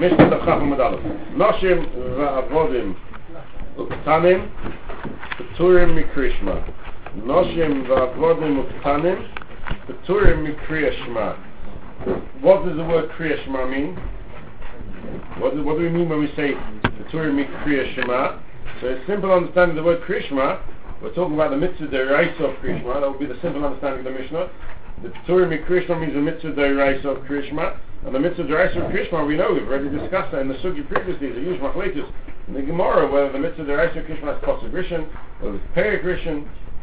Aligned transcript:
Mishnah 0.00 0.32
of 0.32 0.40
Chacham 0.46 0.70
Medalef. 0.72 1.02
Noshim 1.36 1.84
va'avodim 2.16 2.96
uktanim 3.76 4.50
Peturim 5.36 5.92
mikrishma. 5.92 6.64
Noshim 7.18 7.86
va'avodim 7.86 8.64
uktanim 8.64 9.28
Peturim 9.86 10.48
mikriyashma. 10.48 11.36
What 12.40 12.64
does 12.64 12.78
the 12.78 12.84
word 12.84 13.10
kriyashma 13.10 13.70
mean? 13.70 13.94
What 15.38 15.54
do, 15.54 15.62
what 15.62 15.76
do 15.76 15.82
we 15.82 15.90
mean 15.90 16.08
when 16.08 16.20
we 16.20 16.28
say 16.28 16.54
Peturim 16.82 17.36
mikriyashma? 17.44 18.40
So 18.80 18.86
a 18.86 19.06
simple 19.06 19.30
understanding 19.30 19.76
of 19.76 19.84
the 19.84 19.86
word 19.86 20.00
kriyashma, 20.08 20.62
we're 21.02 21.12
talking 21.12 21.34
about 21.34 21.50
the 21.50 21.58
mitzvah 21.58 21.88
deraisa 21.88 22.40
of 22.40 22.56
kriyashma. 22.64 23.02
That 23.02 23.10
would 23.10 23.20
be 23.20 23.26
the 23.26 23.38
simple 23.42 23.62
understanding 23.66 24.06
of 24.06 24.14
the 24.14 24.18
Mishnah. 24.18 24.48
The 25.02 25.08
Peturim 25.10 25.50
mikriyashma 25.52 26.00
means 26.00 26.14
the 26.14 26.20
mitzvah 26.20 26.52
deraisa 26.52 27.04
of 27.04 27.18
kriyashma. 27.24 27.76
And 28.04 28.14
the 28.14 28.18
mitzvah 28.18 28.44
deraisa 28.44 28.76
of 28.76 28.92
kriyashma, 28.92 29.26
we 29.26 29.36
know, 29.36 29.52
we've 29.52 29.68
already 29.68 29.90
discussed 29.90 30.32
that 30.32 30.40
in 30.40 30.48
the 30.48 30.54
sugi 30.54 30.86
previously, 30.88 31.32
the 31.32 31.40
huge 31.40 31.60
machlekes 31.60 32.02
in 32.48 32.54
the 32.54 32.62
Gemara, 32.62 33.10
whether 33.10 33.30
the 33.30 33.38
mitzvah 33.38 33.64
deraisa 33.64 33.98
of 33.98 34.06
kriyashma 34.06 34.64
is 34.64 34.72
rishon, 34.72 35.08
or 35.42 35.54
it's 35.54 35.64
perik 35.76 36.02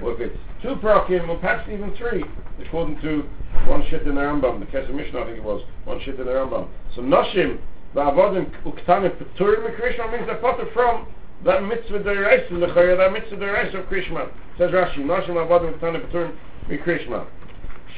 or 0.02 0.14
if 0.14 0.20
it's 0.20 0.38
two 0.62 0.76
prakim, 0.76 1.27
or 1.27 1.38
perhaps 1.38 1.68
even 1.72 1.96
three, 1.98 2.24
according 2.64 3.02
to 3.02 3.24
one 3.66 3.84
shit 3.90 4.04
in 4.04 4.16
the 4.16 4.22
Rambam, 4.22 4.60
the 4.60 4.66
Kesef 4.68 4.94
Mishnah 4.94 5.22
I 5.22 5.26
think 5.26 5.38
it 5.38 5.44
was, 5.44 5.64
one 5.86 6.00
shit 6.02 6.20
in 6.20 6.26
the 6.26 6.32
Rambam. 6.32 6.68
So 6.96 7.02
Noshim, 7.02 7.60
the 7.96 8.02
Avodim, 8.02 8.52
Uktanim, 8.63 9.18
Peturim 9.18 9.80
Krishma 9.80 10.12
means 10.12 10.27
they're 10.27 10.38
potter 10.38 10.68
from 10.74 11.08
that 11.46 11.63
mitzvah 11.63 11.99
deraisa, 11.99 12.52
l'chayah, 12.52 12.98
that 12.98 13.12
mitzvah 13.12 13.38
deraisa 13.38 13.80
of 13.80 13.86
Krishma. 13.90 14.30
Says 14.58 14.72
Rashi, 14.72 14.99
Noshim, 14.99 15.30
Avodim, 15.30 15.74
Uktanim, 15.80 16.08
Peturim 16.08 16.84
Krishma. 16.84 17.26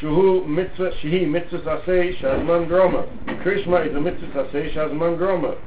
Shuhu 0.01 0.47
mitzvah, 0.47 0.91
shehi 1.03 1.27
mitzvah 1.27 1.59
sasei, 1.59 2.17
shazman 2.21 2.67
groma. 2.69 3.05
Krishma 3.43 3.85
is 3.85 3.93
a 3.93 3.99
mitzvah 3.99 4.27
sasei, 4.27 4.73
shazman 4.73 5.17
groma. 5.17 5.57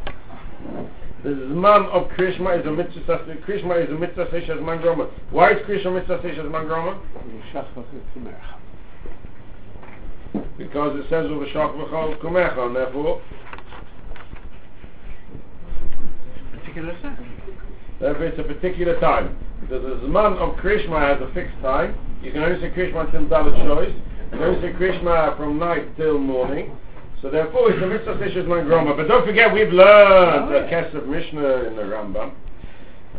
The 1.23 1.29
Zman 1.29 1.89
of 1.91 2.09
Krishma 2.17 2.59
is 2.59 2.67
a 2.67 2.71
mitzvah 2.73 3.01
sasei, 3.01 3.45
Krishma 3.45 3.85
is 3.85 3.91
a 3.91 3.95
mitzvah 3.95 4.27
sasei, 4.27 4.49
shazman 4.49 4.83
groma. 4.83 5.11
Why 5.31 5.51
is 5.53 5.59
Krishma 5.67 5.95
mitzvah 5.95 6.19
sasei, 6.19 6.39
shazman 6.39 6.67
groma? 6.67 6.99
Because 10.57 10.99
it 10.99 11.05
says 11.11 11.27
over 11.31 11.47
Shach 11.47 11.77
V'chol 11.77 12.19
Kumecha, 12.21 12.67
and 12.67 12.77
therefore, 12.77 13.21
Particular 16.53 16.99
time. 17.03 17.19
therefore 18.01 18.25
it's 18.25 18.39
a 18.39 18.43
particular 18.45 18.99
time. 18.99 19.37
Because 19.61 19.83
the 19.83 20.07
Zman 20.07 20.39
of 20.39 20.57
Krishma 20.57 20.99
has 20.99 21.21
a 21.21 21.33
fixed 21.35 21.61
time. 21.61 21.95
You 22.23 22.33
can 22.33 22.43
only 22.43 22.59
say 22.61 22.71
Krishma 22.71 23.05
until 23.05 23.27
Dalit 23.27 23.55
Shois. 23.67 23.95
Only 24.33 24.61
say 24.61 24.73
Krishma 24.73 25.37
from 25.37 25.59
night 25.59 25.97
till 25.97 26.19
morning. 26.19 26.77
So 27.21 27.31
therefore 27.31 27.71
it's 27.71 27.83
a 27.83 27.87
mitzvah 27.87 28.19
session 28.19 28.49
man 28.49 28.65
groma. 28.67 28.97
But 28.97 29.07
don't 29.07 29.25
forget 29.27 29.53
we've 29.53 29.73
learned 29.73 30.51
the 30.51 30.59
oh, 30.59 30.69
Kesef 30.69 31.07
Mishnah 31.07 31.69
in 31.69 31.77
the 31.77 31.83
Rambam. 31.83 32.33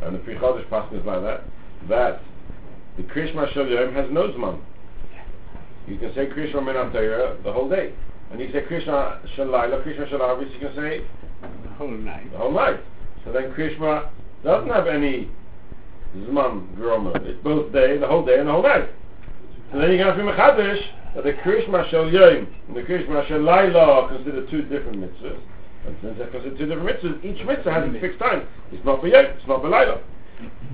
And 0.01 0.15
the 0.15 0.19
Pri 0.19 0.35
Chodesh 0.35 0.69
passage 0.69 0.99
is 0.99 1.05
like 1.05 1.21
that. 1.21 1.43
That 1.87 2.21
the 2.97 3.03
Krishma 3.03 3.53
Shel 3.53 3.67
Yom 3.67 3.93
has 3.93 4.07
no 4.11 4.27
Zman. 4.29 4.59
You 5.87 5.97
can 5.97 6.13
say 6.15 6.25
Krishma 6.25 6.55
Minatayra 6.55 7.43
the 7.43 7.53
whole 7.53 7.69
day. 7.69 7.93
And 8.31 8.41
you 8.41 8.51
say 8.51 8.61
Krishma 8.61 9.19
Shalayla, 9.37 9.85
Krishma 9.85 10.11
Shalavis, 10.11 10.51
you 10.53 10.59
can 10.59 10.75
say 10.75 11.01
The 11.63 11.69
whole 11.69 11.91
night. 11.91 12.31
the 12.31 12.37
whole 12.37 12.51
night. 12.51 12.79
So 13.23 13.31
then 13.31 13.51
Krishma 13.51 14.09
doesn't 14.43 14.69
have 14.69 14.87
any 14.87 15.29
Zman 16.17 16.75
Groma. 16.75 17.15
It's 17.25 17.41
both 17.43 17.71
day, 17.71 17.97
the 17.97 18.07
whole 18.07 18.25
day, 18.25 18.39
and 18.39 18.47
the 18.47 18.51
whole 18.51 18.63
night. 18.63 18.89
So 19.71 19.79
then 19.79 19.91
you 19.91 19.97
can 19.97 20.07
have 20.07 20.17
to 20.17 20.23
Mechadish 20.23 20.81
the 21.21 21.33
Krishma 21.33 21.89
Shel 21.89 22.09
Yom 22.09 22.47
and 22.67 22.75
the 22.75 22.81
Krishma 22.81 23.27
Shel 23.27 23.41
Laila 23.41 23.79
are 23.79 24.07
considered 24.09 24.49
two 24.49 24.63
different 24.63 24.97
mitzvahs. 24.97 25.39
And 25.85 25.95
since 26.01 26.17
they're 26.17 26.27
considered 26.27 26.57
two 26.57 26.65
different 26.65 26.89
mitzvahs, 26.89 27.23
each 27.23 27.45
mitzvah 27.45 27.71
has 27.71 27.95
a 27.95 27.99
fixed 27.99 28.19
time. 28.19 28.47
It's 28.71 28.83
not 28.85 29.01
for 29.01 29.07
Yom, 29.07 29.25
it's 29.25 29.47
not 29.47 29.61
for 29.61 29.69
Laila. 29.69 30.01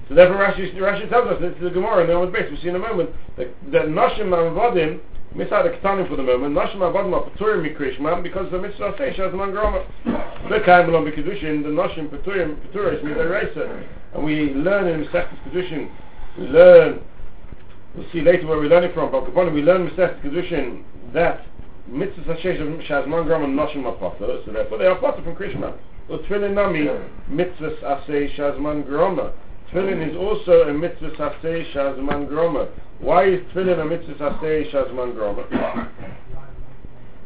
So 0.07 0.15
therefore 0.15 0.37
Rashi, 0.37 0.73
Rashi 0.75 1.09
tells 1.09 1.27
us, 1.27 1.39
this 1.41 1.53
is 1.55 1.61
the 1.61 1.69
Gemara, 1.69 2.01
and 2.01 2.09
then 2.09 2.19
with 2.19 2.33
base, 2.33 2.47
we'll 2.49 2.61
see 2.61 2.69
in 2.69 2.75
a 2.75 2.79
moment, 2.79 3.11
that, 3.37 3.47
that 3.71 3.85
Nashim 3.85 4.29
Mavadim, 4.29 4.99
miss 5.35 5.51
out 5.51 5.63
the 5.63 5.69
Ketanim 5.69 6.07
for 6.09 6.15
the 6.15 6.23
moment, 6.23 6.55
Nashim 6.55 6.77
Mavadim 6.77 7.13
are 7.13 7.29
Peturim 7.29 7.61
Mikrishma, 7.61 8.23
because 8.23 8.49
the 8.51 8.57
mitzvah 8.57 8.95
says 8.97 9.15
Shaz 9.15 9.33
Mangroma. 9.33 9.85
The 10.49 10.61
Kaim 10.65 10.87
Belom 10.87 11.05
B'Kedushin, 11.05 11.61
the 11.61 11.69
Nashim 11.69 12.09
Peturim, 12.09 12.57
Peturim, 12.67 13.03
Midareisa. 13.03 13.85
And 14.15 14.23
we 14.23 14.53
learn 14.53 14.87
in 14.87 15.05
Mesechtes 15.05 15.37
Kedushin, 15.47 15.91
we 16.39 16.47
learn, 16.47 17.01
we'll 17.95 18.09
see 18.11 18.21
later 18.21 18.47
where 18.47 18.59
we 18.59 18.67
learn 18.67 18.83
it 18.83 18.93
from, 18.93 19.11
but 19.11 19.25
Kaponim, 19.25 19.53
we 19.53 19.61
learn 19.61 19.87
in 19.87 19.89
Mesechtes 19.89 20.21
Kedushin 20.21 20.83
that 21.13 21.45
mitzvah 21.87 22.37
says 22.41 22.57
Shaz 22.87 23.05
Mangroma 23.07 23.45
and 23.45 23.57
Nashim 23.57 23.85
are 23.85 24.43
so 24.45 24.51
therefore 24.51 24.77
they 24.77 24.85
are 24.85 24.95
Potter 24.95 25.23
from 25.23 25.35
Krishma. 25.35 25.75
Utfilin 26.09 26.53
Nami, 26.53 26.87
mitzvah 27.27 27.75
asay 27.83 28.35
Shazman 28.35 28.87
Groma. 28.87 29.33
Tefillin 29.71 30.09
is 30.09 30.17
also 30.17 30.67
a 30.67 30.73
mitzvah 30.73 31.11
sasei 31.11 31.71
shazman 31.71 32.27
groma. 32.27 32.67
Why 32.99 33.25
is 33.25 33.41
tefillin 33.53 33.79
a 33.79 33.85
mitzvah 33.85 34.15
sasei 34.15 34.71
shazman 34.71 35.13
groma? 35.13 35.89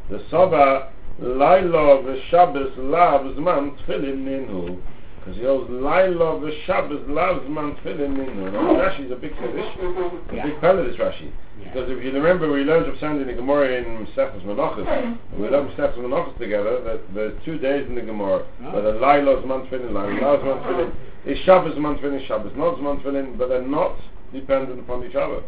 the 0.09 0.21
Saba 0.29 0.91
Laila 1.19 2.03
v'Shabbos 2.03 2.75
lav 2.77 3.21
zman 3.37 3.77
tefillin 3.77 4.25
minhu. 4.25 4.81
Because 5.23 5.39
he 5.39 5.45
holds 5.45 5.69
Laila 5.69 6.35
v'Shabbos 6.35 7.07
lav 7.07 7.43
zman 7.43 7.79
tefillin 7.79 8.11
minhu. 8.11 8.51
Now 8.51 8.75
Rashi 8.75 9.05
is 9.05 9.11
a 9.11 9.15
big 9.15 9.31
Kaddish, 9.37 9.71
a 9.79 10.43
big 10.43 10.59
fan 10.59 10.77
of 10.79 10.85
this 10.85 10.97
Rashi. 10.97 11.31
Because 11.63 11.89
if 11.89 12.03
you 12.03 12.11
remember, 12.11 12.51
we 12.51 12.63
learned 12.65 12.87
from 12.87 12.99
Sunday 12.99 13.21
in 13.21 13.27
the 13.27 13.33
Gemara 13.33 13.71
in 13.77 14.05
Mesechus 14.05 14.43
Menachos. 14.43 14.85
and 14.85 15.17
We 15.39 15.47
learned 15.47 15.69
Mesechus 15.69 15.95
Menachos 15.95 16.37
together 16.37 16.81
that 16.83 16.99
there's 17.15 17.39
two 17.45 17.57
days 17.57 17.87
in 17.87 17.95
the 17.95 18.01
Gemara. 18.01 18.43
Where 18.71 18.81
the 18.81 18.99
Laila 18.99 19.41
zman 19.43 19.69
tefillin, 19.69 19.93
Laila 19.93 20.39
zman 20.39 20.61
tefillin. 20.67 20.91
Is 21.25 21.39
Shabbos 21.45 21.75
zman 21.75 22.01
tefillin, 22.01 22.27
Shabbos 22.27 22.51
not 22.57 22.75
zman 22.75 23.01
tefillin, 23.01 23.37
but 23.37 23.47
they're 23.47 23.61
not 23.61 23.95
dependent 24.33 24.77
upon 24.81 25.05
each 25.05 25.15
other. 25.15 25.41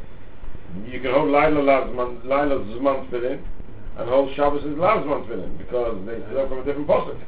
You 0.87 1.01
can 1.01 1.11
hold 1.11 1.31
Laila 1.31 1.59
lav 1.59 1.87
zman, 1.89 2.23
Laila 2.23 2.63
zman 2.63 3.09
tefillin, 3.09 3.43
and 3.97 4.09
hold 4.09 4.33
Shabbos 4.37 4.63
is 4.63 4.77
tefillin, 4.77 5.57
because 5.57 5.99
they 6.05 6.15
learn 6.33 6.47
from 6.47 6.59
a 6.59 6.63
different 6.63 6.87
posuk. 6.87 7.19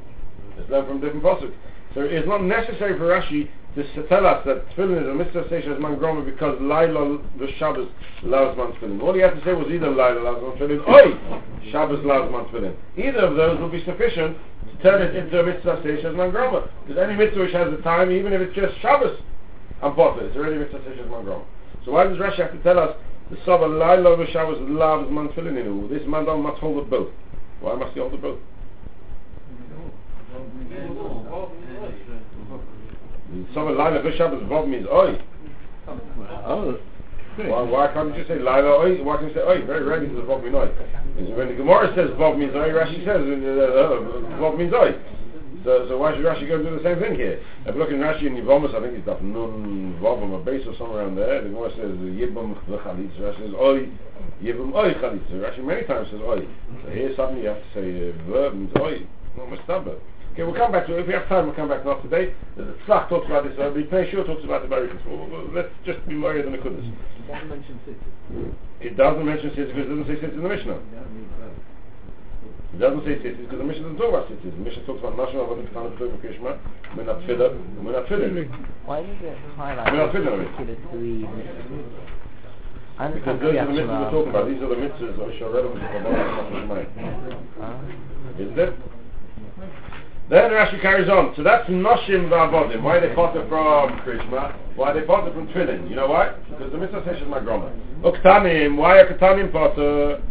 They 0.55 0.73
learn 0.73 0.87
from 0.87 0.97
a 0.97 1.01
different 1.01 1.23
posuk. 1.23 1.51
So 1.93 2.01
it's 2.01 2.27
not 2.27 2.43
necessary 2.43 2.97
for 2.97 3.05
Rashi 3.05 3.49
to 3.77 4.07
tell 4.07 4.25
us 4.25 4.43
that 4.45 4.67
tefillin 4.69 5.03
is 5.03 5.07
a 5.07 5.13
mitzvah 5.13 5.45
station 5.47 5.71
as 5.71 5.79
man 5.79 5.97
groma 5.97 6.25
because 6.25 6.57
Laila 6.59 7.21
the 7.37 7.47
Shabbos 7.59 7.87
loves 8.23 8.57
man 8.57 8.73
tefillin. 8.73 9.01
All 9.01 9.13
he 9.13 9.21
had 9.21 9.35
to 9.35 9.43
say 9.45 9.53
was 9.53 9.67
either 9.69 9.89
Laila 9.89 10.19
loves 10.21 10.41
man 10.41 10.57
tefillin, 10.57 10.81
oi, 10.89 11.71
Shabbos 11.71 12.03
loves 12.03 12.31
man 12.31 12.45
tefillin. 12.45 12.75
Either 12.97 13.19
of 13.19 13.35
those 13.35 13.59
will 13.59 13.69
be 13.69 13.83
sufficient 13.85 14.37
to 14.71 14.81
turn 14.81 15.01
it 15.01 15.15
into 15.15 15.39
a 15.39 15.45
mitzvah 15.45 15.77
station 15.81 16.07
as 16.07 16.15
man 16.15 16.31
groma. 16.31 16.67
Because 16.87 17.01
any 17.01 17.15
mitzvah 17.15 17.41
which 17.41 17.53
has 17.53 17.69
the 17.69 17.81
time, 17.83 18.11
even 18.11 18.33
if 18.33 18.41
it's 18.41 18.55
just 18.55 18.73
Shabbos, 18.81 19.19
and 19.83 19.95
potter, 19.95 20.25
it's 20.25 20.35
already 20.35 20.57
mitzvah 20.57 20.81
station 20.81 21.05
as 21.05 21.11
man 21.11 21.25
groma. 21.25 21.45
So 21.85 21.91
why 21.91 22.05
does 22.05 22.17
Rashi 22.17 22.41
have 22.41 22.53
to 22.53 22.63
tell 22.63 22.79
us 22.79 22.97
the 23.29 23.37
Saba 23.45 23.65
Laila 23.65 24.17
the 24.17 24.25
Shabbos 24.31 24.57
loves 24.61 25.11
man 25.11 25.29
tefillin 25.29 25.53
in 25.53 25.87
This 25.93 26.01
man 26.07 26.25
don't 26.25 26.41
must 26.41 26.59
hold 26.59 26.81
it 26.81 26.89
both. 26.89 27.09
Why 27.61 27.75
must 27.75 27.93
he 27.93 27.99
hold 27.99 28.13
it 28.13 28.21
both? 28.23 28.39
Saba 33.53 33.71
Laila 33.71 34.01
the 34.01 34.15
Shabbos 34.17 34.43
Vav 34.43 34.67
means 34.67 34.88
oi. 34.88 35.19
Oh. 35.88 36.79
Why, 37.38 37.61
why 37.61 37.93
can't 37.93 38.09
you 38.09 38.25
just 38.25 38.29
say 38.29 38.39
Laila 38.39 38.81
Oi? 38.81 39.03
Why 39.03 39.17
can't 39.17 39.29
you 39.29 39.35
say 39.35 39.45
Oi? 39.45 39.61
Very 39.65 39.83
rarely 39.83 40.07
does 40.07 40.25
Vav 40.25 40.43
mean 40.43 40.55
Oi. 40.55 40.65
When 41.38 41.49
the 41.49 41.53
Gemara 41.53 41.93
says 41.93 42.09
Vav 42.17 42.38
means 42.38 42.55
Oi, 42.55 42.73
Rashi 42.73 43.05
says 43.05 43.21
uh, 43.21 44.41
Vav 44.41 44.57
means 44.57 44.73
Oi. 44.73 44.97
So, 45.63 45.85
so 45.88 45.97
why 45.97 46.15
should 46.15 46.25
Rashi 46.25 46.47
go 46.47 46.55
and 46.55 46.65
do 46.65 46.73
the 46.73 46.83
same 46.83 46.97
thing 46.97 47.13
here? 47.13 47.39
If 47.65 47.75
you 47.75 47.79
look 47.79 47.91
in 47.91 48.01
Rashi 48.01 48.25
in 48.25 48.33
Yivomus, 48.41 48.73
I 48.73 48.81
think 48.81 48.97
it's 48.97 49.05
that 49.05 49.23
Nun 49.23 49.99
Vavam, 50.01 50.33
a 50.33 50.44
base 50.44 50.65
or 50.65 50.73
somewhere 50.77 51.03
around 51.03 51.15
there. 51.15 51.44
The 51.44 51.49
Gemara 51.49 51.69
says 51.77 51.94
Yibam 51.94 52.57
Chalitz. 52.65 53.13
Rashi 53.21 53.38
says 53.38 53.53
Oi. 53.53 53.85
Yibam 54.41 54.73
Oi 54.73 54.94
Chalitz. 54.97 55.29
Rashi 55.38 55.63
many 55.63 55.85
times 55.85 56.09
says 56.09 56.21
Oi. 56.21 56.41
So 56.83 56.89
here 56.89 57.13
suddenly 57.15 57.44
you 57.44 57.49
have 57.49 57.61
to 57.61 57.69
say 57.77 58.09
uh, 58.09 58.31
verb 58.31 58.55
means 58.55 58.73
Oi. 58.81 59.05
Not 59.38 59.49
Mustaba. 59.49 59.99
Okay, 60.37 60.45
we'll 60.45 60.53
come 60.53 60.69
back 60.71 60.85
to 60.85 60.93
it. 60.93 61.01
If 61.01 61.07
we 61.09 61.13
have 61.17 61.25
time, 61.27 61.47
we'll 61.50 61.56
come 61.57 61.65
back 61.67 61.81
to 61.81 61.89
it 61.97 62.01
today. 62.06 62.29
The 62.62 62.77
Tzlach 62.85 63.09
talks 63.09 63.25
about 63.25 63.41
this. 63.50 63.57
Uh, 63.57 63.73
the 63.73 63.89
Pnei 63.89 64.06
Shur 64.13 64.21
talks 64.21 64.45
about 64.45 64.62
the 64.62 64.69
Barikas. 64.69 65.01
Well, 65.09 65.25
well, 65.33 65.50
let's 65.50 65.73
just 65.83 65.97
be 66.06 66.13
worried 66.13 66.45
than 66.45 66.51
the 66.53 66.62
Kudus. 66.62 66.85
It 66.85 66.94
doesn't 67.25 67.50
mention 67.50 67.81
cities. 67.89 68.53
It 68.77 68.94
doesn't 69.01 69.25
mention 69.25 69.50
cities 69.57 69.73
because 69.73 69.89
it 69.89 69.91
doesn't 69.97 70.06
say 70.06 70.21
cities 70.21 70.38
in 70.38 70.45
the 70.45 70.53
Mishnah. 70.53 70.77
It 70.77 72.77
doesn't 72.77 73.01
say 73.01 73.17
cities 73.17 73.50
because 73.50 73.57
the 73.57 73.65
Mishnah 73.65 73.89
doesn't 73.89 73.97
talk 73.97 74.13
about 74.13 74.29
cities. 74.29 74.53
The 74.53 74.62
Mishnah 74.62 74.85
talks 74.85 75.01
about 75.01 75.17
Nashma, 75.17 75.41
Avodim, 75.41 75.65
Ketana, 75.73 75.89
Keturim, 75.97 76.21
Krishma, 76.21 76.53
Minat 76.94 77.17
Tfilah, 77.25 77.57
and 77.57 77.81
Minat 77.81 78.06
Tfilah. 78.06 78.29
Why 78.85 79.01
does 79.01 79.17
it 79.17 79.33
highlight 79.57 79.89
We're 79.89 80.06
not 80.06 80.13
the 80.13 80.21
fiddling 80.21 80.38
with 80.38 80.53
it. 80.53 80.56
particular 80.69 80.77
three 80.94 81.25
mitzvahs? 81.25 81.81
I 83.01 83.09
Because 83.09 83.41
those 83.41 83.57
are 83.57 83.65
the 83.65 83.73
Kriyat 83.73 83.73
mitzvahs 83.73 83.73
we're 83.73 83.89
Shema, 83.89 84.13
talking 84.13 84.29
about. 84.29 84.45
These 84.53 84.62
are 84.62 84.69
the 84.69 84.77
mitzvahs 84.85 85.17
which 85.17 85.41
are 85.41 85.50
relevant 85.50 85.81
to 85.81 85.89
Kabbalah 85.97 86.62
mind. 86.69 86.94
uh, 87.57 88.38
Isn't 88.38 88.53
it? 88.62 88.77
Then 90.29 90.51
Rashi 90.51 90.81
carries 90.81 91.09
on. 91.09 91.33
So 91.35 91.44
that's 91.44 91.69
Noshim 91.69 92.29
Vavodim. 92.29 92.81
Why 92.81 93.00
they 93.00 93.13
potter 93.15 93.47
from 93.47 94.00
Krishma? 94.01 94.56
Why 94.75 94.94
they 94.94 95.01
potter 95.01 95.31
from 95.33 95.47
Tefillin? 95.47 95.89
You 95.89 95.95
know 95.95 96.07
why? 96.07 96.33
Because 96.50 96.71
the 96.71 96.77
Mitzvah 96.77 97.03
says 97.06 97.21
my 97.29 97.39
grandma. 97.39 97.69
Uktanim. 98.03 98.75
Why 98.75 99.00
are 99.00 99.13
Ktanim 99.13 99.51
potter? 99.51 100.21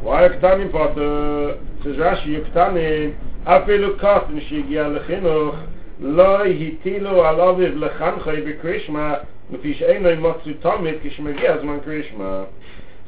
Why 0.00 0.24
are 0.24 0.38
Ktanim 0.38 0.72
potter? 0.72 1.60
Says 1.84 1.96
Rashi, 1.96 2.42
Uktanim. 2.42 3.18
Afilu 3.44 4.00
Katim 4.00 4.40
Shigia 4.48 4.98
Lechinuch. 4.98 5.68
לא 6.00 6.44
הטילו 6.44 7.26
עליו 7.26 7.56
לחנכי 7.60 8.40
בקרישמה, 8.40 9.14
לפי 9.50 9.74
שאינו 9.74 10.08
מוצאו 10.18 10.52
תלמיד 10.60 10.94
כשמגיע 11.02 11.52
הזמן 11.52 11.78
קרישמה. 11.84 12.44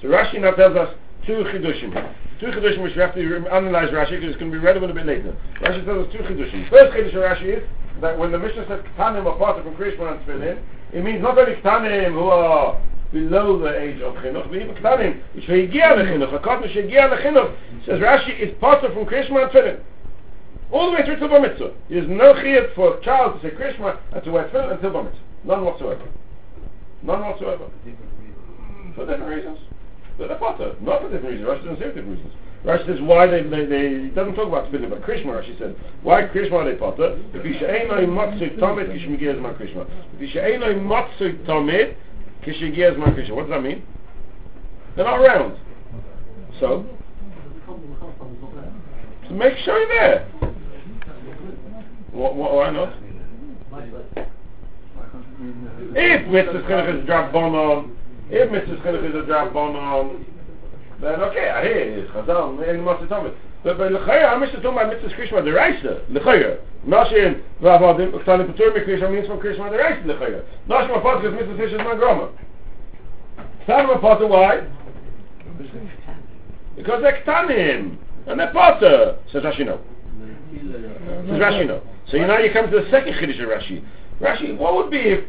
So 0.03 0.07
Rashi 0.07 0.41
now 0.41 0.51
tells 0.53 0.77
us 0.77 0.89
two 1.27 1.45
chidushim. 1.45 2.15
Two 2.41 2.47
chidushim 2.47 2.83
which 2.83 2.95
we 2.95 3.01
have 3.01 3.15
to 3.15 3.47
analyze 3.53 3.91
Rashi 3.91 4.11
because 4.11 4.31
it's 4.31 4.39
going 4.39 4.51
to 4.51 4.59
be 4.59 4.65
relevant 4.65 4.93
a 4.93 4.95
bit 4.95 5.07
later. 5.07 5.37
Rashi 5.61 5.85
tells 5.85 6.07
us 6.07 6.13
two 6.13 6.19
chidushim. 6.19 6.69
First 6.71 6.93
chidush 6.95 7.15
of 7.15 7.23
Rashi 7.23 7.59
is 7.59 7.65
that 8.01 8.19
when 8.19 8.33
the 8.33 8.39
Mishnah 8.39 8.67
says 8.69 8.81
ketanim 8.97 9.27
are 9.27 9.37
part 9.39 9.63
from 9.63 9.75
Krishma 9.75 10.13
and 10.13 10.21
Tefillin, 10.27 10.63
it 10.93 11.05
means 11.05 11.23
not 11.23 11.39
only 11.39 11.55
ketanim 11.55 12.13
who 12.13 12.25
are 12.29 12.81
below 13.13 13.59
the 13.59 13.79
age 13.79 14.01
of 14.01 14.15
chinuch, 14.17 14.49
but 14.49 14.57
even 14.57 14.75
ketanim 14.75 15.23
which 15.35 15.45
hegiya 15.45 15.97
lechinuch, 15.99 16.35
a 16.35 16.39
cotton 16.39 16.69
shegiya 16.71 17.11
lechinuch, 17.11 17.57
says 17.85 18.01
Rashi 18.01 18.39
is 18.39 18.57
part 18.61 18.81
from 18.81 19.05
Krishma 19.07 19.43
and 19.45 19.51
Tefillin. 19.53 19.81
All 20.73 20.91
the 20.91 20.97
way 20.99 21.05
through 21.05 21.19
to 21.19 21.29
Bar 21.29 21.41
Mitzvah. 21.41 21.75
There's 21.89 22.09
no 22.09 22.33
chiyat 22.35 22.75
for 22.75 22.97
a 22.97 23.05
child 23.05 23.41
to 23.41 23.49
say 23.49 23.55
Krishma 23.55 23.99
and 24.13 24.23
to 24.23 24.31
wear 24.31 24.49
tefillin 24.49 24.75
until 24.75 24.91
Bar 24.91 25.05
Mitzvah. 25.05 25.23
None 25.45 25.65
whatsoever. 25.65 26.09
None 27.03 27.21
whatsoever. 27.21 27.71
For 28.95 29.07
different 29.07 29.27
reasons. 29.27 29.59
Potter. 30.29 30.77
Not 30.81 31.03
for 31.03 31.11
different 31.11 31.41
reasons. 31.41 31.49
Rashi 31.49 31.65
doesn't 31.65 31.77
say 31.77 31.89
for 31.89 31.95
different 31.95 32.19
reasons. 32.19 32.35
Rashi 32.65 32.87
says 32.87 33.01
why 33.01 33.27
they, 33.27 33.43
they, 33.43 33.65
they 33.65 34.09
doesn't 34.15 34.35
talk 34.35 34.49
about 34.49 34.71
tefillin, 34.71 34.91
but 34.91 35.03
Krishma. 35.03 35.27
Rashi 35.27 35.59
said, 35.59 35.77
why 36.03 36.23
Krishma 36.23 36.53
are 36.53 36.71
they 36.71 36.77
potter? 36.79 37.19
If 37.33 37.45
you 37.45 37.55
no 37.89 38.07
matzu 38.07 38.59
tomid 38.59 38.89
kishmigiyaz 38.91 39.41
ma 39.41 39.53
Krishma. 39.55 39.89
If 40.19 40.35
you 40.35 40.59
no 40.59 40.75
matzu 40.75 41.47
tomid 41.47 41.97
kishmigiyaz 42.45 42.99
ma 42.99 43.07
Krishma. 43.07 43.35
What 43.35 43.43
does 43.43 43.51
that 43.51 43.63
mean? 43.63 43.83
They're 44.97 45.05
not 45.05 45.21
around. 45.21 45.57
So? 46.59 46.85
So 49.29 49.35
make 49.35 49.57
sure 49.65 49.79
you're 49.79 49.89
there. 49.89 50.29
What, 52.13 52.35
what, 52.35 52.55
why 52.55 52.71
not? 52.71 52.95
If 55.95 56.29
Mitzvah 56.29 56.63
Chinuch 56.63 56.99
is 56.99 57.03
a 57.03 57.07
drop 57.07 57.33
bonon, 57.33 57.97
if 58.31 58.51
Mitzvah 58.51 58.77
Chinuch 58.77 59.09
is 59.09 59.15
a 59.15 59.27
drop 59.27 59.53
bonon, 59.53 60.01
um, 60.01 60.27
then 61.01 61.21
okay, 61.21 61.51
I 61.51 61.63
hear 61.63 61.79
it. 61.79 61.99
It's 61.99 62.11
Chazal, 62.13 62.67
any 62.67 62.81
Master 62.81 63.07
Tomit. 63.07 63.35
But 63.63 63.77
by 63.77 63.89
L'chayra, 63.89 64.33
I'm 64.33 64.41
talking 64.41 64.65
about 64.65 64.89
Mitzvah 64.89 65.15
Krishma 65.15 65.45
the 65.45 65.51
Reisa, 65.51 66.09
L'chayra. 66.11 66.59
Nashin, 66.87 67.43
Vavadim, 67.61 68.13
Uktani 68.13 68.47
Petur 68.51 68.73
Krishma 68.87 69.13
means 69.13 69.27
from 69.27 69.39
Krishma 69.39 69.71
the 69.71 69.77
Mapot, 70.69 71.23
because 71.23 71.35
Mitzvah 71.35 71.57
Fish 71.57 71.73
is 71.73 71.79
my 71.79 71.95
groma. 71.95 72.31
Ktan 73.67 73.87
Mapot, 73.89 74.29
why? 74.29 74.67
Because 76.77 77.03
they're 77.03 77.23
Ktanim, 77.23 77.99
and 78.27 78.41
they're 78.41 78.53
Potter, 78.53 79.19
says 79.31 79.43
Rashi 79.43 79.67
no. 79.67 79.81
Says 80.53 81.39
Rashi 81.39 81.67
no. 81.67 81.83
So 82.11 82.17
you 82.17 82.27
now 82.27 82.39
you 82.39 82.51
come 82.53 82.71
to 82.71 82.81
the 82.81 82.91
second 82.91 83.15
Chiddush 83.15 83.43
of 83.43 83.49
Rashi. 83.49 83.85
Rashi, 84.21 84.57
what 84.57 84.75
would 84.77 84.91
be 84.91 84.99
if 84.99 85.25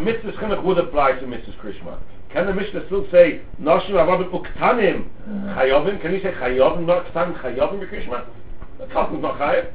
Mitzvah 0.00 0.32
Chinuch 0.32 0.62
would 0.64 0.78
apply 0.78 1.12
to 1.12 1.26
Mitzvah 1.26 1.52
Krishma? 1.52 1.98
Can 2.32 2.46
the 2.46 2.54
Mishnah 2.54 2.86
still 2.86 3.06
say 3.10 3.42
Noshim 3.60 3.90
Avodim 3.90 4.30
Uktanim 4.30 5.08
Chayovim? 5.54 6.00
Can 6.00 6.12
you 6.12 6.22
say 6.22 6.32
Chayovim 6.32 6.86
not 6.86 7.06
Ktanim 7.06 7.40
Chayovim 7.42 7.88
Krishma? 7.90 8.26
The 8.78 8.86
cotton's 8.86 9.22
not 9.22 9.38
Chayav. 9.38 9.70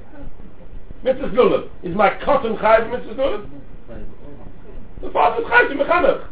Mitzvah 1.04 1.30
Lulav. 1.30 1.70
Is 1.84 1.96
my 1.96 2.10
cotton 2.24 2.56
Chayav 2.58 2.92
Mitzvah 2.92 3.14
Lulav? 3.14 3.50
The 5.02 5.12
father's 5.12 5.46
Chayav 5.46 5.70
to 5.70 5.76
Mechanach. 5.76 6.28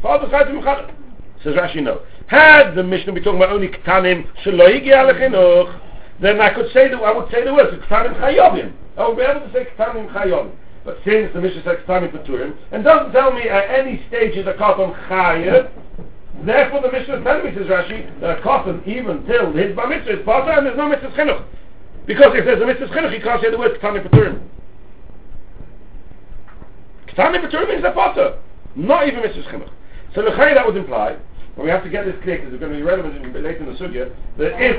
Father's 0.00 0.30
Chayav 0.30 0.46
to 0.46 0.52
Mechanach. 0.52 0.94
Says 1.42 1.54
Rashi 1.54 1.82
no. 1.82 2.02
Had 2.28 2.74
the 2.74 2.82
Mishnah 2.82 3.12
be 3.12 3.20
talking 3.20 3.36
about 3.36 3.52
only 3.52 3.68
Ktanim 3.68 4.26
Shelo 4.44 4.68
Higia 4.68 5.12
Lechinuch, 5.12 5.80
then 6.20 6.40
I 6.40 6.54
could 6.54 6.72
say 6.72 6.88
the 6.88 6.96
I 6.96 7.12
would 7.12 7.30
say 7.30 7.44
the 7.44 7.52
words 7.52 7.76
Ktanim 7.86 8.18
Chayovim. 8.20 8.72
I 8.96 9.08
would 9.08 9.16
be 9.16 9.22
able 9.22 9.40
to 9.40 9.52
say 9.52 9.66
Ktanim 9.76 10.12
Chayovim. 10.12 10.52
But 10.84 10.98
since 11.04 11.32
the 11.32 11.40
Mishnah 11.40 11.62
says 11.64 11.78
Ktanim 11.86 12.12
Peturim, 12.12 12.56
and 12.72 12.84
doesn't 12.84 13.12
tell 13.12 13.32
me 13.32 13.48
at 13.48 13.70
any 13.70 14.04
stage 14.08 14.36
is 14.36 14.46
a 14.46 14.54
cotton 14.54 14.92
Chayav, 15.08 15.70
therefore 16.44 16.82
the 16.82 16.92
Mishnah 16.92 17.16
is 17.16 17.24
telling 17.24 17.44
me, 17.44 17.54
says 17.54 17.66
Rashi, 17.66 18.20
that 18.20 18.38
a 18.38 18.42
cotton 18.42 18.82
even 18.86 19.24
till 19.26 19.52
his 19.52 19.74
Bar 19.74 19.88
Mitzvah 19.88 20.20
is 20.20 20.24
Potter 20.24 20.52
and 20.52 20.66
there's 20.66 20.76
no 20.76 20.88
Mitzvah 20.88 21.10
Chinuch. 21.10 21.44
Because 22.06 22.32
if 22.34 22.44
there's 22.44 22.60
a 22.60 22.66
Mitzvah 22.66 22.88
Chinuch, 22.88 23.14
you 23.16 23.22
can't 23.22 23.40
say 23.42 23.50
the 23.50 23.58
words 23.58 23.74
Ktanim 23.80 24.06
Peturim. 24.06 24.42
Ktanim 27.08 27.48
Peturim 27.48 27.68
means 27.68 27.84
a 27.84 27.92
Potter, 27.92 28.38
not 28.76 29.08
even 29.08 29.22
Mitzvah 29.22 29.42
Chinuch. 29.44 29.70
So 30.14 30.22
the 30.22 30.30
that 30.30 30.66
would 30.66 30.76
imply 30.76 31.16
but 31.56 31.64
we 31.64 31.70
have 31.70 31.84
to 31.84 31.90
get 31.90 32.04
this 32.04 32.16
clear 32.22 32.38
because 32.38 32.52
it's 32.52 32.60
going 32.60 32.72
to 32.72 32.78
be 32.78 32.82
relevant 32.82 33.14
later 33.34 33.58
in 33.58 33.66
the 33.66 33.78
sugya, 33.78 34.12
that 34.38 34.60
if 34.60 34.76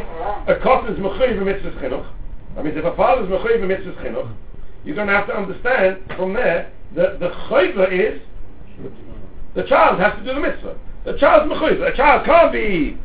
a 0.48 0.60
cotton 0.62 0.94
is 0.94 1.00
mechuyev 1.00 1.42
mitzvah 1.44 1.72
chinuch, 1.80 2.06
I 2.58 2.64
mean, 2.64 2.78
if 2.78 2.84
a 2.84 2.96
father 2.96 3.24
is 3.24 3.30
mechuyev 3.30 3.66
mitzvah 3.66 3.94
chinuch, 4.04 4.30
you're 4.86 4.96
going 4.96 5.08
to 5.08 5.14
have 5.14 5.28
to 5.28 5.36
understand 5.36 5.98
from 6.16 6.34
there 6.34 6.72
that 6.96 7.20
the 7.20 7.30
chayva 7.50 7.92
is 7.92 8.22
the 9.56 9.64
child 9.64 10.00
has 10.00 10.14
to 10.20 10.24
do 10.24 10.34
the 10.34 10.42
mitzvah. 10.42 10.78
The 11.06 11.18
child's 11.18 11.52
mechuyev. 11.52 11.94
A 11.94 11.96
child 11.96 12.26
can't 12.26 12.52
be 12.52 12.98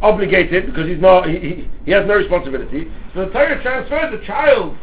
obligated 0.00 0.66
because 0.66 0.86
he's 0.86 1.00
not, 1.00 1.28
he, 1.28 1.68
he, 1.84 1.90
has 1.90 2.06
no 2.06 2.14
responsibility. 2.14 2.90
So 3.14 3.26
the 3.26 3.30
Torah 3.30 3.60
transfers 3.62 4.18
the 4.18 4.26
child, 4.26 4.76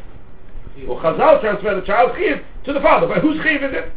or 0.87 1.01
Chazal 1.01 1.41
transfers 1.41 1.81
the 1.81 1.87
child's 1.87 2.15
chiv 2.17 2.43
to 2.65 2.73
the 2.73 2.79
father. 2.79 3.07
But 3.07 3.19
whose 3.19 3.41
chiv 3.43 3.63
is 3.63 3.73
it? 3.73 3.91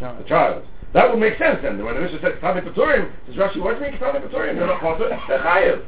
The 0.00 0.24
child. 0.24 0.64
That 0.94 1.10
would 1.10 1.20
make 1.20 1.38
sense 1.38 1.58
then. 1.62 1.84
When 1.84 1.94
the 1.94 2.00
Mishnah 2.00 2.20
says 2.20 2.32
Ketani 2.40 2.66
Peturim, 2.66 3.12
says 3.26 3.36
Rashi, 3.36 3.60
why 3.60 3.74
do 3.74 3.84
you 3.84 3.90
mean 3.90 4.00
Ketani 4.00 4.26
Peturim? 4.26 4.56
They're 4.56 4.66
not 4.66 4.80
Potter, 4.80 5.08
they're 5.08 5.38
Chayev. 5.38 5.84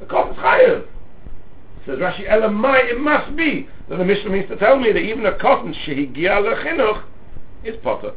The 0.00 0.06
Kot 0.06 0.30
is 0.30 0.36
Chayev. 0.36 0.86
Says 1.86 1.98
Rashi, 1.98 2.28
Elamai, 2.28 2.92
it 2.92 3.00
must 3.00 3.34
be 3.36 3.68
that 3.88 3.96
the 3.96 4.04
Mishnah 4.04 4.30
means 4.30 4.48
to 4.48 4.56
tell 4.56 4.78
me 4.78 4.92
that 4.92 5.00
even 5.00 5.26
a 5.26 5.36
cotton 5.38 5.74
shehigia 5.84 6.40
lechinuch 6.40 7.02
is 7.64 7.76
Potter. 7.82 8.12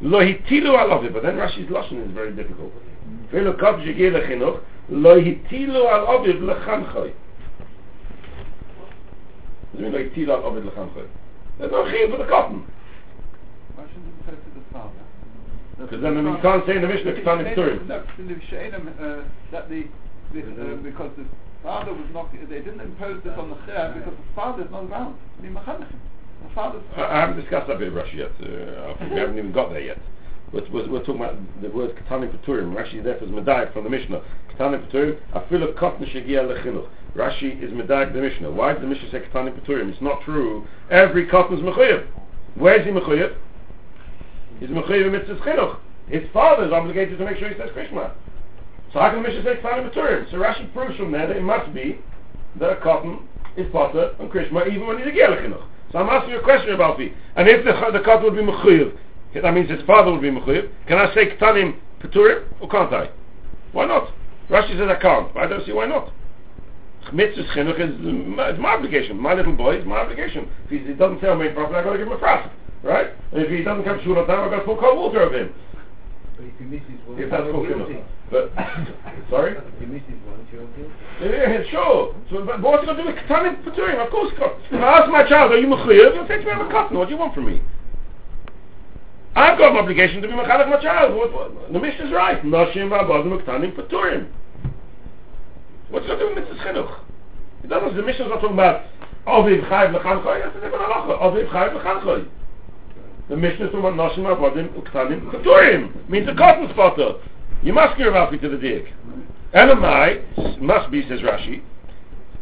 Lo 0.00 0.18
hitilu 0.20 0.76
al 0.76 1.08
but 1.12 1.22
then 1.22 1.36
Rashi's 1.36 1.70
Lashon 1.70 2.08
is 2.08 2.12
very 2.12 2.32
difficult. 2.32 2.72
Velo 3.30 3.52
cotton 3.56 3.86
shehigia 3.86 4.10
lechinuch, 4.10 4.60
lo 4.88 5.20
hitilu 5.20 5.88
al 5.88 6.06
aviv 6.18 6.40
lechanchoy. 6.40 7.12
What 9.70 9.78
do 9.78 9.84
you 9.84 9.90
mean 9.90 9.92
lo 9.92 9.98
hitilu 9.98 10.30
al 10.30 10.42
aviv 10.50 10.64
lechanchoy? 10.68 11.06
There's 11.58 11.70
no 11.70 11.90
chiv 11.90 12.10
for 12.10 12.16
the 12.18 12.24
cotton. 12.24 12.66
Why 13.76 13.86
shouldn't 13.86 14.06
it 14.06 14.14
refer 14.26 14.32
to 14.32 14.50
the 14.58 14.64
father? 14.72 15.00
Because 15.78 16.02
then 16.02 16.16
you 16.16 16.38
can't 16.42 16.66
say 16.66 16.76
in 16.76 16.82
the 16.82 16.88
Mishnah 16.88 17.12
Ketani 17.12 17.54
Peturim. 17.54 17.86
No, 17.86 19.24
that 19.52 19.68
the, 19.68 19.86
the 20.34 20.40
uh, 20.40 20.76
because 20.82 21.10
the 21.16 21.24
father 21.62 21.92
was 21.92 22.06
not, 22.12 22.32
they 22.32 22.58
didn't 22.58 22.80
impose 22.80 23.22
this 23.22 23.32
on 23.36 23.50
the 23.50 23.56
Chayah 23.56 23.94
because 23.94 24.14
the 24.14 24.34
father 24.34 24.64
is 24.64 24.70
not 24.70 24.84
around. 24.84 25.16
I 25.38 25.42
mean. 25.42 25.54
The 25.54 26.54
father's... 26.54 26.82
I 26.96 27.20
haven't 27.20 27.40
discussed 27.40 27.68
that 27.68 27.78
bit 27.78 27.88
of 27.88 27.94
Rashi 27.94 28.14
yet. 28.14 28.30
Uh, 28.40 28.94
we 29.10 29.18
haven't 29.18 29.38
even 29.38 29.52
got 29.52 29.70
there 29.70 29.80
yet. 29.80 29.98
But 30.52 30.70
we're, 30.72 30.90
we're 30.90 31.00
talking 31.00 31.16
about 31.16 31.36
the 31.62 31.68
word 31.68 31.96
Ketani 31.96 32.34
Peturim. 32.34 32.74
Rashi 32.74 32.98
is 32.98 33.04
there 33.04 33.18
for 33.18 33.26
Medayik 33.26 33.72
from 33.72 33.84
the 33.84 33.90
Mishnah. 33.90 34.22
Ketani 34.52 34.88
Peturim, 34.88 35.18
Afilu 35.34 35.74
Kotn 35.78 36.04
Shegia 36.10 36.42
Lechinuch. 36.42 36.88
Rashi 37.14 37.62
is 37.62 37.70
Medayik 37.70 38.12
the 38.14 38.20
Mishnah. 38.20 38.50
Why 38.50 38.72
did 38.72 38.82
the 38.82 38.86
Mishnah 38.86 39.10
say 39.10 39.20
Ketani 39.20 39.58
Peturim? 39.58 39.90
It's 39.92 40.00
not 40.00 40.22
true. 40.22 40.66
Every 40.90 41.26
cotton 41.26 41.58
is 41.58 41.62
Mechuyev. 41.62 42.06
Where 42.56 42.80
is 42.80 42.86
he 42.86 42.92
Mechuyev? 42.92 43.36
He's 44.58 44.70
Mechuyev 44.70 45.12
Mitzvah 45.12 45.36
Chinuch. 45.36 45.78
His 46.08 46.22
father 46.32 46.64
is 46.66 46.72
obligated 46.72 47.18
to 47.18 47.24
make 47.24 47.38
sure 47.38 47.48
he 47.48 47.56
says 47.56 47.70
Krishma. 47.70 48.12
So 48.92 49.00
how 49.00 49.10
can 49.10 49.22
the 49.22 49.28
Mishnah 49.28 49.44
say 49.44 49.60
Peturim? 49.60 50.30
So 50.30 50.36
Rashi 50.36 50.72
proves 50.72 50.96
from 50.96 51.12
there 51.12 51.26
that 51.26 51.36
it 51.36 51.42
must 51.42 51.72
be 51.72 51.98
that 52.58 52.70
a 52.70 52.76
cotton 52.80 53.28
is 53.56 53.66
Potter 53.72 54.14
and 54.18 54.30
Krishma 54.30 54.66
even 54.68 54.86
when 54.86 54.98
he's 54.98 55.06
a 55.06 55.10
Chinuch. 55.10 55.62
So 55.92 55.98
I'm 55.98 56.08
asking 56.08 56.32
you 56.32 56.40
a 56.40 56.42
question 56.42 56.74
about 56.74 56.98
the, 56.98 57.12
and 57.36 57.48
if 57.48 57.64
the, 57.64 57.72
the 57.92 58.04
cotton 58.04 58.24
would 58.24 58.34
be 58.34 58.42
Mechuyev, 58.42 58.96
that 59.34 59.54
means 59.54 59.70
his 59.70 59.82
father 59.86 60.10
would 60.10 60.22
be 60.22 60.30
Mechuyev, 60.30 60.70
can 60.86 60.98
I 60.98 61.12
say 61.14 61.36
Ketanim 61.36 61.78
Peturim 62.00 62.44
or 62.60 62.68
can't 62.68 62.92
I? 62.92 63.10
Why 63.72 63.86
not? 63.86 64.12
Rashi 64.48 64.76
says 64.76 64.88
I 64.88 65.00
can't, 65.00 65.32
but 65.32 65.44
I 65.44 65.46
don't 65.46 65.64
see 65.64 65.72
why 65.72 65.86
not. 65.86 66.12
Mitzvah 67.12 67.44
chinuch 67.54 67.80
is 67.80 67.98
my, 68.00 68.50
it's 68.50 68.60
my 68.60 68.74
obligation. 68.74 69.18
My 69.18 69.34
little 69.34 69.54
boy 69.54 69.78
is 69.78 69.86
my 69.86 69.98
obligation. 69.98 70.48
If 70.70 70.86
he, 70.86 70.92
doesn't 70.94 71.20
tell 71.20 71.36
me 71.36 71.48
properly, 71.48 71.78
I've 71.78 71.84
got 71.84 71.92
to 71.92 71.98
give 71.98 72.06
him 72.06 72.12
a 72.12 72.18
frost. 72.18 72.50
Right? 72.82 73.08
And 73.32 73.42
if 73.42 73.50
he 73.50 73.62
doesn't 73.62 73.84
come 73.84 73.98
to 73.98 74.04
shul 74.04 74.18
on 74.18 74.26
time, 74.26 74.40
I've 74.40 74.50
got 74.50 74.60
to 74.60 74.64
pour 74.64 74.78
cold 74.78 74.98
water 74.98 75.22
over 75.22 75.38
him. 75.38 75.54
But 76.40 76.48
if 76.48 76.56
you 76.58 76.66
miss 76.72 76.80
his 76.88 76.96
one, 77.04 77.20
If 77.20 77.28
that's 77.28 77.44
you're 77.44 77.52
called 77.52 77.68
guilty. 77.68 78.00
chinuch. 78.00 78.04
But, 78.32 78.48
sorry? 79.28 79.52
If 79.60 79.80
you 79.80 79.86
miss 79.92 80.00
his 80.08 80.16
one, 80.24 80.40
you're 80.48 80.64
guilty. 80.72 80.88
Yeah, 81.20 81.68
sure. 81.68 82.16
So, 82.32 82.44
but 82.46 82.62
what's 82.62 82.86
got 82.86 82.96
to 82.96 83.02
do 83.02 83.08
with 83.12 83.16
Ketanim 83.28 83.60
Peturim? 83.62 84.00
Of 84.00 84.10
course, 84.10 84.32
If 84.32 84.80
I 84.80 85.04
ask 85.04 85.10
my 85.12 85.28
child, 85.28 85.52
are 85.52 85.58
you 85.58 85.66
mechuyev? 85.66 86.14
He'll 86.14 86.26
say 86.26 86.38
to 86.38 86.44
me, 86.44 86.50
I'm 86.50 86.66
a 86.66 86.70
cotton. 86.72 86.96
What 86.96 87.08
do 87.08 87.14
you 87.14 87.20
want 87.20 87.34
from 87.34 87.44
me? 87.44 87.60
I've 89.36 89.58
got 89.58 89.72
an 89.72 89.76
obligation 89.76 90.22
to 90.22 90.28
be 90.28 90.32
mechanech 90.34 90.70
my 90.70 90.80
child. 90.80 91.14
What, 91.14 91.30
what, 91.34 91.72
the 91.72 91.78
Mishnah's 91.78 92.10
right. 92.10 92.42
Noshim 92.42 92.88
v'abodim 92.88 93.44
ketanim 93.44 93.76
Peturim. 93.76 94.28
What's 95.90 96.06
got 96.06 96.14
to 96.14 96.20
do 96.20 96.34
with 96.34 96.38
mitzvah 96.38 96.64
chinuch? 96.64 97.00
It 97.64 97.68
doesn't. 97.68 97.96
The 97.96 98.02
Mishnah's 98.02 98.30
not 98.30 98.40
talking 98.40 98.54
about 98.54 98.86
Oviv 99.26 99.68
Chayiv 99.68 99.92
Lechanchoy. 99.94 100.42
That's 100.42 100.56
a 100.56 100.60
different 100.60 100.84
halacha. 100.88 101.20
Oviv 101.20 101.50
Chayiv 101.50 101.82
Lechanchoy. 101.82 102.26
The 103.30 103.36
Mishnah 103.36 103.68
is 103.68 103.74
about 103.74 103.94
Noshim 103.94 104.26
v'abodim 104.26 104.74
ketanim 104.74 105.30
Peturim. 105.30 106.08
Means 106.08 106.28
a 106.28 106.34
cotton 106.34 106.68
spotter. 106.70 107.12
You 107.62 107.72
must 107.72 107.96
give 107.96 108.08
Rafi 108.08 108.40
to 108.40 108.48
the 108.48 108.56
dig. 108.56 108.92
Elamai 109.54 110.60
must 110.60 110.90
be, 110.90 111.08
says 111.08 111.20
Rashi, 111.20 111.62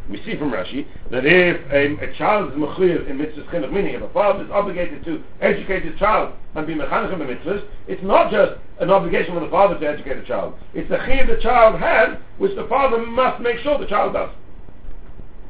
we 0.09 0.17
see 0.23 0.35
from 0.35 0.51
Rashi 0.51 0.87
that 1.11 1.27
if 1.27 1.61
a, 1.71 2.03
a 2.03 2.17
child 2.17 2.51
is 2.51 2.57
mechuyr 2.57 3.07
in 3.07 3.19
mitzvahs 3.19 3.47
chinuch, 3.51 3.71
meaning 3.71 3.93
if 3.93 4.01
a 4.01 4.09
father 4.09 4.43
is 4.43 4.49
obligated 4.49 5.05
to 5.05 5.21
educate 5.41 5.85
his 5.85 5.97
child 5.99 6.33
and 6.55 6.65
be 6.65 6.73
mechanech 6.73 7.13
in 7.13 7.19
the 7.19 7.25
mitzvahs, 7.25 7.63
it's 7.87 8.01
not 8.01 8.31
just 8.31 8.53
an 8.79 8.89
obligation 8.89 9.35
for 9.35 9.41
the 9.41 9.51
father 9.51 9.77
to 9.79 9.87
educate 9.87 10.19
the 10.19 10.25
child. 10.25 10.55
It's 10.73 10.89
the 10.89 10.97
chiyuv 10.97 11.27
the 11.27 11.39
child 11.39 11.79
has, 11.79 12.17
which 12.39 12.55
the 12.55 12.65
father 12.67 13.05
must 13.05 13.39
make 13.43 13.59
sure 13.59 13.77
the 13.77 13.85
child 13.85 14.13
does. 14.13 14.31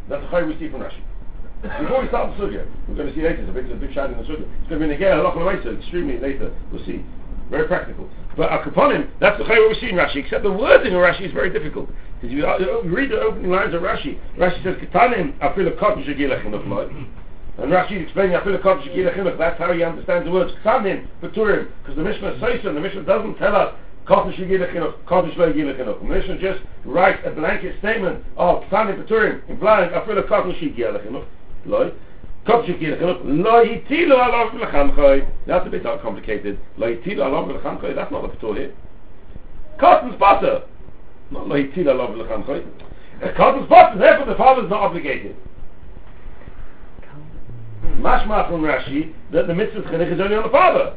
That's 0.10 0.22
the 0.22 0.28
chiyuv 0.28 0.48
we 0.48 0.60
see 0.60 0.70
from 0.70 0.82
Rashi. 0.82 1.00
Before 1.62 2.02
we 2.02 2.08
start 2.08 2.38
the 2.38 2.44
sugya, 2.46 2.66
we're 2.88 2.96
going 2.96 3.10
to 3.10 3.16
see 3.16 3.22
later, 3.22 3.44
it's 3.44 3.50
a 3.50 3.52
big, 3.52 3.70
a 3.70 3.76
big 3.76 3.94
shot 3.94 4.10
in 4.10 4.18
the 4.18 4.24
sugya. 4.24 4.48
It's 4.48 4.70
going 4.70 4.80
to 4.80 4.88
be 4.88 4.92
in 4.92 4.92
again, 4.92 5.18
halach 5.18 5.78
extremely 5.78 6.18
later, 6.18 6.56
we'll 6.72 6.86
see. 6.86 7.04
Very 7.50 7.68
practical. 7.68 8.08
But 8.38 8.52
Akaponim, 8.52 9.10
that's 9.20 9.38
the 9.38 9.44
chayr 9.44 9.68
we 9.68 9.76
see 9.82 9.90
in 9.90 9.96
Rashi, 9.96 10.24
except 10.24 10.44
the 10.44 10.52
wording 10.52 10.94
of 10.94 11.02
Rashi 11.02 11.28
is 11.28 11.34
very 11.34 11.50
difficult. 11.50 11.90
Because 12.16 12.32
you, 12.32 12.46
uh, 12.46 12.60
you 12.60 12.96
read 12.96 13.12
the 13.12 13.20
opening 13.20 13.52
lines 13.52 13.74
of 13.74 13.82
Rashi, 13.82 14.18
Rashi 14.38 14.64
says, 14.64 14.78
Ketanim, 14.78 15.38
afil 15.40 15.70
kotten 15.78 16.06
shegilach 16.06 16.46
in 16.46 16.54
and 16.54 17.74
Rashi 17.74 17.98
is 17.98 18.04
explaining 18.04 18.38
afil 18.38 18.58
kotten 18.62 18.88
shegilach 18.88 19.18
in 19.18 19.38
that's 19.38 19.60
how 19.60 19.74
he 19.74 19.84
understands 19.84 20.26
the 20.26 20.32
words 20.32 20.54
Ketanim, 20.64 21.08
Peturim, 21.22 21.68
because 21.82 21.98
the 21.98 22.04
Mishnah 22.04 22.40
says 22.40 22.62
so, 22.64 22.74
the 22.74 22.80
Mishnah 22.80 23.04
doesn't 23.04 23.36
tell 23.36 23.56
us 23.56 23.76
kotten 24.08 24.34
shegilach 24.38 24.74
in 24.76 24.84
shegilach 25.08 25.80
in 25.80 25.86
The 25.86 26.14
Mishnah 26.14 26.38
just 26.40 26.62
writes 26.86 27.20
a 27.26 27.32
blanket 27.32 27.78
statement 27.80 28.24
of 28.38 28.64
Ketanim, 28.64 29.04
Peturim, 29.04 29.50
implying 29.50 29.90
afil 29.90 30.22
kotten 30.24 30.58
shegilach 30.62 31.06
in 31.06 31.22
That's 35.48 35.68
a 35.68 35.70
bit 35.70 35.84
complicated. 35.84 36.60
That's 37.98 38.12
not 38.12 38.22
the 38.22 38.30
patur 38.38 38.58
here. 38.58 38.74
Cotton's 39.80 40.16
butter. 40.20 40.64
Not 41.32 41.48
Cotton's 43.36 43.70
butter, 43.70 44.00
therefore 44.00 44.26
the 44.26 44.36
father 44.36 44.64
is 44.64 44.70
not 44.70 44.82
obligated. 44.82 45.36
Mashma 48.00 48.50
from 48.50 48.62
Rashi 48.62 49.14
that 49.34 49.48
the 49.48 49.54
mitzvah 49.54 49.82
chinuch 49.82 50.14
is 50.14 50.22
only 50.22 50.36
on 50.36 50.44
the 50.44 50.50
father. 50.50 50.96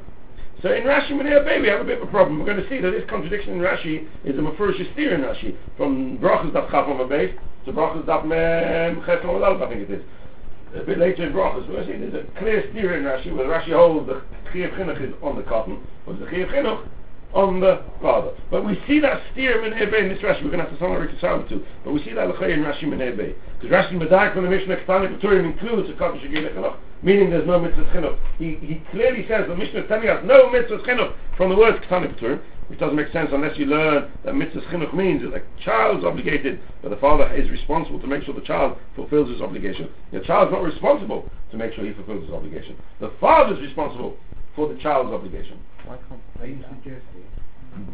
So 0.62 0.72
in 0.72 0.84
Rashi 0.84 1.10
Menei 1.10 1.44
Bay 1.44 1.60
we 1.60 1.66
have 1.66 1.80
a 1.80 1.84
bit 1.84 2.00
of 2.00 2.08
a 2.08 2.10
problem. 2.10 2.38
We're 2.38 2.46
going 2.46 2.62
to 2.62 2.68
see 2.68 2.80
that 2.80 2.92
this 2.92 3.02
contradiction 3.10 3.54
in 3.54 3.58
Rashi 3.58 4.06
is 4.24 4.38
a 4.38 4.42
mafurish 4.42 4.92
steer 4.92 5.14
in 5.14 5.22
Rashi. 5.22 5.56
From 5.76 6.18
Brachas 6.18 6.52
Daf 6.52 6.70
Chaf 6.70 6.86
on 6.86 6.98
the 6.98 7.04
base 7.04 7.34
to 7.64 7.72
Brachas 7.72 8.04
Daf 8.04 8.24
Mem 8.24 9.04
Ches 9.04 9.18
I 9.24 9.68
think 9.68 9.82
it 9.82 9.90
is 9.90 10.02
a 10.74 10.82
bit 10.82 10.98
later 10.98 11.26
in 11.26 11.32
Brachas, 11.32 11.68
we're 11.68 11.84
see 11.84 11.98
there's 11.98 12.14
a 12.14 12.38
clear 12.38 12.64
steer 12.70 12.96
in 12.96 13.04
Rashi, 13.04 13.34
where 13.36 13.46
Rashi 13.46 13.72
holds 13.72 14.06
the 14.06 14.22
Chiyav 14.52 14.76
Chinuch 14.76 15.06
is 15.06 15.14
on 15.22 15.36
the 15.36 15.42
cotton, 15.42 15.86
but 16.06 16.18
the 16.18 16.26
Chiyav 16.26 16.50
Chinuch 16.50 16.88
on 17.34 17.60
the 17.60 17.82
father. 18.00 18.32
But 18.50 18.64
we 18.64 18.80
see 18.86 19.00
that 19.00 19.22
steer 19.32 19.64
in 19.64 19.72
Ebe 19.72 19.94
in 19.94 20.08
this 20.08 20.18
Rashi, 20.18 20.42
we're 20.44 20.50
going 20.50 20.64
to 20.64 20.64
have 20.64 20.72
to 20.72 20.78
somehow 20.78 20.98
reconcile 20.98 21.42
the 21.42 21.48
two, 21.48 21.64
but 21.84 21.92
we 21.92 22.02
see 22.04 22.12
that 22.12 22.28
Lechai 22.28 22.54
in 22.54 22.60
Rashi 22.60 22.84
in 22.84 23.00
Ebe. 23.00 23.34
Because 23.60 23.70
Rashi 23.70 23.92
Medaik 23.92 24.34
from 24.34 24.44
the 24.44 24.50
Mishnah 24.50 24.76
Ketani 24.76 25.20
Peturim 25.20 25.52
includes 25.52 25.90
a 25.90 25.94
cotton 25.94 26.20
Shagir 26.20 26.54
Chinuch, 26.54 26.76
meaning 27.02 27.30
there's 27.30 27.46
no 27.46 27.58
mitzvah 27.58 27.84
chinuch. 27.92 28.18
He, 28.38 28.56
he 28.62 28.82
clearly 28.90 29.26
says 29.28 29.46
the 29.48 29.56
Mishnah 29.56 29.80
is 29.80 29.88
telling 29.88 30.08
us 30.08 30.22
no 30.24 30.50
mitzvah 30.50 30.78
chinuch 30.78 31.14
from 31.36 31.50
the 31.50 31.56
words 31.56 31.78
Ketani 31.84 32.16
Peturim, 32.16 32.40
which 32.72 32.80
doesn't 32.80 32.96
make 32.96 33.12
sense 33.12 33.28
unless 33.34 33.58
you 33.58 33.66
learn 33.66 34.10
that 34.24 34.34
mitzvah 34.34 34.62
chinuch 34.72 34.94
means 34.94 35.20
that 35.20 35.30
the 35.32 35.98
is 35.98 36.04
obligated, 36.06 36.58
but 36.80 36.88
the 36.88 36.96
father 36.96 37.30
is 37.34 37.50
responsible 37.50 38.00
to 38.00 38.06
make 38.06 38.24
sure 38.24 38.32
the 38.32 38.40
child 38.40 38.78
fulfills 38.96 39.28
his 39.28 39.42
obligation. 39.42 39.90
The 40.10 40.20
child 40.20 40.48
is 40.48 40.52
not 40.52 40.62
responsible 40.62 41.28
to 41.50 41.56
make 41.58 41.74
sure 41.74 41.84
he 41.84 41.92
fulfills 41.92 42.24
his 42.24 42.32
obligation. 42.32 42.78
The 42.98 43.12
father 43.20 43.56
is 43.56 43.60
responsible 43.60 44.16
for 44.56 44.72
the 44.72 44.80
child's 44.80 45.12
obligation. 45.12 45.60
Why 45.84 45.98
can't 46.08 46.22
Are 46.40 46.46
you 46.46 46.64
suggesting? 46.66 47.28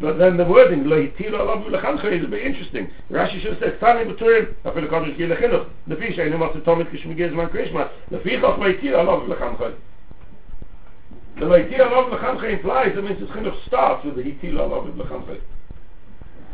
But 0.00 0.18
then 0.18 0.37
the 0.37 0.44
wording, 0.44 0.85
lo 0.85 0.97
yitilu 0.97 1.35
alav 1.35 1.66
v'lechancha, 1.66 2.16
is 2.16 2.25
a 2.25 2.28
bit 2.28 2.47
interesting. 2.47 2.88
Rashi 3.11 3.42
should 3.42 3.54
have 3.54 3.61
said, 3.61 3.80
Tani 3.80 4.04
b'turim, 4.04 4.54
afilu 4.64 4.88
kodesh 4.88 5.18
gil 5.18 5.30
lechinuch, 5.30 5.68
lefi 5.88 6.14
she'enu 6.14 6.38
matzah 6.38 6.64
tomit 6.64 6.88
kishmigir 6.92 7.32
zman 7.32 7.50
krishma, 7.50 7.90
lefi 8.12 8.40
chach 8.40 8.58
lo 8.58 8.73
yitilu 8.73 8.94
alav 8.94 9.26
v'lechancha. 9.26 9.75
The 11.38 11.47
lo 11.47 11.59
yitilu 11.62 11.80
alav 11.80 12.11
v'lechancha 12.11 12.52
implies 12.52 12.95
that 12.95 13.02
means 13.02 13.21
the 13.21 13.26
chinuch 13.26 13.66
starts 13.66 14.04
with 14.04 14.16
the 14.16 14.23
yitilu 14.23 14.59
alav 14.59 14.92
v'lechancha. 14.92 15.40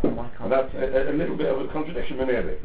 why 0.02 0.30
And 0.40 0.52
that's 0.52 0.74
a, 0.74 1.10
a, 1.10 1.14
little 1.14 1.36
bit 1.36 1.46
of 1.46 1.60
a 1.60 1.68
contradiction 1.68 2.20
in 2.20 2.28
there. 2.28 2.58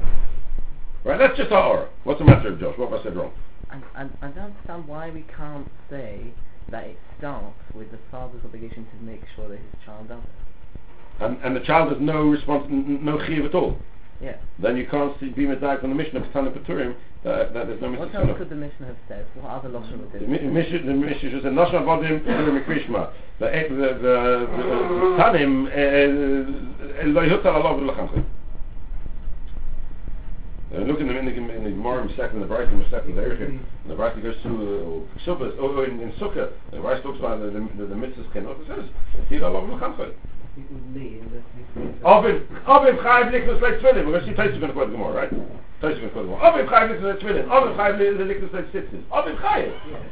Right, 1.05 1.17
that's 1.17 1.37
just 1.37 1.51
our 1.51 1.63
aura. 1.63 1.89
What's 2.03 2.19
the 2.19 2.25
matter, 2.25 2.55
Josh? 2.57 2.77
What 2.77 2.91
have 2.91 2.99
I 2.99 3.03
said 3.03 3.15
wrong? 3.15 3.31
and, 3.71 3.83
and 3.95 4.11
I 4.21 4.27
don't 4.29 4.45
understand 4.45 4.87
why 4.87 5.09
we 5.11 5.25
can't 5.35 5.69
say 5.89 6.33
that 6.71 6.85
it 6.85 6.97
starts 7.17 7.59
with 7.73 7.91
the 7.91 7.99
father's 8.11 8.43
obligation 8.43 8.85
to 8.85 9.03
make 9.03 9.21
sure 9.35 9.49
that 9.49 9.57
his 9.57 9.85
child 9.85 10.09
does 10.09 10.23
it. 10.23 11.23
And, 11.23 11.37
and 11.43 11.55
the 11.55 11.61
child 11.61 11.91
has 11.91 12.01
no 12.01 12.23
response, 12.23 12.65
n- 12.69 13.03
no 13.03 13.23
chiv 13.25 13.45
at 13.45 13.55
all. 13.55 13.77
Yeah. 14.21 14.35
Then 14.59 14.75
you 14.75 14.85
can't 14.87 15.17
see, 15.19 15.29
be 15.29 15.45
medayik 15.45 15.79
from 15.81 15.91
the 15.91 15.95
Mishnah, 15.95 16.19
Ketana 16.21 16.51
Peturim, 16.51 16.95
that, 17.23 17.53
that 17.53 17.67
there's 17.67 17.81
no 17.81 17.91
What 17.91 18.13
else 18.13 18.37
could 18.37 18.49
the 18.49 18.55
Mishnah 18.55 18.87
have 18.87 18.97
said? 19.07 19.25
What 19.35 19.49
other 19.49 19.69
loshon 19.69 19.99
would 19.99 20.11
The 20.11 20.25
it? 20.25 20.43
Mishnah, 20.43 20.83
the 20.83 20.93
Mishnah 20.93 21.31
just 21.31 21.43
said, 21.43 21.53
Nosha 21.53 21.79
Vodim, 21.79 22.25
Peturim 22.25 22.65
Krishma. 22.65 23.11
The, 23.39 23.45
Tanim, 25.17 25.67
uh, 25.67 27.07
lo 27.07 27.21
yutar 27.21 27.55
alav 27.55 27.79
v'lechancha. 27.79 28.25
Uh, 30.71 30.81
look 30.81 30.99
in 30.99 31.07
the 31.07 31.17
in 31.17 31.25
the 31.25 31.31
in 31.31 31.63
the 31.63 31.71
Gemara 31.71 32.07
second, 32.15 32.47
the 32.47 32.61
in 32.61 32.79
the 32.79 32.89
second 32.91 33.15
there 33.15 33.35
here. 33.35 33.59
The 33.87 33.95
Brayta 33.95 34.21
goes 34.21 34.35
to 34.43 34.49
uh, 34.49 35.25
Sukkah, 35.25 35.55
oh, 35.57 35.81
in, 35.81 35.99
in 35.99 36.11
Sukkah. 36.13 36.51
The 36.69 36.77
Brayta 36.77 37.01
talks 37.01 37.17
about 37.17 37.39
the 37.39 37.47
the, 37.47 37.59
the, 37.75 37.85
the 37.87 37.95
mitzvahs 37.95 38.31
cannot. 38.33 38.59
It 38.61 38.67
says, 38.67 38.85
"Tir 39.29 39.39
alav 39.39 39.67
v'lechancha." 39.67 40.13
Aber 42.03 42.29
ob 42.65 42.87
im 42.87 42.97
Khaiblik 42.97 43.45
das 43.47 43.61
Licht 43.61 43.83
will, 43.83 44.07
aber 44.07 44.21
sie 44.21 44.33
tät 44.33 44.51
sich 44.51 44.59
gar 44.61 44.67
nicht 44.67 44.75
mehr, 44.75 45.15
right? 45.15 45.29
Tät 45.81 45.95
sich 45.95 46.13
gar 46.13 46.23
nicht 46.23 46.29
mehr. 46.29 46.41
Ob 46.41 46.59
im 46.59 46.67
Khaiblik 46.67 47.01
das 47.01 47.13
Licht 47.13 47.27
will, 47.27 47.45
ob 47.49 47.65
im 47.65 47.75
Khaiblik 47.77 48.17
das 48.17 48.27
Licht 48.27 48.43
das 48.43 48.51
Licht 48.53 48.71
sitzt. 48.71 49.05
Ob 49.09 49.27
im 49.27 49.37
Khaib. 49.37 49.71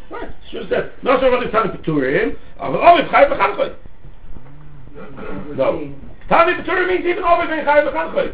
Right? 0.09 0.29
Just 0.51 0.69
that. 0.69 0.91
Not 1.03 1.21
so 1.21 1.31
what 1.31 1.43
is 1.43 1.51
time 1.51 1.71
to 1.71 1.77
tour 1.83 2.05
him. 2.05 2.35
Aber 2.59 2.79
ob 2.79 2.99
im 2.99 3.07
Khaib 3.07 3.29
kann 3.37 3.55
kommen. 3.55 3.71
No. 5.55 5.93
Tami 6.29 6.55
Petur 6.55 6.87
means 6.87 7.05
even 7.05 7.23
Obi 7.23 7.47
Ben 7.47 7.63
Chai 7.63 7.85
Bechal 7.85 8.11
Choy. 8.11 8.31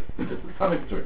Tami 0.57 0.77
Petur. 0.81 1.03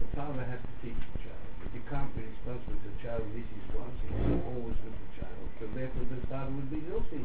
The 0.00 0.16
father 0.16 0.44
has 0.44 0.58
to 0.58 0.72
teach 0.82 0.98
the 1.14 1.18
child. 1.22 1.38
If 1.66 1.74
You 1.74 1.82
can't 1.88 2.10
be 2.16 2.22
exposed 2.26 2.66
with 2.66 2.82
the 2.82 2.94
child 3.02 3.22
this 3.30 3.46
is 3.46 3.64
once, 3.78 3.94
he's 4.02 4.42
always 4.42 4.78
with 4.82 4.96
the 4.98 5.08
child. 5.20 5.38
So 5.60 5.66
therefore 5.74 6.06
the 6.10 6.18
father 6.26 6.50
would 6.50 6.70
be 6.70 6.80
guilty. 6.82 7.22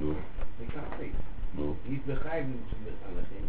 No, 0.00 0.16
He 0.60 0.66
can't 0.72 1.00
be. 1.00 1.12
no, 1.56 1.76
He's 1.86 2.00
behind 2.06 2.58
to 2.70 2.76
the 2.84 2.90
halachim. 3.06 3.46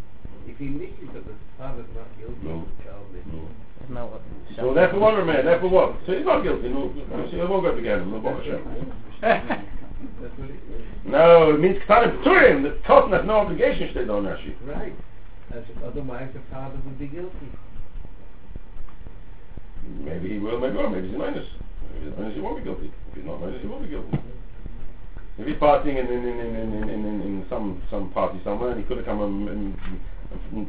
If 0.48 0.58
he 0.58 0.66
misses 0.66 1.10
it, 1.16 1.26
the 1.26 1.34
father's 1.58 1.88
not 1.96 2.06
guilty. 2.20 2.36
No. 2.44 2.66
The 2.78 2.84
child 2.84 3.06
misses. 3.12 3.34
no. 3.34 3.48
There's 3.80 3.90
no 3.92 4.06
what. 4.08 4.22
So 4.56 4.74
therefore 4.74 5.00
one 5.00 5.16
remain, 5.16 5.46
therefore 5.46 5.70
what? 5.70 5.96
So 6.06 6.14
he's 6.16 6.26
not 6.26 6.44
guilty, 6.44 6.70
no. 6.70 6.94
So 7.10 7.28
he 7.32 7.38
won't 7.38 7.64
go 7.64 7.76
to 7.76 7.82
Gehenna, 7.82 8.06
no 8.06 8.20
Baruch 8.20 8.46
Hashem. 8.46 9.66
No, 11.06 11.52
it 11.54 11.60
means 11.60 11.78
Ketana 11.88 12.18
Peturim. 12.24 12.64
The 12.64 12.78
Cotton 12.86 13.12
has 13.14 13.26
no 13.26 13.38
obligation, 13.46 13.90
steht 13.92 14.10
on 14.10 14.24
Rashi. 14.24 14.54
Right. 14.66 14.94
As, 15.54 15.64
otherwise 15.86 16.30
the 16.34 16.42
father 16.52 16.78
would 16.86 16.98
be 17.00 17.08
guilty. 17.08 17.50
Maybe 20.00 20.30
he 20.30 20.38
will, 20.40 20.60
maybe 20.60 20.76
not. 20.76 20.92
Maybe 20.92 21.10
he's 21.10 21.18
minus. 21.18 21.46
Maybe 21.94 22.06
he's 22.10 22.18
minus, 22.18 22.34
he 22.36 22.42
won't 22.42 22.58
be 22.58 22.64
guilty. 22.64 22.92
If 23.12 23.16
he's 23.18 23.26
not 23.26 23.40
minus, 23.42 23.62
he 23.62 23.68
won't 23.68 23.84
be 23.84 23.90
guilty. 23.90 24.18
If 25.38 25.48
he's 25.48 25.58
partying 25.58 26.00
in, 26.00 26.08
in, 26.08 26.24
in, 26.24 26.40
in, 26.40 26.56
in, 26.56 26.90
in, 26.90 27.06
in, 27.06 27.22
in 27.22 27.46
some, 27.50 27.82
some 27.92 28.10
party 28.12 28.40
somewhere 28.44 28.72
and 28.72 28.80
he 28.80 28.88
could 28.88 28.98
have 28.98 29.06
come 29.06 29.22
and, 29.22 29.50
and, 29.50 29.76
and, 29.76 30.00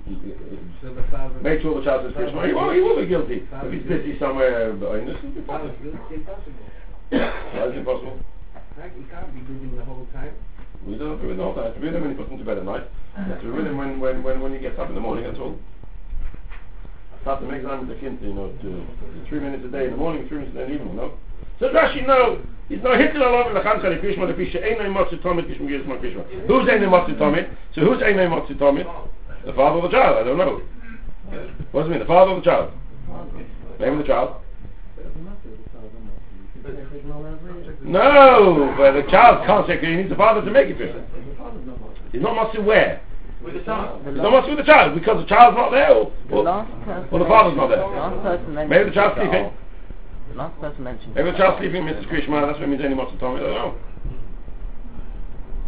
the 0.03 1.43
made 1.43 1.63
sure 1.63 1.79
the 1.79 1.85
child 1.85 2.03
says 2.07 2.15
Krishma, 2.15 2.47
he 2.47 2.53
will, 2.53 2.71
he 2.73 2.81
will 2.81 3.01
be 3.01 3.07
guilty. 3.07 3.47
If 3.51 3.73
he's 3.73 3.83
busy 3.89 4.19
somewhere 4.19 4.73
behind 4.75 5.09
this, 5.09 5.17
he'll 5.23 5.31
be 5.31 5.41
The 5.41 5.47
father's 5.47 5.71
fine. 5.79 5.91
guilty, 5.91 6.15
impossible. 6.15 6.53
Why 7.11 7.65
is 7.67 7.73
it 7.73 7.79
impossible? 7.79 8.19
He 8.77 9.05
can't 9.09 9.33
be 9.33 9.41
living 9.41 9.77
the 9.77 9.85
whole 9.85 10.07
time. 10.13 10.35
We 10.87 10.99
don't 10.99 11.17
have 11.17 11.19
to 11.19 11.23
be 11.23 11.29
with 11.31 11.39
him 11.39 11.39
the 11.39 11.45
whole 11.45 11.55
time. 11.55 11.65
You 11.65 11.71
have 11.71 11.75
to 11.75 11.81
be 11.81 11.87
with 11.87 11.97
him 11.97 12.03
when 12.03 12.11
he 12.11 12.17
puts 12.19 12.31
him 12.31 12.39
to 12.39 12.45
bed 12.45 12.59
at 12.59 12.65
night. 12.65 12.85
You 13.17 13.25
have 13.25 13.41
to 13.41 13.47
be 13.47 13.53
with 13.55 13.67
him 13.67 13.77
when, 13.79 13.99
when, 13.99 14.23
when, 14.23 14.41
when 14.41 14.53
he 14.53 14.59
gets 14.59 14.79
up 14.79 14.89
in 14.89 14.95
the 14.95 15.01
morning, 15.01 15.25
that's 15.25 15.39
all. 15.39 15.57
Start 17.23 17.41
to 17.41 17.47
make 17.49 17.63
time 17.63 17.87
with 17.87 17.97
the 17.97 17.99
kind, 18.03 18.19
you 18.23 18.35
know, 18.35 18.53
to, 18.63 18.71
to 18.71 19.29
three 19.29 19.41
minutes 19.41 19.65
a 19.65 19.69
day 19.69 19.87
in 19.87 19.91
the 19.93 19.97
morning, 19.97 20.29
three 20.29 20.39
minutes 20.39 20.55
a 20.55 20.59
day 20.59 20.65
in 20.65 20.69
the 20.71 20.75
evening, 20.79 20.97
no? 20.97 21.15
So 21.59 21.69
Rashi, 21.71 22.07
no, 22.07 22.39
he's 22.69 22.83
no 22.83 22.97
hitler 22.97 23.27
along 23.27 23.55
the 23.55 23.61
Khan 23.61 23.81
Khali 23.81 23.97
Krishma, 23.97 24.27
the 24.27 24.35
Pisha, 24.35 24.63
Einay 24.63 24.93
Motsu 24.93 25.21
Tomit, 25.23 25.47
Krishma 25.49 25.67
Gizma 25.69 25.99
Krishma. 26.01 26.25
Who's 26.47 26.69
Einay 26.69 26.89
Motsu 26.89 27.17
Tomit? 27.19 27.49
So 27.75 27.81
who's 27.83 28.03
Einay 28.03 28.29
Motsu 28.29 28.59
Tomit? 28.59 28.87
The 29.47 29.53
father 29.53 29.79
of 29.79 29.85
the 29.85 29.97
child, 29.97 30.19
I 30.19 30.25
don't 30.25 30.37
know. 30.39 30.61
What 31.73 31.83
does 31.83 31.89
it 31.89 31.91
mean, 31.91 31.99
the 32.01 32.05
father 32.05 32.33
of 32.33 32.45
the 32.45 32.51
child? 32.51 32.73
Name 33.81 33.93
of 33.93 33.99
the 33.99 34.05
child? 34.05 34.37
No, 37.83 38.75
but 38.77 38.93
the 38.93 39.03
child 39.11 39.47
can't 39.47 39.67
say, 39.67 39.79
he 39.81 39.97
needs 39.97 40.09
the 40.11 40.17
father 40.17 40.45
to 40.45 40.51
make 40.51 40.69
it 40.69 40.77
for 40.77 40.87
him. 40.87 41.05
He's 42.13 42.21
not 42.21 42.35
Motsu 42.37 42.65
where? 42.65 43.01
With 43.43 43.55
the 43.55 43.61
child. 43.61 44.03
He's 44.05 44.17
not 44.17 44.33
Motsu 44.33 44.57
with 44.57 44.59
the 44.59 44.65
child, 44.65 44.95
because 44.95 45.23
the 45.23 45.29
child's 45.29 45.57
not 45.57 45.71
there, 45.71 45.95
or, 45.95 46.13
The 46.29 46.35
or, 46.35 46.65
person. 46.85 47.09
or 47.13 47.19
the 47.21 47.25
father's 47.27 47.57
not 47.57 47.69
there. 47.69 47.87
Mentioned. 48.53 48.69
Maybe 48.71 48.85
the 48.91 48.95
child's 48.95 49.19
Sha'al. 49.21 49.53
Sleeping. 50.37 50.53
Last 50.53 50.61
person 50.61 50.85
mentioned. 50.85 51.15
Maybe 51.15 51.31
the 51.31 51.37
child's 51.37 51.59
sleeping, 51.59 51.83
Mrs. 51.83 52.07
Krishma, 52.09 52.47
that's 52.47 52.61
what 52.61 52.69
means 52.69 52.83
any 52.85 52.95
Motsu 52.95 53.19
Tomit, 53.19 53.43
I 53.43 53.47
don't 53.47 53.55
know. 53.55 53.75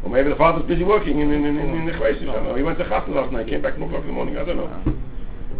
Or 0.04 0.10
maybe 0.10 0.28
the 0.30 0.36
father's 0.36 0.66
busy 0.66 0.84
working 0.84 1.20
in, 1.20 1.32
in, 1.32 1.44
in, 1.44 1.56
in, 1.56 1.74
in 1.74 1.86
the 1.86 1.92
Chvesis, 1.92 2.22
I 2.28 2.32
don't 2.32 2.44
know. 2.44 2.54
He 2.54 2.62
went 2.62 2.78
to 2.78 2.84
Chassan 2.84 3.14
last 3.14 3.32
night, 3.32 3.48
came 3.48 3.62
back 3.62 3.74
at 3.74 3.78
4 3.78 3.88
o'clock 3.88 4.02
in 4.02 4.06
the 4.08 4.12
morning, 4.12 4.36
I 4.36 4.44
don't 4.44 4.56
know. 4.56 4.66
Uh-huh. 4.66 4.92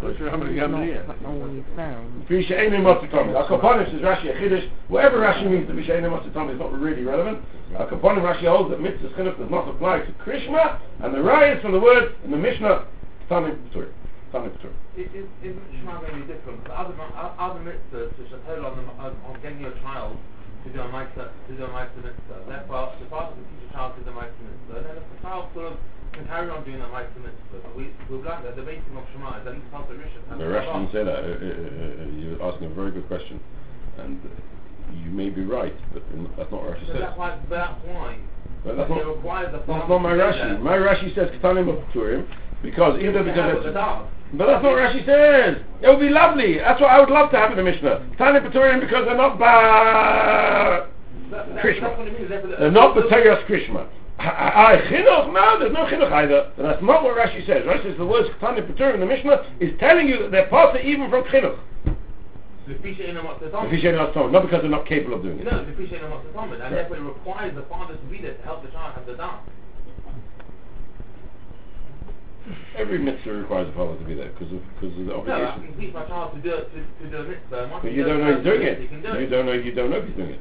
It's 0.00 0.20
not 0.20 0.34
only 0.34 1.64
found. 1.74 2.28
Fisha 2.28 2.56
Einu 2.56 2.78
Matatomi. 2.78 3.34
Akaponim 3.34 3.90
says 3.90 4.00
Rashi 4.00 4.30
a 4.30 4.38
Chiddush. 4.38 4.70
Whatever 4.86 5.18
Rashi 5.18 5.50
means, 5.50 5.66
the 5.66 5.72
Fisha 5.72 5.96
Einu 5.96 6.10
Matatomi 6.10 6.54
is 6.54 6.60
not 6.60 6.72
really 6.72 7.02
relevant. 7.02 7.42
Akaponim 7.72 8.22
Rashi 8.22 8.46
holds 8.46 8.70
that 8.70 8.80
mitzvah 8.80 9.08
chinuch 9.08 9.36
does 9.36 9.50
not 9.50 9.68
apply 9.68 9.98
to 9.98 10.12
Krishma, 10.24 10.78
and 11.02 11.12
the 11.12 11.52
is 11.52 11.60
from 11.60 11.72
the 11.72 11.80
word 11.80 12.14
in 12.24 12.30
the 12.30 12.36
Mishnah, 12.36 12.86
Tanim 13.28 13.58
Ptur. 13.72 13.88
Ptur. 14.32 14.70
Is, 14.96 15.08
is, 15.14 15.26
isn't 15.42 15.68
Shema 15.80 16.00
going 16.00 16.20
to 16.20 16.26
be 16.26 16.32
different? 16.32 16.62
Because 16.62 16.76
other, 16.76 16.94
other 17.38 17.60
mitzvahs, 17.60 18.12
which 18.18 18.32
are 18.32 18.42
told 18.44 18.64
on, 18.64 18.76
the, 18.76 18.84
on, 19.00 19.16
on 19.24 19.34
getting 19.40 19.60
your 19.60 19.72
child 19.80 20.16
to 20.64 20.68
do 20.72 20.80
a 20.80 20.88
mitzvah, 20.90 21.32
to 21.48 21.52
do 21.56 21.64
a 21.64 21.70
mitzvah 21.72 22.02
mitzvah, 22.12 22.38
therefore 22.48 22.92
the 23.00 23.06
father 23.08 23.32
can 23.36 23.44
teach 23.56 23.70
a 23.70 23.72
child 23.72 23.96
to 23.96 24.04
do 24.04 24.10
a 24.10 24.16
mitzvah 24.20 24.44
mitzvah, 24.44 24.74
and 24.76 24.84
then 24.86 24.96
if 25.00 25.06
the 25.16 25.18
child 25.22 25.48
sort 25.54 25.72
of 25.72 25.76
can 26.12 26.26
carry 26.26 26.50
on 26.50 26.64
doing 26.64 26.80
a 26.82 26.88
mitzvah 26.92 27.20
mitzvah, 27.24 27.58
but 27.62 27.72
we, 27.76 27.88
we're 28.10 28.20
glad 28.20 28.44
that 28.44 28.56
the 28.56 28.62
basing 28.62 28.96
of 28.96 29.04
Shema 29.14 29.40
is 29.40 29.46
at 29.46 29.54
least 29.54 29.70
part 29.70 29.88
of 29.88 29.96
Rishon. 29.96 30.22
The 30.36 30.44
Rashi 30.44 30.66
didn't 30.66 30.92
say 30.92 31.04
that. 31.04 31.20
Uh, 31.24 31.30
uh, 31.30 32.04
uh, 32.04 32.16
you're 32.18 32.42
asking 32.42 32.68
a 32.68 32.74
very 32.74 32.90
good 32.90 33.06
question, 33.06 33.40
and 33.96 34.20
you 35.04 35.10
may 35.10 35.30
be 35.30 35.44
right, 35.44 35.76
but 35.92 36.02
that's 36.36 36.50
not 36.50 36.64
what 36.64 36.76
Rashi 36.76 36.86
So 36.86 36.92
says. 36.92 37.00
that's 37.00 37.18
why, 37.18 37.38
that's 37.48 37.80
why. 37.86 38.18
But 38.64 38.76
that's 38.76 38.90
not, 38.90 38.98
the 38.98 39.58
that's 39.58 39.68
not 39.88 40.02
my 40.02 40.12
Rashi. 40.12 40.58
that. 40.58 40.62
My 40.62 40.76
Rashi 40.76 41.14
says 41.14 41.30
Ketanim 41.38 41.70
Pturim, 41.92 42.26
because 42.62 43.00
either 43.00 43.22
because 43.22 43.62
it's 43.62 43.72
the. 43.72 44.17
But 44.34 44.46
that's 44.46 44.62
not 44.62 44.72
what 44.72 44.82
Rashi 44.82 45.06
says. 45.06 45.56
It 45.80 45.88
would 45.88 46.00
be 46.00 46.10
lovely. 46.10 46.58
That's 46.58 46.80
what 46.80 46.90
I 46.90 47.00
would 47.00 47.08
love 47.08 47.30
to 47.30 47.38
have 47.38 47.50
in 47.50 47.56
the 47.56 47.62
Mishnah. 47.62 48.04
Tani 48.18 48.40
Paturim 48.40 48.80
because 48.80 49.06
they're 49.06 49.16
not 49.16 49.38
ba 49.38 50.86
That- 51.30 51.54
that- 51.54 51.64
Krishma. 51.64 51.80
That's 51.80 51.98
what 51.98 52.08
it 52.08 52.18
means. 52.18 52.28
Therefore, 52.28 52.56
They're 52.58 52.70
not 52.70 52.94
B'Tegas 52.94 53.46
Krishma. 53.46 53.86
I 54.18 54.82
chinuch? 54.90 55.32
No, 55.32 55.58
there's 55.60 55.72
no 55.72 55.86
chinuch 55.86 56.12
either. 56.12 56.50
And 56.58 56.66
that's 56.66 56.82
not 56.82 57.04
what 57.04 57.16
Rashi 57.16 57.46
says. 57.46 57.64
Rashi 57.64 57.84
says 57.84 57.96
the 57.96 58.04
words 58.06 58.28
Tani 58.40 58.60
Paturim 58.62 58.94
in 58.94 59.00
the 59.00 59.06
Mishnah 59.06 59.46
is 59.60 59.72
telling 59.78 60.08
you 60.08 60.18
that 60.18 60.30
they're 60.30 60.48
part 60.48 60.76
of 60.76 60.84
even 60.84 61.08
from 61.08 61.24
chinuch. 61.24 61.56
The 62.66 62.74
fisher 62.82 63.04
in 63.04 63.14
the 63.14 63.22
If 63.24 63.50
Talmud. 63.50 63.72
you 63.72 63.80
say 63.80 63.92
not 63.92 64.12
because 64.12 64.60
they're 64.60 64.68
not 64.68 64.84
capable 64.84 65.16
of 65.16 65.22
doing 65.22 65.38
it. 65.38 65.44
No, 65.44 65.64
the 65.64 65.72
fisher 65.72 66.04
in 66.04 66.10
what's 66.10 66.26
the 66.26 66.32
Talmud. 66.34 66.60
And 66.60 66.74
therefore 66.74 66.96
it 66.96 67.00
requires 67.00 67.54
the 67.54 67.62
father 67.62 67.94
to 67.94 68.06
be 68.12 68.20
there 68.20 68.34
to 68.34 68.42
help 68.42 68.62
the 68.62 68.68
child 68.68 68.92
have 68.94 69.06
the 69.06 69.14
dance. 69.14 69.40
Every 72.76 72.98
mitzvah 72.98 73.32
requires 73.32 73.68
a 73.68 73.72
father 73.72 73.96
to 73.98 74.04
be 74.04 74.14
there 74.14 74.30
because 74.30 74.52
of 74.52 74.62
because 74.74 74.98
of 74.98 75.06
the 75.06 75.14
obligation. 75.14 75.42
No, 75.42 75.48
I 75.48 75.66
can 75.66 75.80
teach 75.80 75.94
my 75.94 76.04
child 76.06 76.34
to 76.34 76.40
do 76.40 76.54
it, 76.54 76.70
to, 76.72 77.04
to 77.04 77.10
do 77.10 77.16
a 77.16 77.24
mitzvah. 77.28 77.80
But 77.82 77.92
you 77.92 78.04
don't 78.04 78.20
know 78.20 78.34
he's 78.36 78.44
doing 78.44 78.62
it. 78.62 78.78
do 78.78 79.08
You 79.08 79.26
it. 79.26 79.30
don't 79.30 79.46
know 79.46 79.52
you 79.52 79.72
don't 79.72 79.90
know 79.90 79.96
if 79.98 80.06
he's 80.06 80.16
doing 80.16 80.30
it. 80.30 80.40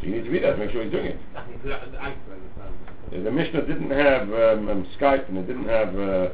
So 0.00 0.06
you 0.06 0.16
need 0.16 0.24
to 0.24 0.30
be 0.30 0.38
there 0.40 0.52
to 0.52 0.58
make 0.58 0.70
sure 0.70 0.82
he's 0.82 0.92
doing 0.92 1.06
it. 1.06 1.18
I 1.36 1.42
can, 1.42 1.72
I, 1.72 2.08
I, 2.08 3.18
The 3.18 3.30
Mishnah 3.30 3.66
didn't 3.66 3.90
have 3.90 4.22
um, 4.32 4.68
um, 4.68 4.86
Skype 4.98 5.28
and 5.28 5.38
it 5.38 5.46
didn't 5.46 5.68
have. 5.68 5.94
Uh, 5.94 6.28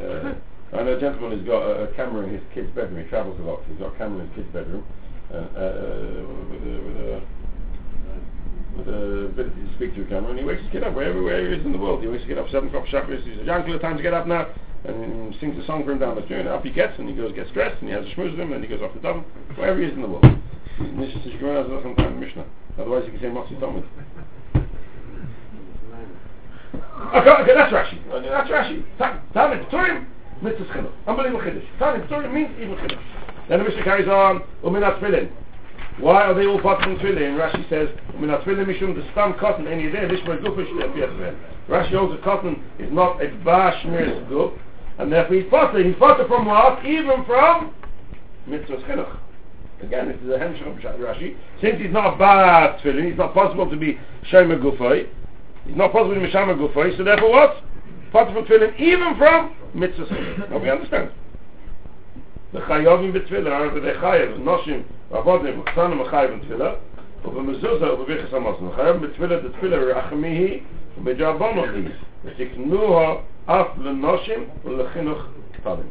uh, 0.00 0.34
I 0.72 0.82
know 0.84 0.96
a 0.96 1.00
gentleman 1.00 1.36
who's 1.36 1.46
got 1.46 1.62
a, 1.62 1.90
a 1.90 1.94
camera 1.94 2.24
in 2.24 2.32
his 2.32 2.42
kid's 2.54 2.70
bedroom. 2.70 3.02
He 3.02 3.08
travels 3.10 3.38
a 3.40 3.42
lot. 3.42 3.60
So 3.66 3.72
he's 3.72 3.78
got 3.78 3.94
a 3.94 3.98
camera 3.98 4.20
in 4.22 4.28
his 4.28 4.36
kid's 4.36 4.52
bedroom 4.52 4.84
uh, 5.32 5.36
uh, 5.36 6.22
with, 6.48 6.62
a, 6.62 6.80
with, 6.80 6.96
a, 6.96 7.20
with 7.20 7.39
a 8.78 9.32
to 9.34 9.74
speak 9.76 9.94
to 9.94 10.02
a 10.02 10.06
camera. 10.06 10.30
And 10.30 10.38
he 10.38 10.44
wakes 10.44 10.62
his 10.62 10.70
kid 10.70 10.84
up 10.84 10.94
wherever, 10.94 11.22
wherever 11.22 11.48
he 11.48 11.54
is 11.54 11.64
in 11.64 11.72
the 11.72 11.78
world. 11.78 12.00
He 12.02 12.08
wakes 12.08 12.22
his 12.22 12.28
kid 12.28 12.38
up 12.38 12.48
seven 12.50 12.68
o'clock 12.68 12.86
sharp. 12.86 13.08
He 13.10 13.16
says, 13.16 13.48
"Uncle, 13.48 13.74
it's 13.74 13.82
time 13.82 13.96
to 13.96 14.02
get 14.02 14.14
up 14.14 14.26
now." 14.26 14.46
And 14.84 15.34
sings 15.40 15.58
a 15.62 15.66
song 15.66 15.84
for 15.84 15.92
him 15.92 15.98
down 15.98 16.16
the 16.16 16.24
street. 16.24 16.40
And 16.40 16.48
up 16.48 16.64
he 16.64 16.70
gets, 16.70 16.98
and 16.98 17.08
he 17.08 17.14
goes 17.14 17.32
gets 17.32 17.50
dressed, 17.50 17.80
and 17.80 17.88
he 17.88 17.94
has 17.94 18.06
a 18.06 18.08
schmooze 18.14 18.30
with 18.32 18.40
him, 18.40 18.52
and 18.52 18.64
he 18.64 18.68
goes 18.68 18.80
off 18.80 18.92
to 18.94 18.98
daven 18.98 19.24
wherever 19.56 19.78
he 19.78 19.86
is 19.86 19.94
in 19.94 20.02
the 20.02 20.08
world. 20.08 20.24
Mishnah 20.78 21.22
says, 21.22 21.32
"You're 21.38 21.66
going 21.66 21.94
to 21.94 22.02
time 22.02 22.18
Mishnah." 22.18 22.44
Otherwise, 22.78 23.04
you 23.04 23.12
can 23.12 23.20
say 23.20 23.28
Motzi 23.28 23.58
Talmud. 23.60 23.84
Okay, 27.12 27.30
okay, 27.30 27.54
that's 27.54 27.72
Rashi. 27.72 27.98
Okay, 28.08 28.28
that's 28.28 28.48
Rashi. 28.48 28.84
Tani 28.98 29.64
Pturim, 29.64 30.06
mitzvah 30.40 30.64
chinuch. 30.64 30.92
Unbelievable 31.06 31.42
chiddush. 31.44 31.66
Tani 31.78 32.04
Pturim 32.04 32.32
means 32.32 32.50
even 32.58 32.76
chiddush. 32.76 33.02
Then 33.48 33.58
the 33.58 33.64
Mishnah 33.64 33.82
carries 33.82 34.08
on, 34.08 34.42
uminat 34.64 35.00
tefillin. 35.00 35.28
Why 36.00 36.24
are 36.24 36.34
they 36.34 36.46
all 36.46 36.60
part 36.60 36.86
in 36.86 36.96
tefillin? 36.96 37.36
Rashi 37.36 37.68
says, 37.68 37.88
uminat 38.14 38.44
tefillin 38.44 38.66
mishum 38.66 38.94
the 38.94 39.02
stam 39.12 39.34
cotton, 39.38 39.66
and 39.66 39.80
you're 39.80 39.92
there, 39.92 40.08
lishmer 40.08 40.40
gufish 40.42 40.68
lefiyatzveh. 40.72 41.36
Rashi 41.68 41.90
holds 41.90 42.14
that 42.14 42.24
cotton 42.24 42.62
is 42.78 42.90
not 42.92 43.22
a 43.22 43.28
bashmiris 43.28 44.28
guf, 44.28 44.56
and 44.98 45.12
therefore 45.12 45.36
he's 45.36 45.50
potter. 45.50 45.82
He's 45.82 45.96
potter 45.96 46.26
from 46.26 46.46
what? 46.46 46.84
Even 46.84 47.24
from 47.24 47.74
mitzvah 48.46 48.78
chinuch. 48.78 49.18
Again, 49.82 50.08
this 50.08 50.16
is 50.20 50.28
a 50.28 50.38
hemshach 50.38 50.94
of 50.94 51.00
Rashi. 51.00 51.36
Since 51.60 51.80
he's 51.80 51.92
not 51.92 52.14
a 52.14 52.18
bad 52.18 52.80
tefillin, 52.80 53.10
it's 53.10 53.18
not 53.18 53.34
possible 53.34 53.68
to 53.70 53.76
be 53.76 53.98
shema 54.30 54.56
gufay. 54.56 55.08
It's 55.66 55.76
not 55.76 55.92
possible 55.92 56.14
to 56.14 56.20
be 56.20 56.26
Mishama 56.26 56.56
Gufay, 56.56 56.96
so 56.96 57.04
therefore 57.04 57.30
what? 57.30 57.62
Part 58.12 58.32
from 58.32 58.44
Tefillin, 58.44 58.78
even 58.80 59.16
from 59.16 59.54
Mitzvah 59.74 60.06
Chilin. 60.06 60.50
Now 60.50 60.58
we 60.58 60.70
understand. 60.70 61.10
The 62.53 62.59
Chayovim 62.59 63.13
b'Tefillah 63.13 63.51
are 63.51 63.79
the 63.79 63.79
Chayav, 63.79 64.39
Noshim, 64.39 64.83
Avodim, 65.11 65.63
Chsanim, 65.65 66.09
Chayavim 66.09 66.41
Tefillah, 66.45 66.75
ובמזוזה 67.25 67.93
ובביחס 67.93 68.33
המוסן. 68.33 68.71
חייב 68.75 68.95
בתפילה 68.95 69.39
דתפילה 69.39 69.77
רחמי 69.77 70.27
היא 70.27 70.59
ובג'רבונו 70.97 71.63
היא. 71.63 71.89
ותקנוה 72.25 73.15
אף 73.45 73.67
לנושים 73.81 74.43
ולחינוך 74.65 75.25
קטנים. 75.51 75.89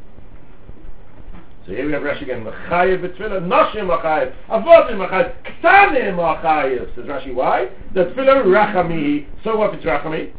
So 1.66 1.72
here 1.72 1.86
we 1.86 1.92
have 1.92 2.02
Rashi 2.02 2.22
again. 2.22 2.44
Machayev 2.44 3.00
b'tfilah, 3.00 3.40
noshim 3.48 3.86
machayev, 3.88 4.32
avodim 4.48 4.98
machayev, 4.98 5.32
ktanim 5.44 6.16
machayev. 6.16 6.94
Says 6.94 7.06
Rashi, 7.06 7.34
why? 7.34 7.68
The 7.94 8.04
tfilah 8.04 8.44
rachami. 8.44 9.26
So 9.42 9.56
what 9.56 9.70
if 9.70 9.76
it's 9.76 9.86
rachami? 9.86 10.30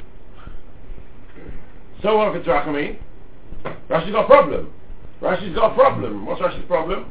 So 2.01 2.17
what 2.17 2.29
if 2.29 2.35
it's 2.35 2.47
rachami? 2.47 2.97
Rashi's 3.89 4.11
got 4.11 4.25
a 4.25 4.27
problem. 4.27 4.71
Rashi's 5.22 5.54
got 5.54 5.72
a 5.72 5.74
problem. 5.74 6.26
What's 6.26 6.40
Rashi's 6.40 6.66
problem? 6.66 7.10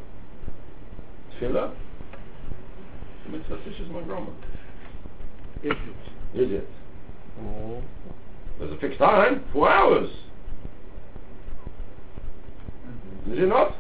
Tfilah? 1.40 1.74
Mitzvah 3.32 3.58
Sishas 3.58 3.90
Magroma. 3.92 4.30
Is 5.64 5.72
it? 5.72 6.40
Is 6.40 6.52
it? 6.52 6.70
There's 8.60 8.72
a 8.72 8.78
fixed 8.78 9.00
time, 9.00 9.44
four 9.54 9.70
hours. 9.70 10.10
Is 13.32 13.38
it 13.40 13.48
not? 13.48 13.76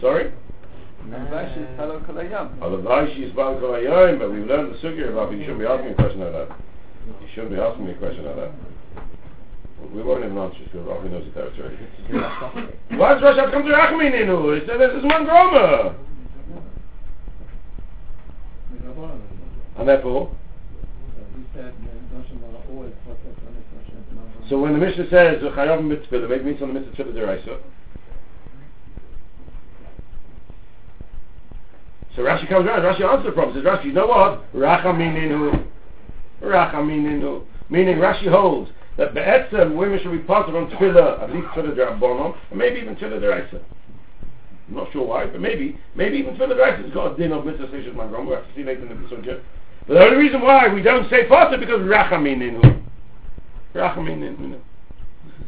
Sorry? 0.00 0.32
Otherwise 2.62 3.10
she's 3.16 3.32
Baal 3.32 3.58
Kol 3.58 4.18
but 4.18 4.30
we've 4.30 4.46
learned 4.46 4.74
the 4.74 4.78
sugya 4.78 5.10
about 5.10 5.32
it. 5.32 5.38
you 5.38 5.44
shouldn't 5.44 5.60
be 5.60 5.66
asking 5.66 5.90
a 5.90 5.94
question 5.94 6.20
like 6.20 6.32
that. 6.32 6.48
You 7.06 7.28
shouldn't 7.34 7.52
be 7.52 7.58
asking 7.58 7.86
me 7.86 7.92
a 7.92 7.94
question 7.96 8.24
like 8.26 8.36
that. 8.36 8.52
We 9.92 10.02
won't 10.02 10.24
even 10.24 10.38
answer 10.38 10.58
because 10.64 10.86
Rafi 10.86 11.10
knows 11.10 11.24
the 11.24 11.32
territory. 11.32 11.78
Why 12.90 13.14
does 13.14 13.22
Rosh 13.22 13.36
have 13.36 13.46
to 13.46 13.52
come 13.52 13.64
to 13.64 13.72
Rachmininu? 13.72 14.60
He 14.60 14.66
said 14.66 14.78
this 14.78 14.92
is 14.96 15.04
one 15.04 15.24
drama. 15.24 15.96
And 19.78 19.88
therefore, 19.88 20.30
so 24.48 24.60
when 24.60 24.72
the 24.72 24.78
Mishnah 24.78 25.08
says 25.10 25.42
Chayavim 25.42 25.88
mitzvah, 25.88 26.28
maybe 26.28 26.34
it 26.34 26.44
means 26.44 26.62
on 26.62 26.74
the 26.74 26.80
mitzvah 26.80 27.04
deraisa. 27.04 27.58
So 32.14 32.22
Rashi 32.22 32.48
comes 32.48 32.66
around. 32.66 32.82
Rashi 32.82 33.02
answers 33.02 33.26
the 33.26 33.32
problem. 33.32 33.56
Says 33.56 33.64
Rashi, 33.64 33.86
you 33.86 33.92
know 33.92 34.06
what? 34.06 34.52
Rachamininu, 34.52 35.66
Rachamininu. 36.42 37.44
Meaning 37.70 37.96
Rashi 37.96 38.30
holds 38.30 38.70
that 39.00 39.14
be'etzem 39.14 39.76
women 39.76 39.98
should 40.02 40.12
be 40.12 40.18
of 40.18 40.54
on 40.54 40.70
tefillah, 40.70 41.22
at 41.22 41.32
least 41.32 41.46
tefillah 41.48 41.74
derabonon, 41.74 42.36
and 42.50 42.58
maybe 42.58 42.80
even 42.80 42.94
tefillah 42.96 43.18
deraisa. 43.18 43.58
I'm 44.68 44.76
not 44.76 44.92
sure 44.92 45.06
why, 45.06 45.24
but 45.24 45.40
maybe, 45.40 45.78
maybe 45.94 46.18
even 46.18 46.34
tefillah 46.34 46.54
deraisa 46.54 46.84
has 46.84 46.92
got 46.92 47.14
a 47.14 47.16
din 47.16 47.32
of 47.32 47.46
mitzvah 47.46 47.68
seshut 47.68 47.94
magrom. 47.94 48.26
We'll 48.26 48.36
have 48.36 48.46
to 48.46 48.54
see 48.54 48.62
later 48.62 48.86
in 48.86 49.02
the 49.02 49.08
subject. 49.08 49.42
But 49.88 49.94
the 49.94 50.00
only 50.00 50.18
reason 50.18 50.42
why 50.42 50.68
we 50.68 50.82
don't 50.82 51.08
say 51.08 51.22
is 51.22 51.30
because 51.30 51.80
Rachamininu. 51.80 52.84
Rachamininu. 53.74 54.60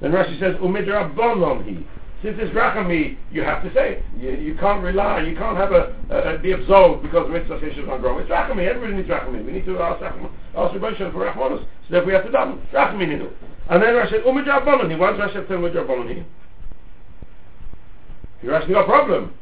Then 0.01 0.13
Rashi 0.13 0.41
says 0.41 0.57
umidrabonon 0.57 1.67
he. 1.67 1.87
Since 2.23 2.37
it's 2.39 2.55
rachami, 2.55 3.17
you 3.33 3.43
have 3.43 3.65
to 3.65 3.75
say. 3.75 4.01
You, 4.17 4.31
you 4.31 4.55
can't 4.55 4.83
rely, 4.83 5.23
you 5.23 5.35
can't 5.35 5.57
have 5.57 5.73
a, 5.73 5.93
uh, 6.09 6.39
be 6.39 6.53
absolved 6.53 7.03
because 7.03 7.27
the 7.27 7.33
mitzvah 7.33 7.57
is 7.57 7.77
not 7.85 8.01
growing. 8.01 8.21
It's 8.21 8.31
rachami, 8.31 8.69
everybody 8.69 8.95
needs 8.95 9.09
rachami. 9.09 9.45
We 9.45 9.51
need 9.51 9.67
to 9.67 9.79
ask 9.81 10.01
ask 10.01 10.75
Rebbe 10.75 10.97
for 10.97 11.27
rachmanos. 11.27 11.59
So 11.61 11.67
therefore 11.91 12.07
we 12.07 12.13
have 12.13 12.25
to 12.25 12.31
daven. 12.31 12.65
Rachami. 12.73 13.29
And 13.69 13.83
then 13.83 13.95
Rashi 13.95 14.11
said, 14.11 14.23
umidrabonon 14.23 14.89
he. 14.89 14.97
Why 14.97 15.17
does 15.17 15.21
Rashi 15.21 15.49
say 15.49 15.55
umidrabonon 15.55 16.15
he? 16.15 16.23
You're 18.43 18.55
asking 18.55 18.77
a 18.77 18.85
problem. 18.85 19.35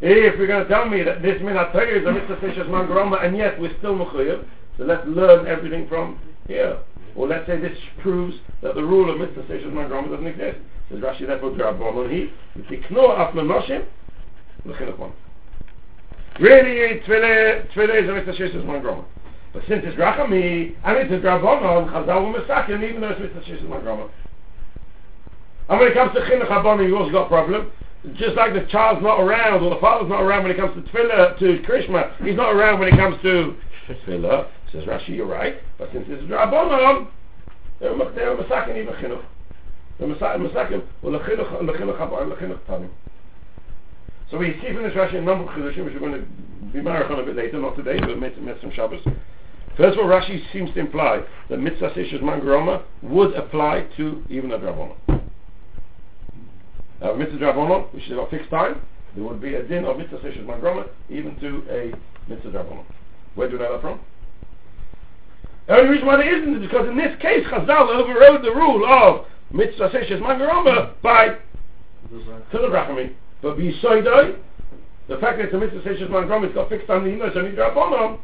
If 0.00 0.38
you're 0.38 0.46
going 0.46 0.62
to 0.62 0.68
tell 0.68 0.88
me 0.88 1.02
that 1.02 1.22
this 1.22 1.42
minat 1.42 1.72
Torah 1.72 1.98
is 1.98 2.06
a 2.06 2.12
mitzvah 2.12 2.36
not 2.36 2.88
mangroma 2.88 3.24
and 3.24 3.36
yet 3.36 3.60
we're 3.60 3.76
still 3.78 3.96
mechuyev, 3.96 4.46
so 4.78 4.84
let's 4.84 5.06
learn 5.06 5.46
everything 5.48 5.88
from 5.88 6.18
here. 6.46 6.78
Or 7.16 7.26
let's 7.26 7.46
say 7.46 7.58
this 7.58 7.76
proves 8.00 8.36
that 8.62 8.76
the 8.76 8.82
rule 8.82 9.10
of 9.10 9.18
mitzvah 9.18 9.42
fishas 9.42 9.72
mangroma 9.72 10.10
doesn't 10.10 10.26
exist. 10.26 10.58
Says 10.90 11.00
Rashi, 11.00 11.26
therefore, 11.26 11.50
Drabon 11.52 12.10
he, 12.10 12.32
Tikno 12.62 13.18
af 13.18 13.34
lenoshim, 13.34 13.84
l'chinuch 14.64 14.98
one. 14.98 15.12
Really, 16.38 17.00
Tfile, 17.00 17.72
Tfile 17.72 18.02
is 18.02 18.08
a 18.08 18.12
mitzvah 18.12 18.32
fishas 18.32 18.64
mangroma. 18.64 19.04
But 19.52 19.62
since 19.68 19.82
it's 19.84 19.96
Rachami, 19.96 20.76
and 20.84 20.96
it's 20.96 21.10
a 21.10 21.18
Drabonon, 21.18 21.90
Chazal 21.90 22.22
will 22.22 22.40
Mesakim, 22.40 22.88
even 22.88 23.00
though 23.00 23.10
it's 23.10 23.20
Mitzvah 23.20 23.40
Shishis 23.40 23.66
Magrama. 23.66 24.08
And 25.68 25.80
when 25.80 25.88
it 25.88 25.94
comes 25.94 26.12
to 26.14 26.20
Chinuch 26.20 26.46
Habon, 26.46 26.86
you 26.86 26.96
also 26.96 27.10
got 27.10 27.28
problem. 27.28 27.72
Just 28.14 28.36
like 28.36 28.54
the 28.54 28.66
child's 28.70 29.02
not 29.02 29.20
around, 29.20 29.62
or 29.62 29.74
the 29.74 29.80
father's 29.80 30.08
not 30.08 30.22
around 30.22 30.44
when 30.44 30.52
it 30.52 30.56
comes 30.56 30.74
to 30.74 30.90
Tefillah, 30.90 31.38
to 31.40 31.58
Krishma, 31.68 32.16
he's 32.24 32.36
not 32.36 32.54
around 32.54 32.78
when 32.78 32.88
it 32.88 32.96
comes 32.96 33.20
to 33.22 33.56
Tefillah. 33.88 34.46
Says 34.72 34.84
Rashi, 34.84 35.08
you're 35.08 35.26
right. 35.26 35.56
But 35.78 35.90
since 35.92 36.06
it's 36.08 36.22
Drabonon, 36.30 37.08
they're 37.80 37.92
Mesakim 37.92 38.76
even 38.76 38.94
Chinuch. 38.94 39.24
So 40.00 40.06
we 44.38 44.54
see 44.62 44.72
from 44.72 44.82
this 44.82 44.94
Rashi 44.94 45.16
a 45.16 45.20
number 45.20 45.44
of 45.44 45.50
Chidushim, 45.50 45.84
which 45.84 45.92
we're 45.92 46.00
going 46.00 46.14
to 46.14 46.26
be 46.72 46.80
married 46.80 47.10
on 47.10 47.18
a 47.18 47.22
bit 47.22 47.36
later, 47.36 47.58
not 47.58 47.76
today, 47.76 48.00
but 48.00 48.18
Mitzvah 48.18 48.72
Shabbos. 48.74 49.02
First 49.76 49.98
of 49.98 50.04
all, 50.04 50.10
Rashi 50.10 50.40
seems 50.54 50.72
to 50.72 50.80
imply 50.80 51.22
that 51.50 51.58
Mitzvah 51.58 51.90
Sishas 51.90 52.22
Mangaroma 52.22 52.82
would 53.02 53.34
apply 53.34 53.88
to 53.98 54.24
even 54.30 54.52
a 54.52 54.58
Dravonon. 54.58 54.96
Now, 57.02 57.14
Mitzvah 57.14 57.36
Dravonon, 57.38 57.92
which 57.92 58.06
is 58.06 58.12
a 58.12 58.26
fixed 58.30 58.48
time, 58.50 58.80
there 59.14 59.24
would 59.24 59.42
be 59.42 59.54
a 59.54 59.62
din 59.62 59.84
of 59.84 59.98
Mitzvah 59.98 60.20
Sishas 60.20 60.46
Mangaroma 60.46 60.88
even 61.10 61.38
to 61.40 61.62
a 61.70 61.92
Mitzvah 62.30 62.52
Dravonon. 62.52 62.86
Where 63.34 63.48
do 63.48 63.54
you 63.54 63.60
know 63.60 63.72
that 63.72 63.82
from? 63.82 64.00
The 65.66 65.76
only 65.76 65.90
reason 65.90 66.06
why 66.06 66.16
there 66.16 66.36
isn't 66.36 66.54
is 66.54 66.62
because 66.62 66.88
in 66.88 66.96
this 66.96 67.20
case, 67.20 67.44
Chazal 67.48 67.90
overrode 67.90 68.42
the 68.42 68.54
rule 68.54 68.84
of 68.86 69.26
Mitzvah 69.52 69.90
Sishas 69.90 70.20
Mangaroma 70.20 70.94
by 71.02 71.36
Tilabrakami. 72.52 73.14
But 73.42 73.56
B'Yisoidoi, 73.56 74.36
the 75.08 75.16
fact 75.18 75.38
that 75.38 75.46
it's 75.46 75.54
a 75.54 75.58
mitzvah 75.58 75.82
says 75.82 75.98
Shishman 75.98 76.26
Grom, 76.26 76.44
it's 76.44 76.54
got 76.54 76.68
fixed 76.68 76.88
on 76.88 77.04
the 77.04 77.10
English 77.10 77.34
and 77.34 77.54
Drab 77.56 77.76
on 77.76 78.18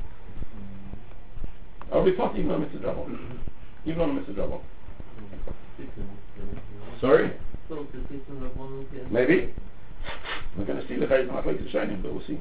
I'll 1.93 2.05
be 2.05 2.11
even 2.11 2.51
on 2.51 2.61
mitzvah 2.61 2.79
Drab 2.79 2.97
Even 3.85 4.01
on 4.03 4.15
mitzvah 4.15 4.35
Drab 4.35 4.61
Sorry? 7.01 7.33
Maybe. 9.11 9.55
We're 10.57 10.65
going 10.65 10.81
to 10.81 10.89
see 10.89 10.97
the 10.97 11.07
Chayes 11.07 11.29
Machlek 11.29 11.71
Shining, 11.73 12.01
but 12.03 12.13
we'll 12.15 12.27
see 12.27 12.39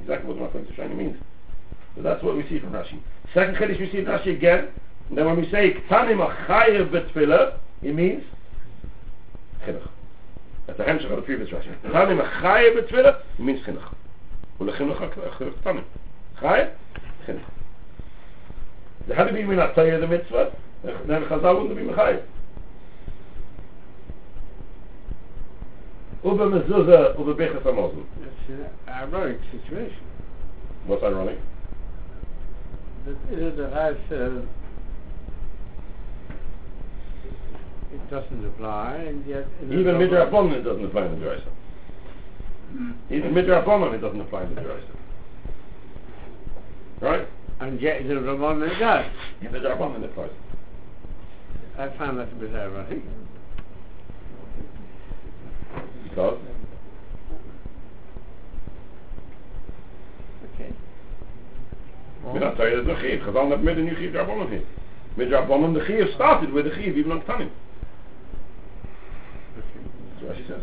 exactly 0.00 0.32
what 0.32 0.52
the 0.52 0.58
Machlek 0.58 0.74
Shining 0.74 0.96
means. 0.96 1.18
But 1.94 2.04
that's 2.04 2.22
what 2.22 2.36
we 2.36 2.48
see 2.48 2.58
from 2.58 2.72
Rashi. 2.72 2.98
Second 3.34 3.56
Chiddush 3.56 3.78
we 3.78 3.90
see 3.90 3.98
in 3.98 4.06
Rashi 4.06 4.34
again, 4.34 4.68
and 5.08 5.18
then 5.18 5.26
when 5.26 5.36
we 5.38 5.50
say 5.50 5.74
Ktanim 5.74 6.26
Achayev 6.26 6.90
Betfilah, 6.90 7.58
It 7.82 7.94
means 7.94 8.22
Chinuch. 9.66 9.88
at 10.68 10.76
the 10.76 10.84
Hemshech 10.84 11.10
of 11.10 11.16
the 11.16 11.22
previous 11.22 11.50
Rashi. 11.50 11.74
The 11.82 11.88
Zanim 11.88 12.20
a 12.20 12.30
Chaye 12.40 12.74
with 12.74 12.88
Twitter, 12.88 13.16
it 13.38 13.42
means 13.42 13.60
Chinuch. 13.66 13.94
And 14.60 14.68
the 14.68 14.72
Chinuch 14.72 15.00
are 15.00 15.10
Chinuch. 15.10 15.84
Chaye, 16.40 16.72
Chinuch. 17.26 17.44
The 19.08 19.14
Hadim 19.14 19.36
even 19.42 19.58
a 19.58 19.68
Tayyah 19.68 20.00
the 20.00 20.06
Mitzvah, 20.06 20.56
then 21.06 21.22
the 26.38 26.44
mezuzah, 26.44 27.16
who 27.16 27.34
be 27.34 27.44
bichas 27.44 27.62
amosu? 27.64 28.04
It's 28.22 28.48
an 28.48 28.66
ironic 28.88 29.40
situation. 29.50 29.98
What's 30.86 31.02
ironic? 31.02 31.38
That 33.06 33.16
is 33.32 33.58
a 33.58 33.70
high 33.70 33.94
it 37.92 38.10
doesn't 38.10 38.46
apply, 38.46 38.96
and 38.96 39.26
yet... 39.26 39.46
Even 39.64 39.96
midrabanon 39.96 40.52
it 40.52 40.62
doesn't 40.62 40.84
apply 40.84 41.06
in 41.06 41.20
the 41.20 41.26
Deraisa. 41.26 41.50
Even 43.10 43.34
midrabanon 43.34 43.94
it 43.94 43.98
doesn't 43.98 44.20
apply 44.20 44.44
in 44.44 44.54
the 44.54 44.60
Deraisa. 44.60 44.96
Right? 47.00 47.28
And 47.60 47.80
yet 47.80 48.00
in 48.00 48.08
the 48.08 48.14
it 48.14 48.78
does. 48.78 49.06
In 49.40 49.52
the 49.52 49.58
it 49.58 50.04
applies. 50.04 50.30
I 51.78 51.88
find 51.96 52.18
that 52.18 52.32
a 52.32 52.34
bit 52.34 52.54
ironic. 52.54 53.02
Because 56.04 56.38
Okay. 60.54 60.72
Min 62.32 62.42
atayah 62.42 62.84
the 62.84 63.00
chiv. 63.00 63.20
Chazal 63.20 63.48
net 63.48 63.62
mid 63.62 63.78
a 63.78 63.82
new 63.82 63.96
chiv 63.96 64.12
Derabanon 64.12 64.50
here. 64.50 64.64
Midrabanon 65.16 65.74
the 65.74 65.84
chiv 65.86 66.08
started 66.14 66.52
with 66.52 66.64
the 66.64 66.74
chiv 66.74 66.96
even 66.96 67.12
on 67.12 67.20
Tanim. 67.22 67.50
What 70.22 70.36
says. 70.48 70.62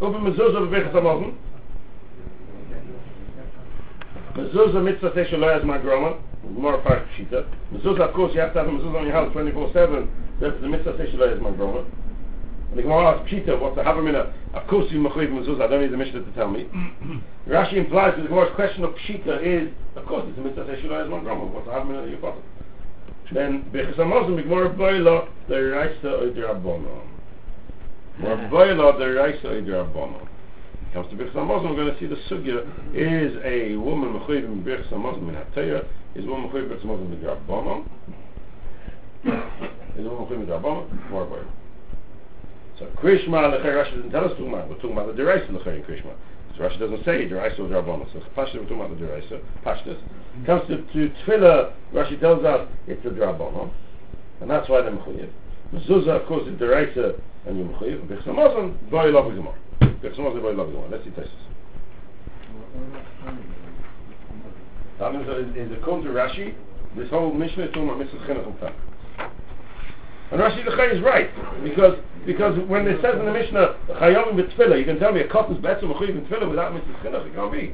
Over 0.00 0.18
mezuzah 0.18 0.68
b'bechas 0.68 0.92
hamozim. 0.92 1.36
Mezuzah 4.34 4.84
mitzvah 4.84 5.12
say 5.14 5.24
shelo 5.30 5.48
yaz 5.48 5.62
magroma. 5.64 6.18
More 6.50 6.78
part 6.78 7.06
pshita. 7.10 7.46
Mezuzah, 7.72 8.08
of 8.08 8.14
course, 8.14 8.32
you 8.34 8.40
have 8.40 8.52
to 8.52 8.58
have 8.60 8.68
a 8.68 8.70
mezuzah 8.70 8.98
on 8.98 9.04
your 9.06 9.12
house 9.12 9.32
24-7. 9.34 10.08
That's 10.40 10.60
the 10.60 10.68
mitzvah 10.68 10.96
say 10.98 11.12
shelo 11.12 11.32
yaz 11.32 11.40
magroma. 11.40 11.86
And 12.70 12.78
the 12.78 12.82
Gemara 12.82 13.16
asks 13.16 13.30
Pshita, 13.32 13.60
what's 13.60 13.76
the 13.76 13.82
Havamina? 13.82 14.32
Of 14.52 14.66
course 14.68 14.90
you 14.90 14.98
machayiv 14.98 15.30
mezuzah. 15.30 15.62
I 15.62 15.66
don't 15.68 15.82
need 15.82 15.92
the 15.92 15.96
Mishnah 15.96 16.24
to 16.24 16.32
tell 16.32 16.50
me. 16.50 16.68
Rashi 17.48 17.74
implies 17.74 18.16
that 18.16 18.22
the 18.22 18.28
Gemara's 18.28 18.54
question 18.56 18.84
of 18.84 18.90
Pshita 18.94 19.40
is, 19.42 19.72
of 19.94 20.04
course, 20.06 20.24
it's 20.28 20.38
a 20.38 20.40
mitzvah 20.40 20.66
say 20.66 20.82
shelo 20.82 21.04
yaz 21.04 21.08
magroma. 21.08 21.48
What's 21.50 21.66
the 21.66 21.72
Havamina 21.72 22.04
that 22.04 22.10
you 22.10 22.18
got? 22.18 22.34
Then 23.32 23.70
bechas 23.72 23.96
hamozim, 23.96 24.36
the 24.36 24.42
Gemara 24.42 24.70
boila, 24.70 25.28
the 25.48 25.54
Raisa 25.56 26.06
oidrabonon. 26.06 26.26
More 26.26 26.34
boila, 26.34 26.34
the 26.34 26.42
Raisa 26.42 26.62
oidrabonon. 26.62 27.06
Comes 28.18 28.40
to 31.10 31.16
Birchas 31.16 31.34
Hamazon, 31.34 31.68
we're 31.68 31.76
going 31.76 31.92
to 31.92 31.98
see 32.00 32.06
the 32.06 32.16
sugya 32.30 32.64
is 32.94 33.36
a 33.44 33.76
woman 33.76 34.14
mechuyev 34.14 34.44
in 34.44 34.64
Birchas 34.64 34.88
Hamazon 34.88 35.28
in 35.28 35.34
Hatayah, 35.34 35.84
is 36.14 36.24
a 36.24 36.28
woman 36.28 36.48
mechuyev 36.48 36.62
in 36.62 36.70
Birchas 36.70 36.84
Hamazon 36.86 37.12
in 37.12 37.18
Rabbanon, 37.20 37.84
is 39.98 40.06
a 40.06 40.08
woman 40.08 40.26
mechuyev 40.26 40.40
in 40.40 40.46
Rabbanon, 40.46 41.10
more 41.10 41.26
boy. 41.26 41.42
So 42.78 42.86
Krishma, 43.02 43.50
the 43.50 43.68
Rashi 43.68 43.96
doesn't 43.96 44.10
tell 44.10 44.24
us 44.24 44.32
Tuma, 44.38 44.66
we're 44.66 44.76
talking 44.76 44.92
about 44.92 45.14
the 45.14 45.22
Deraisa 45.22 45.50
Lechei 45.50 45.76
in 45.76 45.82
Krishma. 45.82 46.14
So 46.56 46.62
Rashi 46.62 46.78
doesn't 46.78 47.04
say 47.04 47.28
Deraisa 47.28 47.58
or 47.58 47.68
Rabbanon, 47.68 48.10
so 48.14 48.20
Pashtas, 48.34 48.54
we're 48.54 48.62
talking 48.62 48.80
about 48.80 48.98
the 48.98 49.04
Deraisa, 49.04 49.42
Pashtas. 49.62 49.98
Comes 50.46 50.66
to, 50.68 50.76
to 50.78 51.10
Tefillah, 51.26 51.74
Rashi 51.92 52.18
tells 52.18 52.42
us 52.46 52.66
it's 52.86 53.04
a 53.04 53.10
Rabbanon, 53.10 53.70
and 54.40 54.48
that's 54.50 54.70
why 54.70 54.80
they're 54.80 54.92
mechuyev. 54.92 55.30
Mezuzah, 55.74 56.20
of 56.20 56.26
course, 56.26 56.46
is 56.46 56.54
Deraisa 56.54 57.20
and 57.46 57.58
you're 57.58 57.68
mechuyev, 57.68 58.06
Birchas 58.06 58.24
Hamazon, 58.24 58.90
boy 58.90 59.10
love 59.10 59.26
Gemara. 59.26 59.54
Birchas 59.80 60.16
Hamazon, 60.16 60.42
boy 60.42 60.52
love 60.52 60.68
Gemara. 60.72 60.88
Let's 60.90 61.04
see 61.04 61.10
Tesis. 61.10 61.30
Tanim 65.00 65.22
is, 65.22 65.56
is 65.56 65.78
according 65.78 66.06
to 66.06 66.10
Rashi, 66.10 66.54
this 66.96 67.10
whole 67.10 67.32
Mishnah 67.32 67.64
is 67.64 67.68
talking 67.68 67.88
about 67.88 67.98
Mitzvah 67.98 68.18
Chinuch 68.18 68.46
and 68.46 68.60
Tam. 68.60 68.72
And 70.30 70.40
Rashi 70.40 70.64
the 70.64 70.96
is 70.96 71.02
right 71.02 71.30
because 71.62 71.98
because 72.24 72.58
when 72.66 72.86
it 72.88 73.00
says 73.02 73.14
in 73.18 73.26
the 73.26 73.32
Mishnah 73.32 73.76
Chayovim 73.90 74.34
b'Tfilah, 74.34 74.78
you 74.78 74.84
can 74.84 74.98
tell 74.98 75.12
me 75.12 75.20
a 75.20 75.28
cotton's 75.28 75.60
better 75.62 75.86
mechuyev 75.86 76.10
in 76.10 76.26
Tfilah 76.26 76.48
without 76.48 76.74
Mitzvah 76.74 76.94
Chinuch. 77.04 77.26
It 77.26 77.34
can't 77.34 77.52
be. 77.52 77.72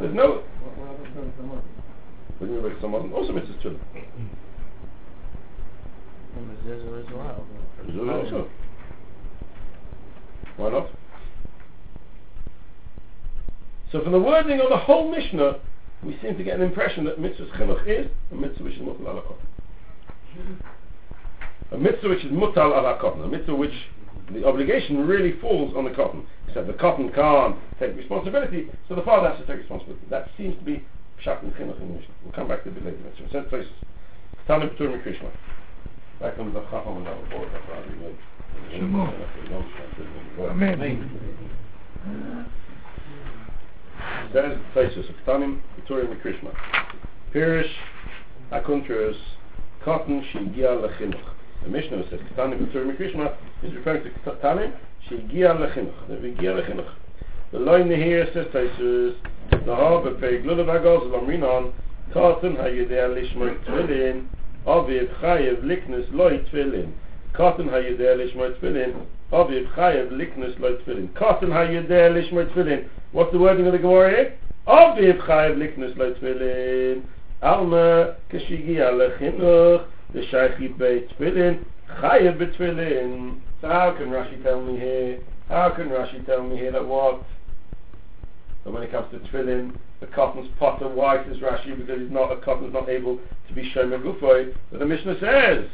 There's 0.00 0.14
no. 0.14 0.42
What 2.38 2.46
do 2.46 2.52
you 2.54 2.60
mean 2.60 2.70
Birchas 2.70 2.82
Hamazon? 2.82 3.12
Also 3.12 3.32
Mitzvah 3.32 3.54
Also. 7.98 8.36
Oh. 8.36 8.48
Why 10.56 10.70
not? 10.70 10.88
So 13.90 14.02
from 14.02 14.12
the 14.12 14.20
wording 14.20 14.60
of 14.60 14.68
the 14.68 14.76
whole 14.76 15.10
Mishnah, 15.10 15.58
we 16.02 16.18
seem 16.22 16.36
to 16.36 16.44
get 16.44 16.56
an 16.56 16.62
impression 16.62 17.04
that 17.06 17.18
mitzvah 17.18 17.46
chinuch 17.56 17.86
is 17.86 18.10
a 18.30 18.34
mitzvah 18.34 18.64
which 18.64 18.74
is 18.74 18.80
mutal 18.80 19.00
ala. 19.00 19.22
A 21.72 21.78
mitzvah 21.78 22.08
which 22.08 22.24
is 22.24 22.30
mutal 22.30 22.76
ala 22.76 22.98
katan, 23.00 23.24
a 23.24 23.28
mitzvah 23.28 23.54
which 23.54 23.72
the 24.32 24.44
obligation 24.46 25.06
really 25.06 25.38
falls 25.40 25.74
on 25.74 25.84
the 25.84 25.90
cotton. 25.90 26.26
Except 26.48 26.66
the 26.66 26.74
cotton 26.74 27.10
can't 27.12 27.56
take 27.80 27.96
responsibility, 27.96 28.70
so 28.88 28.94
the 28.94 29.02
father 29.02 29.30
has 29.30 29.38
to 29.40 29.46
take 29.46 29.58
responsibility. 29.58 30.04
That 30.10 30.28
seems 30.36 30.56
to 30.58 30.64
be 30.64 30.84
pshat 31.24 31.42
and 31.42 31.52
chinuch 31.54 31.80
in 31.80 31.94
Mishnah. 31.94 32.14
We'll 32.24 32.34
come 32.34 32.48
back 32.48 32.64
to 32.64 32.70
it 32.70 32.84
later. 32.84 32.98
Mitzvah. 32.98 33.30
Sent 33.32 33.48
places. 33.48 33.72
Tanim 34.48 34.76
P'tur 34.76 35.02
Krishma. 35.02 35.30
Da 36.20 36.30
kommt 36.30 36.54
der 36.54 36.62
Kacham 36.62 36.96
und 36.98 37.04
der 37.04 37.12
Bord, 37.30 37.48
der 37.52 37.60
Fadi, 37.68 37.90
mit 38.00 38.16
dem 38.72 38.90
Himmel. 38.90 39.08
Amen. 40.50 41.10
Dann 44.32 44.52
ist 44.52 44.96
es, 44.96 45.06
Tanim, 45.24 45.60
Kuturi 45.76 46.06
mit 46.08 46.20
Krishma. 46.22 46.50
Pirish, 47.32 47.74
Akuntrius, 48.50 49.16
Kotten, 49.84 50.22
Shigia, 50.24 50.74
Lachinuch. 50.80 51.38
The 51.64 51.70
Mishnah 51.70 52.08
says, 52.08 52.20
Kitani 52.20 52.56
Kutur 52.56 52.84
Mikrishma 52.86 53.34
is 53.62 53.74
referring 53.74 54.04
to 54.04 54.10
Kitani, 54.20 54.72
Shigia 55.08 55.56
Lechinuch, 55.58 56.08
the 56.08 56.14
Vigia 56.14 56.54
Lechinuch. 56.54 56.90
The 57.52 57.58
line 57.58 57.90
here 57.90 58.28
says, 58.32 58.46
Taisus, 58.54 59.16
the 59.50 59.74
Hav, 59.74 60.04
the 60.04 60.12
Peg, 60.12 60.44
Lulav, 60.44 60.66
Agos, 60.66 61.10
Lomrinon, 61.10 61.72
Kotten, 62.12 62.56
Hayudea, 62.56 63.08
Lishma, 63.08 63.58
Twilin, 63.66 64.28
אביב 64.68 65.08
חייב 65.20 65.56
לקנס 65.62 66.04
לוי 66.12 66.38
תפילין. 66.38 66.86
קוטן 67.36 67.68
הידע 67.72 68.16
לשמוע 68.16 68.50
תפילין. 68.50 68.90
אביב 69.32 69.68
חייב 69.74 70.06
לקנס 70.12 70.58
לוי 70.58 70.76
תפילין. 70.76 71.06
קוטן 71.16 71.52
הידע 71.52 72.08
לשמוע 72.08 72.44
תפילין. 72.44 72.80
What's 73.14 73.32
the 73.32 73.38
wording 73.38 73.66
of 73.66 73.72
the 73.72 73.82
Gemara 73.82 74.10
here? 74.10 74.70
אביב 74.70 75.20
חייב 75.20 75.58
לקנס 75.58 75.96
לוי 75.96 76.14
תפילין. 76.14 77.00
אלמה 77.42 78.04
כשהגיע 78.28 78.90
לחינוך 78.90 79.82
לשייכי 80.14 80.68
בית 80.68 81.08
תפילין. 81.08 81.54
חייב 82.00 82.38
בתפילין. 82.38 83.30
So 83.62 83.66
how 83.66 83.92
can 83.98 84.10
Rashi 84.10 84.42
tell 84.44 84.60
me 84.60 84.78
here? 84.78 85.18
How 85.48 85.70
can 85.70 85.88
Rashi 85.88 86.24
tell 86.26 86.42
me 86.42 86.56
here 86.56 86.70
that 86.72 86.86
what? 86.86 87.22
But 88.68 88.74
when 88.74 88.82
it 88.82 88.92
comes 88.92 89.10
to 89.12 89.18
tefillin, 89.20 89.74
the 90.00 90.06
cotton's 90.08 90.50
potter, 90.58 90.88
why 90.88 91.24
says 91.24 91.38
Rashi? 91.38 91.74
Because 91.74 92.02
he's 92.02 92.10
not, 92.10 92.30
a 92.30 92.36
cotton's 92.36 92.74
not 92.74 92.86
able 92.90 93.16
to 93.16 93.54
be 93.54 93.62
shomer 93.74 93.98
gufoy. 93.98 94.54
But 94.70 94.80
the 94.80 94.84
Mishnah 94.84 95.18
says, 95.20 95.64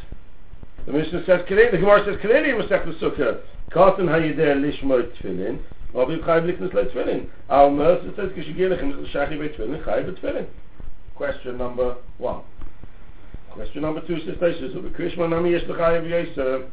the 0.87 0.93
Mishnah 0.93 1.25
says 1.27 1.41
the 1.49 1.77
Gemara 1.77 2.05
says 2.05 2.21
clearly 2.21 2.51
in 2.51 2.57
Masech 2.57 2.87
Sukkah, 3.01 3.41
cotton 3.73 4.07
hayideh 4.07 4.61
lishmo 4.63 5.11
tefillin, 5.21 5.59
Rabbi 5.93 6.19
Chayiv 6.19 6.57
liknus 6.57 6.73
le 6.73 6.85
tefillin. 6.85 7.29
Al 7.51 7.73
Mercer 7.73 8.13
says, 8.15 8.31
kishigilechim, 8.31 9.13
shachi 9.13 9.39
betfillin, 9.39 9.85
chayiv 9.85 10.15
betfillin. 10.15 10.47
Question 11.17 11.59
number 11.59 11.97
one. 12.19 12.43
Question 13.51 13.83
number 13.83 14.07
two 14.07 14.21
says 14.21 14.37
Taisus, 14.37 14.73
Ubi 14.73 14.91
Krishma 14.91 15.29
Nami 15.29 15.51
Yesh 15.51 15.65
L'chayev 15.69 16.09
Yosef. 16.09 16.71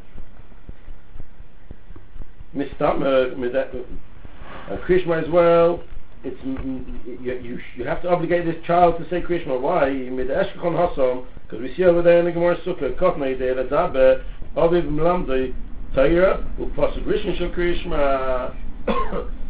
Mistam, 2.54 3.02
uh, 3.02 4.76
Krishma 4.86 5.20
as 5.20 5.28
well, 5.28 5.82
it's, 6.24 6.38
you, 6.44 7.32
you, 7.42 7.60
you 7.76 7.84
have 7.84 8.02
to 8.02 8.08
obligate 8.08 8.44
this 8.44 8.56
child 8.66 8.98
to 8.98 9.08
say 9.10 9.20
Krishma. 9.20 9.60
Why? 9.60 9.90
Mid 9.90 10.28
Eshkachon 10.28 10.74
Hasom, 10.74 11.26
because 11.42 11.60
we 11.60 11.74
see 11.74 11.84
over 11.84 12.02
there 12.02 12.18
in 12.18 12.24
the 12.24 12.32
Gemara 12.32 12.56
Sukkah, 12.62 12.96
Kotna 12.98 13.36
Yidei 13.36 13.68
Ledabe, 13.68 14.22
Aviv 14.56 14.88
Mlamdei, 14.88 15.54
Taira, 15.94 16.46
Upasuk 16.58 17.04
Rishon 17.04 17.38
Shel 17.38 17.50
Krishma. 17.50 18.54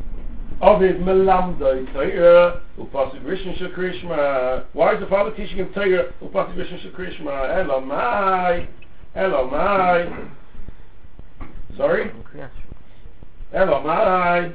Aviv 0.63 1.03
Melamdoi 1.03 1.93
Torah 1.93 2.63
Upasik 2.79 3.25
Rishon 3.25 3.59
Shel 3.59 3.71
Krishma. 3.71 4.65
Why 4.73 4.95
is 4.95 5.01
the 5.01 5.07
father 5.09 5.33
teaching 5.33 5.57
him 5.57 5.73
Torah 5.75 6.13
Upasik 6.23 6.55
Rishon 6.55 6.81
Shel 6.81 6.93
Krishma? 6.93 7.67
Elamai, 7.67 8.69
Elamai. 9.17 10.31
Sorry, 11.77 12.13
Elamai. 13.53 14.55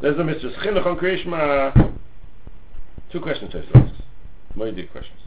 There's 0.00 0.18
a 0.18 0.22
Mr. 0.22 0.54
Chinuch 0.62 0.86
on 0.86 0.96
Krishma. 0.96 1.94
Two 3.12 3.20
questions, 3.20 3.52
Teslas. 3.52 3.92
More 4.54 4.70
deep 4.70 4.90
questions. 4.92 5.18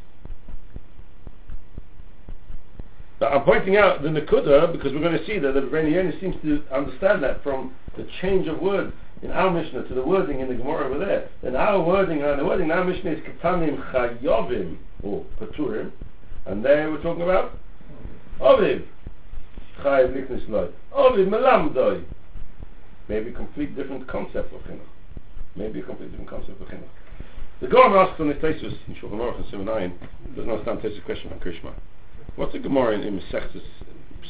Now, 3.20 3.28
I'm 3.28 3.44
pointing 3.44 3.78
out 3.78 4.02
the 4.02 4.10
Nakuda 4.10 4.72
because 4.72 4.94
we're 4.94 5.00
going 5.00 5.18
to 5.18 5.26
see 5.28 5.38
that 5.38 5.54
the 5.54 5.62
Rebbeinu 5.62 6.20
seems 6.20 6.36
to 6.42 6.64
understand 6.74 7.24
that 7.24 7.44
from 7.44 7.74
the 7.96 8.08
change 8.20 8.48
of 8.48 8.60
words 8.60 8.94
in 9.22 9.32
our 9.32 9.52
Mishnah 9.52 9.88
to 9.88 9.94
the 9.94 10.02
wording 10.02 10.40
in 10.40 10.48
the 10.48 10.56
Gemara 10.56 10.88
over 10.88 10.98
there. 10.98 11.30
Then 11.44 11.56
our 11.56 11.80
wording, 11.82 12.24
uh, 12.24 12.36
the 12.36 12.46
wording 12.46 12.66
in 12.66 12.72
our 12.72 12.84
Mishnah 12.84 13.12
is 13.12 13.20
Ketanim 13.20 13.92
Chayovim 13.92 14.78
or 15.04 15.24
Paturim, 15.40 15.92
and 16.48 16.66
there 16.66 16.90
we're 16.90 17.02
talking 17.04 17.22
about 17.22 17.52
Oviv 18.40 18.86
Chayav 19.82 20.14
Liknis 20.16 20.50
Loi 20.50 20.70
Oviv 20.92 21.28
Melamdoi. 21.28 22.04
Maybe 23.08 23.30
a 23.30 23.34
complete 23.34 23.76
different 23.76 24.08
concept 24.08 24.54
of 24.54 24.62
Chinuch. 24.62 24.80
Maybe 25.56 25.80
a 25.80 25.84
complete 25.84 26.12
different 26.12 26.30
concept 26.30 26.62
of 26.62 26.68
Chinuch. 26.68 26.90
The 27.62 27.68
Gemara 27.68 28.08
asks 28.08 28.20
on 28.20 28.28
the 28.28 28.34
Tesis 28.36 28.74
in 28.88 28.96
Shulchan 28.96 29.20
Aruch 29.20 29.44
in 29.44 29.52
Simon 29.52 29.66
9 29.66 30.00
does 30.36 30.48
not 30.48 30.68
understand 30.68 30.80
Tesis 30.80 31.04
question 31.06 31.32
on 31.32 31.40
Krishma. 31.40 31.74
What's 32.36 32.54
the 32.54 32.60
Gemara 32.60 33.00
in, 33.00 33.20
Masechtas 33.20 33.62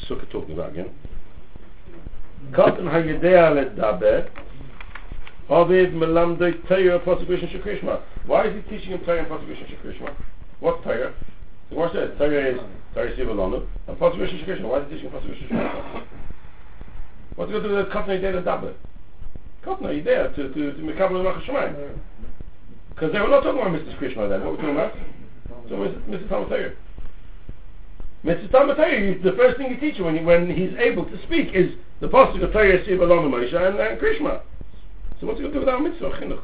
Sukkah 0.08 0.30
talking 0.30 0.52
about 0.52 0.72
again? 0.72 0.90
Katan 2.50 2.90
hayedea 2.90 3.52
ledaber 3.54 4.28
Aviv 5.48 5.92
melamdei 5.92 6.66
Torah 6.66 6.98
Pasuk 7.00 7.28
Shekrishma. 7.28 8.00
Why 8.26 8.46
is 8.46 8.54
he 8.54 8.62
teaching 8.70 8.92
him 8.92 9.00
Torah 9.04 9.20
and 9.20 9.28
Pasuk 9.28 9.46
Shekrishma? 9.46 10.14
What's 10.60 10.82
Torah? 10.84 11.14
The 11.68 11.74
Gemara 11.74 11.90
says 11.92 12.18
Torah 12.18 12.54
is 12.54 12.60
Torah 12.94 13.16
Sivalonu 13.16 13.66
and 13.86 13.96
Pasuk 13.98 14.44
Shekrishma. 14.44 14.68
Why 14.68 14.80
is 14.80 14.90
he 14.90 14.96
teaching 14.96 15.10
Pasuk 15.10 15.48
Shekrishma? 15.48 15.94
What's 15.94 16.06
it 17.38 17.52
got 17.52 17.60
to 17.60 17.68
do 17.68 17.74
with 17.74 17.86
Katan 17.88 18.08
hayedea 18.08 18.42
ledaber? 18.42 18.74
Katan 19.64 19.82
hayedea 19.82 20.34
to 20.36 20.48
to 20.48 20.72
to 20.72 20.82
Mekabel 20.82 21.12
Malach 21.12 21.44
Shemayim. 21.44 21.98
Because 22.90 23.12
they 23.12 23.20
were 23.20 23.28
not 23.28 23.42
talking 23.42 23.60
about 23.60 23.72
Mr. 23.72 23.98
Krishma 23.98 24.28
then. 24.28 24.44
What 24.44 24.52
were 24.52 24.52
we 24.52 24.56
talking 24.56 24.70
about? 24.70 24.94
So 25.68 25.76
Mr. 25.76 26.28
Talmud 26.28 26.48
Torah. 26.48 26.72
Mitzvah 28.24 28.48
Talmud 28.48 28.76
Torah, 28.76 29.18
the 29.18 29.32
first 29.32 29.56
thing 29.58 29.70
you 29.70 29.80
teach 29.80 30.00
when, 30.00 30.16
he, 30.16 30.24
when 30.24 30.48
he's 30.48 30.72
able 30.78 31.04
to 31.04 31.20
speak 31.24 31.48
is 31.54 31.72
the 32.00 32.06
pasuk 32.06 32.42
of 32.42 32.52
Torah 32.52 32.78
Siv 32.84 33.00
Alon 33.00 33.30
Moshe 33.30 33.54
and, 33.54 33.80
and 33.80 34.00
Krishma. 34.00 34.42
So 35.20 35.26
what's 35.26 35.40
it 35.40 35.42
going 35.42 35.54
to 35.54 35.58
do 35.58 35.58
with 35.60 35.68
our 35.68 35.80
mitzvah 35.80 36.10
chinuch? 36.10 36.42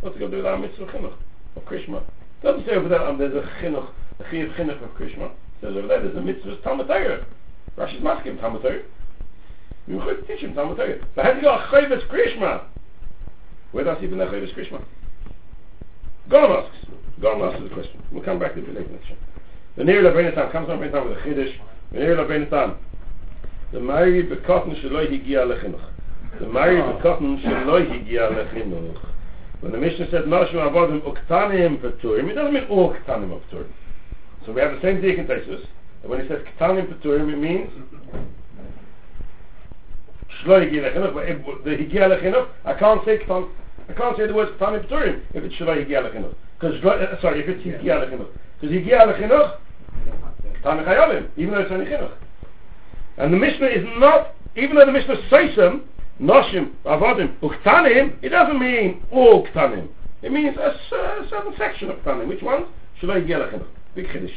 What's 0.00 0.16
it 0.16 0.20
going 0.20 0.30
to 0.30 0.36
do 0.38 0.42
with 0.42 0.46
our 0.46 0.58
mitzvah 0.58 0.86
chinuch 0.86 1.14
of 1.56 1.64
Krishma? 1.66 2.00
It 2.00 2.42
doesn't 2.42 2.66
say 2.66 2.72
over 2.72 2.88
there 2.88 3.06
um, 3.06 3.18
there's 3.18 3.34
a 3.34 3.46
chinuch, 3.60 3.90
a 4.20 4.24
chinuch 4.24 4.82
of 4.82 4.90
Krishma. 4.96 5.26
It 5.26 5.36
says 5.60 5.76
over 5.76 5.86
there 5.86 6.00
there's 6.00 6.16
a 6.16 6.20
mitzvah 6.22 6.56
Talmud 6.62 6.86
Torah. 6.86 7.26
Rashi's 7.76 8.02
masking 8.02 8.38
Talmud 8.38 8.62
Torah. 8.62 8.80
You 9.86 10.00
could 10.00 10.26
teach 10.26 10.40
him 10.40 10.54
Talmud 10.54 10.76
Torah. 10.76 10.98
But 11.14 11.24
how 11.24 11.32
do 11.32 11.36
you 11.38 11.42
go 11.42 11.58
chayvus 11.70 12.06
Krishma? 12.08 12.64
Where 13.72 13.84
does 13.84 13.98
he 13.98 14.06
even 14.06 14.20
a 14.20 14.26
chayvus 14.26 14.54
Krishma? 14.54 14.82
Golam 16.28 16.64
asks. 16.64 16.86
Golam 17.20 17.52
asks 17.52 17.62
the 17.62 17.74
question. 17.74 18.02
We'll 18.12 18.24
come 18.24 18.38
back 18.38 18.54
to 18.54 18.60
later 18.60 18.86
next 18.90 19.08
year. 19.08 19.18
The 19.76 19.84
near 19.84 20.02
Rabbeinu 20.02 20.34
Tam 20.34 20.52
comes 20.52 20.68
Rabbeinu 20.68 20.92
Tam 20.92 21.08
with 21.08 21.18
a 21.18 21.20
chiddush. 21.22 21.54
The 21.92 21.98
near 21.98 22.16
Rabbeinu 22.16 22.48
Tam. 22.50 22.76
The 23.72 23.80
Mari 23.80 24.22
bekotten 24.24 24.80
sheloi 24.82 25.08
higia 25.08 25.46
lechinuch. 25.46 25.80
The 26.38 26.46
Mari 26.46 26.76
bekotten 26.76 27.42
sheloi 27.42 27.86
higia 27.88 28.30
lechinuch. 28.30 28.98
When 29.60 29.72
the 29.72 29.78
Mishnah 29.78 30.10
said 30.10 30.24
Noshim 30.24 30.54
avodim 30.54 31.00
uktanim 31.02 31.80
peturim, 31.80 32.28
it 32.28 32.34
doesn't 32.34 32.52
mean 32.52 32.64
all 32.64 32.94
ktanim 32.94 33.34
of 33.34 33.42
peturim. 33.42 33.68
So 34.44 34.52
we 34.52 34.60
have 34.60 34.72
the 34.72 34.80
same 34.82 35.00
deacon 35.00 35.26
thesis. 35.26 35.66
And 36.02 36.10
when 36.10 36.20
he 36.20 36.28
says 36.28 36.40
ktanim 36.58 36.92
peturim, 36.92 37.32
it 37.32 37.38
means 37.38 37.70
lechinuch. 40.46 41.14
But 41.14 41.64
the 41.64 41.70
higia 41.70 42.08
lechinuch, 42.08 42.48
I 42.64 42.74
can't 42.74 43.04
say 43.04 43.18
ktan. 43.18 43.48
I 43.88 43.92
can't 43.94 44.16
say 44.16 44.26
the 44.26 44.34
words 44.34 44.52
ktanim 44.52 44.86
peturim 44.88 45.22
if 45.34 45.44
it's 45.44 45.54
sheloi 45.56 45.86
higia 45.86 46.02
lechinuch. 46.02 46.34
Because 46.58 46.80
sorry, 47.20 47.40
if 47.40 47.48
it's 47.48 47.64
higia 47.64 48.04
lechinuch. 48.04 48.28
Because 48.60 48.76
higia 48.76 49.06
lechinuch 49.06 49.58
Tana 50.62 50.82
Chayavim, 50.82 51.28
even 51.36 51.54
though 51.54 51.60
it's 51.60 51.72
only 51.72 51.86
Chinuch. 51.86 52.12
And 53.18 53.32
the 53.32 53.36
Mishnah 53.36 53.66
is 53.66 53.84
not, 53.98 54.34
even 54.56 54.76
though 54.76 54.86
the 54.86 54.92
Mishnah 54.92 55.16
says 55.28 55.56
them, 55.56 55.84
Noshim, 56.20 56.72
Avodim, 56.84 57.38
Uktanim, 57.40 58.16
it 58.22 58.28
doesn't 58.28 58.58
mean 58.58 59.04
all 59.10 59.46
Ktanim. 59.48 59.88
It 60.22 60.30
means 60.30 60.56
a, 60.56 60.78
a 60.94 61.28
certain 61.28 61.54
section 61.58 61.90
of 61.90 61.98
Ktanim. 61.98 62.28
Which 62.28 62.42
ones? 62.42 62.66
Shalai 63.00 63.26
Gelachim. 63.26 63.64
Big 63.94 64.06
Chiddush. 64.06 64.32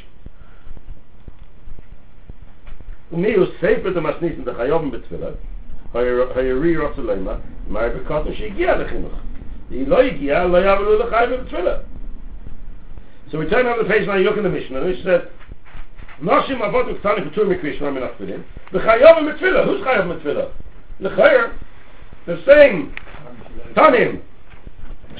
Umiu 3.13 3.47
Sefer 3.61 3.91
the 3.91 3.99
Masnis 3.99 4.35
in 4.35 4.45
the 4.45 5.37
Hayari 6.03 6.75
Rotzelema, 6.75 7.41
Mari 7.67 7.99
Bekotten, 7.99 8.35
she 8.37 8.49
Gia 8.49 8.75
Lechinuch. 8.75 9.19
He 9.69 9.85
lo 9.85 9.97
Yigia, 9.97 10.49
lo 10.49 10.61
Yavalu 10.61 11.09
Lechayavim 11.09 11.49
B'Tfilah. 11.49 11.83
So 13.31 13.39
we 13.39 13.47
turn 13.47 13.65
on 13.65 13.77
the 13.77 13.85
page 13.85 14.07
now, 14.07 14.15
you 14.15 14.23
look 14.23 14.37
in 14.37 14.43
the 14.43 14.49
Mishnah, 14.49 14.81
and 14.81 14.89
it 14.89 15.03
says, 15.03 15.21
Noshim 16.21 16.59
avot 16.61 16.87
uktani 16.87 17.29
p'tur 17.29 17.45
mikrishma 17.45 17.93
min 17.93 18.03
afilin. 18.03 18.43
V'chayav 18.71 19.19
mitzvila. 19.19 19.65
Who's 19.65 19.81
chayav 19.81 20.05
mitzvila? 20.07 20.51
L'chayer. 20.99 21.51
They're 22.25 22.43
saying, 22.45 22.93
Tanim, 23.75 24.21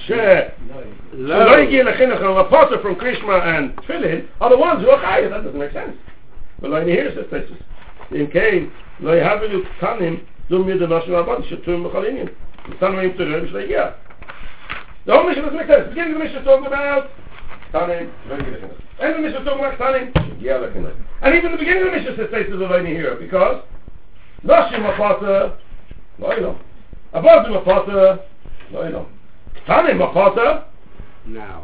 she, 0.08 0.14
lo 0.14 1.58
yigi 1.58 1.84
lechinuch 1.84 2.18
and 2.18 2.36
lapota 2.36 2.82
from 2.82 2.96
Krishma 2.96 3.58
and 3.58 3.76
Tfilin 3.78 4.28
are 4.40 4.50
the 4.50 4.58
ones 4.58 4.84
who 4.84 4.90
are 4.90 5.02
chayav. 5.02 5.30
That 5.32 5.44
doesn't 5.44 5.60
make 5.60 5.74
sense. 5.74 5.98
But 6.62 6.70
lo 6.72 6.86
here 6.86 7.14
says 7.14 7.26
this. 7.32 7.50
In 8.12 8.32
Cain, 8.32 8.72
lo 9.02 9.12
yahavilu 9.12 9.64
tanim, 10.50 10.50
dum 10.50 10.68
yid 10.68 10.80
noshim 10.82 11.10
avot, 11.10 11.48
shetum 11.48 11.90
b'chalinyin. 11.90 12.30
Tanim 12.80 13.04
im 13.04 13.12
turim 13.14 13.52
shleigiyah. 13.52 13.94
The 15.06 15.14
whole 15.14 15.28
mission 15.28 15.44
doesn't 15.44 15.58
make 15.58 15.68
sense. 15.68 15.90
Beginning 15.90 16.14
of 16.14 16.20
the 16.20 16.24
mission 16.26 16.38
is 16.40 16.46
talking 16.46 16.66
about 16.66 17.12
Tanim, 17.72 18.12
lo 18.28 18.38
yigi 18.38 18.56
lechinuch. 18.56 18.86
And 18.98 19.16
the 19.16 19.20
Mishnah 19.20 19.44
talking 19.44 19.66
about 19.66 19.78
Tanim, 19.78 20.42
yeah, 20.42 20.58
look 20.58 20.76
at 20.76 20.96
And 21.22 21.36
even 21.36 21.52
the 21.52 21.58
beginning 21.58 21.84
of 21.84 21.92
the 21.92 21.98
Mishnah 21.98 22.16
says 22.16 22.30
faces 22.32 22.62
of 22.62 22.72
only 22.72 22.92
here 22.92 23.16
because 23.20 23.62
Nashim 24.46 24.80
Mapata, 24.80 25.58
no 26.18 26.28
ilam. 26.28 26.58
Abadim 27.14 27.62
Mapata, 27.62 28.22
no 28.72 28.80
ilam. 28.80 29.06
Tanim 29.68 29.98
Mapata, 30.00 30.64
Now. 31.26 31.64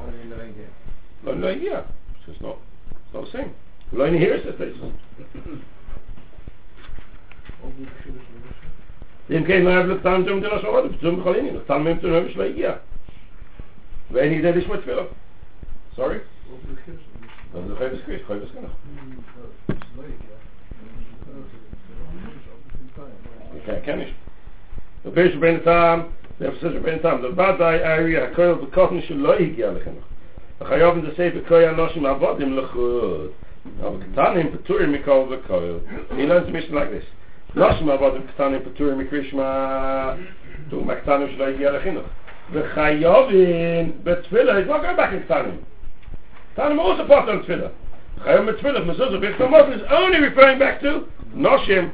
no 1.24 1.34
no 1.34 1.50
yeah. 1.50 1.84
So 2.26 2.34
it's 2.34 2.42
not 2.42 2.58
it's 2.90 3.14
not 3.14 3.26
the 3.26 3.32
same. 3.32 3.54
Lo 3.94 4.06
only 4.06 4.20
here 4.20 4.42
says 4.44 4.56
faces. 4.58 4.92
dem 9.32 9.46
kein 9.46 9.64
mehr 9.64 9.84
blut 9.84 10.04
dann 10.04 10.28
zum 10.28 10.42
der 10.42 10.60
schon 10.60 10.70
oder 10.70 11.00
zum 11.00 11.24
kolin 11.24 11.46
ich 11.46 11.54
dann 11.68 11.84
mit 11.84 12.02
zum 12.02 12.28
ich 12.28 12.38
weg 12.38 12.58
ja 12.58 12.80
wenn 14.10 14.34
ich 14.34 14.42
da 14.44 14.52
nicht 14.52 14.70
mit 14.70 14.86
will. 14.86 15.06
Sorry? 15.96 16.20
Dann 17.54 17.68
der 17.70 17.80
habe 17.80 17.96
ich 17.96 18.28
habe 18.28 18.42
es 18.44 18.54
genug 18.54 18.72
okay 23.56 23.82
kann 23.86 24.02
ich 24.02 24.14
der 25.06 25.12
beste 25.12 25.38
bin 25.38 25.64
tam 25.64 26.06
der 26.40 26.52
beste 26.52 26.80
bin 26.82 27.02
tam 27.02 27.22
der 27.22 27.30
bad 27.30 27.60
i 27.60 28.12
i 28.12 28.16
kein 28.36 28.60
der 28.60 28.68
kochen 28.74 29.02
schon 29.04 29.22
leig 29.22 29.58
ja 29.58 29.72
lekhn 29.72 29.98
der 30.60 30.68
khayab 30.68 30.96
in 30.96 31.06
der 31.06 31.14
sefe 31.16 31.40
koya 31.48 31.72
nosim 31.72 32.06
im 34.40 34.64
tour 34.66 34.88
mikol 34.88 35.30
der 35.30 35.40
koil 35.48 35.82
like 36.72 36.92
this. 36.92 37.21
Nachm 37.54 37.90
a 37.90 37.98
vadn 37.98 38.24
ktsane 38.32 38.60
patur 38.64 38.96
mi 38.96 39.06
krishma 39.06 40.18
du 40.70 40.78
maktsane 40.86 41.28
shloy 41.34 41.58
ge 41.58 41.66
alkhinot 41.68 42.06
ve 42.50 42.62
khayoven 42.74 43.92
betvel 44.04 44.50
a 44.50 44.62
gok 44.64 44.86
a 44.86 44.94
bakh 44.96 45.12
ktsane 45.26 45.58
tan 46.56 46.76
mo 46.76 46.96
ze 46.96 47.04
patur 47.04 47.44
tvel 47.44 47.72
khayom 48.24 48.46
betvel 48.46 48.86
mo 48.86 48.94
ze 48.94 49.10
ze 49.12 49.18
bet 49.18 49.36
is 49.76 49.82
only 49.92 50.20
referring 50.20 50.60
back 50.60 50.80
to 50.80 51.06
noshim 51.36 51.92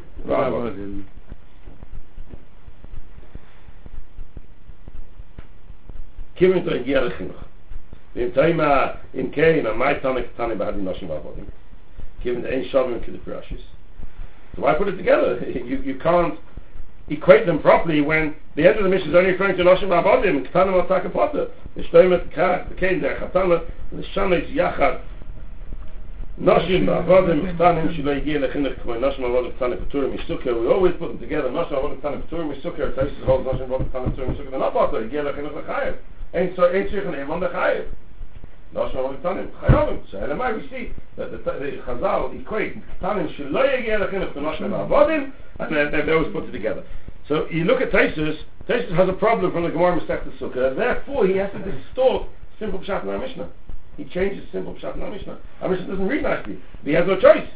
kimen 6.35 6.63
to 6.65 6.83
ge 6.83 6.93
alkhinot 6.93 7.41
nim 8.13 8.31
tayma 8.31 8.97
in 9.15 9.31
kein 9.31 9.65
a 9.65 9.73
maytsane 9.73 10.21
ktsane 10.21 10.55
ba 10.55 10.65
hadn 10.65 10.85
noshim 10.85 11.07
ba 11.07 11.15
vadn 11.15 11.49
kimen 12.21 12.45
ein 12.45 12.63
shavn 12.69 13.01
ke 13.01 13.11
de 13.11 13.17
krashis 13.25 13.65
So 14.57 14.63
why 14.63 14.73
put 14.73 14.89
it 14.89 14.97
together? 14.97 15.39
You, 15.47 15.77
you 15.83 15.99
can't 15.99 16.33
equate 17.09 17.45
them 17.45 17.59
properly 17.59 18.01
when 18.01 18.35
the 18.55 18.67
end 18.67 18.77
of 18.77 18.83
the 18.83 18.89
Mishnah 18.89 19.09
is 19.09 19.15
only 19.15 19.31
referring 19.31 19.55
to 19.57 19.63
Noshim 19.63 19.89
Abodim, 19.89 20.51
Ketanim 20.51 20.85
Ataka 20.85 21.13
Potter. 21.13 21.47
Nishtoim 21.77 22.13
et 22.13 22.77
Kain 22.77 23.01
Der 23.01 23.19
Chatana, 23.19 23.63
Nishanet 23.93 24.53
Yachad, 24.53 25.01
Noshim 26.41 26.85
Abodim, 26.85 27.55
Ketanim 27.55 27.95
Shilo 27.95 28.19
Yigir 28.19 28.39
Lechinech 28.39 28.81
Kmoy, 28.81 28.97
Noshim 28.99 29.19
Abodim, 29.19 29.57
Ketanim 29.57 29.85
Peturim 29.85 30.17
Yisukir. 30.17 30.59
We 30.59 30.67
always 30.67 30.93
put 30.97 31.09
them 31.09 31.19
together, 31.19 31.49
Noshim 31.49 31.73
Abodim, 31.73 32.01
Ketanim 32.01 32.27
Peturim 32.27 32.55
Yisukir, 32.55 32.95
Taisus 32.95 33.23
holds 33.25 33.47
Noshim 33.47 33.67
Abodim, 33.67 33.89
Ketanim 33.91 34.15
Peturim 34.15 34.35
Yisukir. 34.35 34.49
They're 34.49 34.59
not 34.59 34.73
Potter, 34.73 35.01
Yigir 35.01 35.23
Lechinech 35.23 35.53
Lechayev. 35.53 35.97
Ain't 36.33 36.55
so, 36.55 36.73
ain't 36.73 36.89
Shich 36.89 37.07
and 37.07 37.31
on 37.31 37.39
the 37.39 37.47
Chayev. 37.49 37.85
Noshim 37.85 37.85
Abodim, 37.85 37.85
Ketanim, 37.85 37.85
Chayovim. 37.85 37.85
So, 37.85 38.06
Elamai, 40.13 40.61
we 40.61 40.69
see 40.69 40.91
that 41.17 41.31
the, 41.31 41.37
Chazal 41.37 42.39
equate 42.39 42.75
Ketanim 42.99 43.27
Shilo 43.35 43.63
Yigir 43.63 43.99
Lechinech 43.99 44.33
to 44.33 44.39
Noshim 44.39 44.71
Abodim, 44.71 45.31
and 45.59 45.75
they, 45.93 46.11
always 46.11 46.31
put 46.33 46.43
it 46.45 46.51
together. 46.51 46.83
So 47.27 47.47
you 47.49 47.63
look 47.63 47.81
at 47.81 47.91
Taisus, 47.91 48.37
Taisus 48.69 48.93
has 48.95 49.09
a 49.09 49.13
problem 49.13 49.51
from 49.51 49.63
the 49.63 49.69
Gemara 49.69 49.99
Masechta 49.99 50.37
Sukkah, 50.39 50.75
therefore 50.75 51.25
he 51.27 51.37
has 51.37 51.51
to 51.51 51.59
distort 51.59 52.27
simple 52.59 52.79
Pshat 52.79 53.05
our 53.05 53.17
Mishnah. 53.17 53.49
He 53.95 54.05
changes 54.05 54.45
simple 54.51 54.73
Pshat 54.75 55.01
our 55.01 55.09
Mishnah. 55.11 55.39
Our 55.61 55.69
Mishnah 55.69 55.87
doesn't 55.87 56.07
read 56.07 56.23
nicely. 56.23 56.59
He 56.83 56.91
has 56.91 57.07
no 57.07 57.19
choice. 57.19 57.47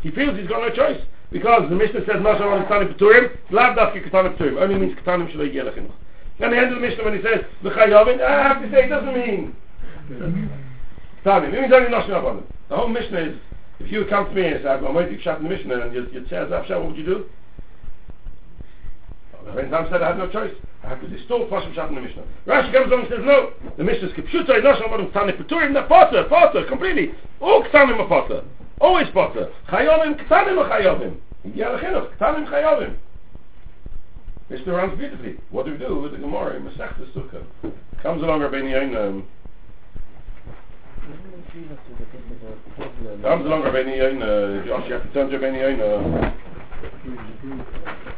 He 0.00 0.10
feels 0.10 0.38
he's 0.38 0.48
got 0.48 0.60
no 0.60 0.70
choice. 0.74 1.00
Because 1.30 1.68
the 1.68 1.76
Mishnah 1.76 2.00
says, 2.06 2.16
Masha 2.20 2.42
on 2.42 2.66
Ketani 2.66 2.96
Peturim, 2.96 3.36
Lav 3.50 3.76
Dafki 3.76 4.08
Ketani 4.08 4.36
Peturim, 4.36 4.60
only 4.60 4.74
means 4.76 4.98
Ketanim 4.98 5.32
Shalai 5.32 5.54
Yelechim. 5.54 5.90
Then 6.40 6.50
the 6.50 6.56
end 6.56 6.72
of 6.72 6.80
the 6.80 6.88
Mishnah 6.88 7.04
when 7.04 7.16
he 7.16 7.22
says, 7.22 7.44
V'chayovin, 7.62 8.20
I 8.20 8.48
have 8.48 8.62
to 8.62 8.70
say 8.70 8.86
it 8.86 8.88
doesn't 8.88 9.14
mean 9.14 9.54
Ketanim. 10.10 11.52
It 11.54 11.60
means 11.60 11.72
only 11.72 11.88
Nashim 11.90 12.10
Abanim. 12.10 12.44
The 12.68 12.76
whole 12.76 12.88
Mishnah 12.88 13.18
is, 13.18 13.38
if 13.78 13.90
you 13.90 14.04
come 14.06 14.26
to 14.26 14.34
me 14.34 14.46
and 14.46 14.62
say, 14.62 14.68
I've 14.68 14.80
got 14.80 14.90
a 14.90 14.94
Moedik 14.94 15.22
Pshat 15.22 15.38
in 15.38 15.44
the 15.44 15.50
Mishnah, 15.50 15.80
and 15.80 15.94
you'd, 15.94 16.12
you'd 16.12 16.28
say, 16.28 16.40
what 16.48 16.86
would 16.86 16.96
you 16.96 17.04
do? 17.04 17.26
When 19.52 19.70
Sam 19.70 19.88
said 19.90 20.02
I 20.02 20.08
had 20.08 20.18
no 20.18 20.28
choice, 20.28 20.52
I 20.84 20.88
have 20.88 21.00
to 21.00 21.08
distort 21.08 21.50
Pashim 21.50 21.74
Shat 21.74 21.88
in 21.88 21.94
the 21.94 22.00
Mishnah. 22.00 22.22
Rashi 22.46 22.72
comes 22.72 22.90
along 22.90 23.06
and 23.06 23.10
says, 23.10 23.24
no, 23.24 23.52
the 23.76 23.84
Mishnah 23.84 24.08
is 24.08 24.14
Kipshuta, 24.14 24.50
Inosham 24.60 24.92
Adam 24.92 25.10
Ktani 25.10 25.36
Peturim, 25.36 25.72
they're 25.72 25.86
Potter, 25.86 26.24
Potter, 26.28 26.64
completely. 26.68 27.12
All 27.40 27.62
Ktanim 27.64 27.98
are 27.98 28.08
Potter. 28.08 28.44
Always 28.80 29.08
Potter. 29.12 29.50
Chayovim, 29.68 30.26
Ktanim 30.26 30.58
are 30.58 30.68
Chayovim. 30.70 31.16
Yal 31.54 31.78
Chinuch, 31.78 32.16
Ktanim 32.16 32.46
Chayovim. 32.48 32.96
Mishnah 34.48 34.72
runs 34.72 34.98
beautifully. 34.98 35.36
What 35.50 35.66
do 35.66 35.72
we 35.72 35.78
do 35.78 36.00
with 36.00 36.12
the 36.12 36.18
Gemara 36.18 36.56
in 36.56 36.62
Masechta 36.64 37.06
Sukkah? 37.12 37.44
Comes 38.02 38.22
along 38.22 38.42
Rabbeinu 41.40 43.04
Yonah, 43.04 43.22
comes 43.22 43.46
along 43.46 43.62
Rabbeinu 43.62 43.96
Yonah, 43.96 44.66
Josh, 44.66 44.88
you 44.88 44.94
have 44.94 45.02
to 45.02 45.12
turn 45.12 45.30
to 45.30 45.38
Rabbeinu 45.38 45.78
Yonah. 45.78 46.36
page 47.42 48.09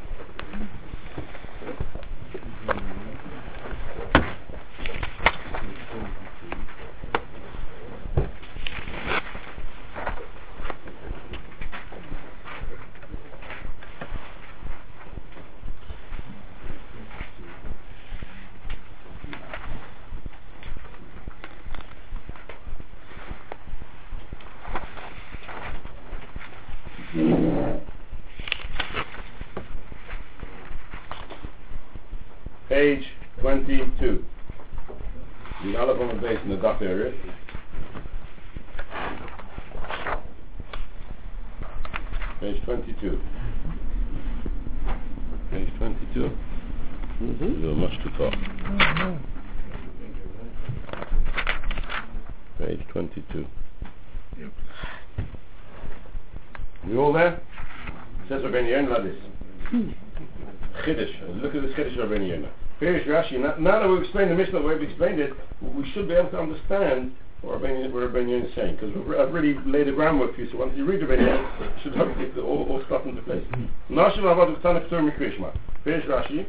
should 65.92 66.08
be 66.08 66.14
able 66.14 66.30
to 66.30 66.40
understand 66.40 67.12
what 67.42 67.60
Rabbeinu, 67.60 67.92
Yonah 67.92 68.46
is 68.46 68.54
saying, 68.54 68.76
because 68.76 68.94
I've 69.18 69.34
really 69.34 69.54
laid 69.66 69.88
the 69.88 69.92
groundwork 69.92 70.34
for 70.34 70.42
you, 70.42 70.50
so 70.50 70.58
once 70.58 70.72
you 70.76 70.84
read 70.84 71.00
Rabbeinu 71.00 71.26
Yonah, 71.26 71.64
it 71.64 71.82
should 71.82 71.96
hopefully 71.96 72.30
all, 72.40 72.66
all 72.70 72.82
stuff 72.86 73.04
into 73.04 73.22
place. 73.22 73.44
Nashim 73.90 74.22
Avad 74.22 74.60
K'tanah 74.60 74.88
K'turim 74.88 75.10
Mikrishma. 75.10 75.52
Perish 75.84 76.06
Rashi. 76.06 76.46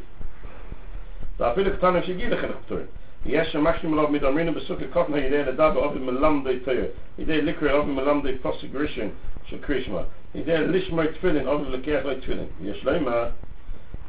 ואפילו 1.39 1.77
קטנים 1.77 2.03
שהגיע 2.03 2.29
לכן 2.29 2.49
הכתורים. 2.49 2.85
יש 3.25 3.47
שמחשים 3.51 3.93
עליו 3.93 4.07
מדמרינו 4.07 4.53
בסוכה 4.53 4.85
קוטנה 4.93 5.17
ידי 5.17 5.43
לדע 5.43 5.69
באופן 5.69 6.01
מלמדי 6.05 6.59
תויר. 6.59 6.85
ידי 7.19 7.41
לקרוא 7.41 7.71
אופן 7.71 7.91
מלמדי 7.91 8.37
פוסק 8.37 8.67
ראשון 8.73 9.09
של 9.45 9.57
קרישמה. 9.61 10.01
ידי 10.35 10.57
לשמור 10.57 11.05
תפילין 11.05 11.47
אופן 11.47 11.71
לקח 11.71 12.05
לו 12.05 12.15
תפילין. 12.15 12.45
יש 12.63 12.85
למה 12.85 13.25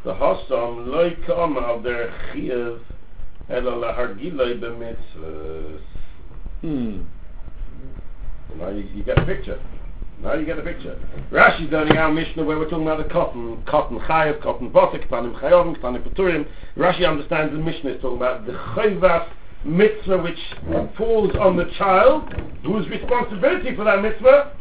the 0.04 0.14
Hassam 0.14 0.86
loy 0.86 1.16
come 1.26 1.56
al 1.56 1.80
der 1.80 2.12
chiev 2.32 2.78
ela 3.48 3.72
lahargiloi 3.72 4.60
b'mitzvahs. 4.60 5.80
Hmm. 6.60 7.02
Now 8.58 8.68
you, 8.70 8.88
you 8.94 9.02
get 9.02 9.18
a 9.18 9.24
picture. 9.24 9.60
Now 10.22 10.34
you 10.34 10.46
get 10.46 10.58
a 10.58 10.62
picture. 10.62 10.98
Rashi's 11.30 11.70
learning 11.70 11.96
our 11.96 12.12
Mishnah 12.12 12.44
where 12.44 12.58
we're 12.58 12.70
talking 12.70 12.86
about 12.86 13.06
the 13.06 13.12
cotton, 13.12 13.62
cotton 13.66 13.98
chayev, 14.00 14.40
cotton 14.42 14.70
botek, 14.70 15.08
ktanim 15.08 15.38
chayovim, 15.40 15.76
ktanim 15.78 16.02
peturim. 16.08 16.46
Rashi 16.76 17.06
understands 17.06 17.52
the 17.52 17.58
Mishnah 17.58 17.90
is 17.90 18.00
talking 18.00 18.16
about 18.16 18.46
the 18.46 18.52
chayvas 18.52 19.28
mitzvah 19.64 20.18
which 20.18 20.38
falls 20.96 21.34
on 21.40 21.56
the 21.56 21.64
child, 21.78 22.32
whose 22.64 22.88
responsibility 22.88 23.74
for 23.74 23.84
that 23.84 24.02
mitzvah 24.02 24.52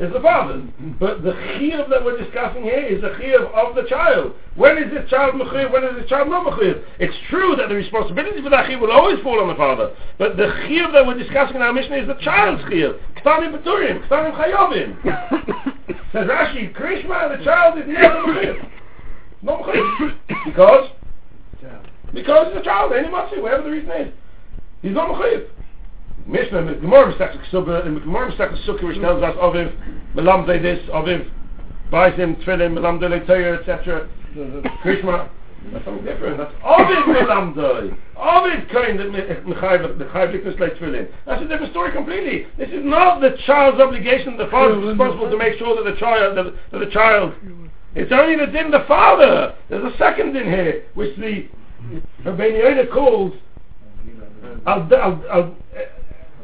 is 0.00 0.12
the 0.12 0.20
father. 0.20 0.62
But 0.98 1.22
the 1.22 1.32
chiyuv 1.32 1.88
that 1.90 2.04
we're 2.04 2.18
discussing 2.18 2.64
here 2.64 2.80
is 2.80 3.00
the 3.00 3.10
chiyuv 3.10 3.52
of 3.54 3.74
the 3.74 3.88
child. 3.88 4.32
When 4.56 4.78
is 4.78 4.92
this 4.92 5.08
child 5.08 5.34
mechuyev? 5.34 5.72
When 5.72 5.84
is 5.84 5.96
this 5.96 6.08
child 6.08 6.28
not 6.28 6.46
mechuyev? 6.46 6.82
It's 6.98 7.14
true 7.30 7.54
that 7.56 7.68
the 7.68 7.74
responsibility 7.74 8.42
for 8.42 8.50
that 8.50 8.66
chiyuv 8.66 8.80
will 8.80 8.90
always 8.90 9.22
fall 9.22 9.40
on 9.40 9.48
the 9.48 9.54
father. 9.54 9.94
But 10.18 10.36
the 10.36 10.44
chiyuv 10.66 10.92
that 10.92 11.06
we're 11.06 11.18
discussing 11.18 11.56
in 11.56 11.62
our 11.62 11.72
Mishnah 11.72 11.96
is 11.96 12.06
the 12.08 12.18
child's 12.22 12.62
chiyuv. 12.64 12.98
Ktanim 13.18 13.56
beturim, 13.56 14.06
ktanim 14.08 14.34
chayovim. 14.36 15.02
Says 16.12 16.26
Rashi, 16.26 16.74
Krishma, 16.74 17.38
the 17.38 17.44
child 17.44 17.78
is 17.78 17.84
never 17.86 18.22
mechuyev. 18.22 18.68
Not 19.42 19.62
mechuyev. 19.62 20.18
Because? 20.46 20.90
Because 22.12 22.48
it's 22.50 22.60
a 22.60 22.64
child, 22.64 22.92
any 22.92 23.08
matzi, 23.08 23.40
whatever 23.40 23.62
the 23.62 23.70
reason 23.70 23.90
is. 23.90 24.12
He's 24.82 24.92
not 24.92 25.08
mechuyev. 25.10 25.46
Mishnah, 26.26 26.64
the 26.64 26.74
Gemara 26.74 27.14
Kesubah, 27.14 27.86
in 27.86 27.94
the 27.94 28.00
Gemara 28.00 28.32
Masechta 28.32 28.66
Sukkah, 28.66 28.86
which 28.86 29.00
tells 29.00 29.22
us 29.22 29.36
Aviv, 29.36 29.74
Melamde 30.14 30.62
this, 30.62 30.82
Aviv, 30.88 31.30
buys 31.90 32.14
him 32.14 32.36
Tefillin, 32.36 32.72
Melamde 32.72 33.02
Leitayr, 33.02 33.60
etc. 33.60 34.08
Krishma, 34.82 35.28
that's 35.72 35.84
something 35.84 36.04
different. 36.04 36.38
That's 36.38 36.52
Aviv 36.64 37.04
Melamde. 37.04 37.96
Aviv 38.16 38.72
kind 38.72 38.98
that 39.00 39.08
Mechayiv, 39.08 39.98
Mechayiv 39.98 40.32
Liknus 40.32 40.58
Leit 40.58 40.78
Tefillin. 40.78 41.10
That's 41.26 41.42
a 41.42 41.48
different 41.48 41.72
story 41.72 41.92
completely. 41.92 42.46
This 42.56 42.68
is 42.68 42.84
not 42.84 43.20
the 43.20 43.36
child's 43.46 43.80
obligation. 43.80 44.38
The 44.38 44.48
father 44.50 44.78
is 44.80 44.86
responsible 44.86 45.30
to 45.30 45.36
make 45.36 45.58
sure 45.58 45.76
that 45.76 45.90
the 45.90 45.98
child, 46.00 46.38
that, 46.38 46.54
that 46.72 46.78
the 46.78 46.90
child, 46.90 47.34
it's 47.94 48.12
only 48.12 48.36
the 48.36 48.50
din 48.50 48.70
the 48.70 48.84
father. 48.88 49.54
There's 49.68 49.84
a 49.84 49.96
second 49.98 50.32
din 50.32 50.46
here, 50.46 50.84
which 50.94 51.16
the 51.16 51.48
Rabbeinu 52.24 52.90
calls 52.92 53.34
Al, 54.66 54.88
al, 54.94 55.24
al, 55.30 55.56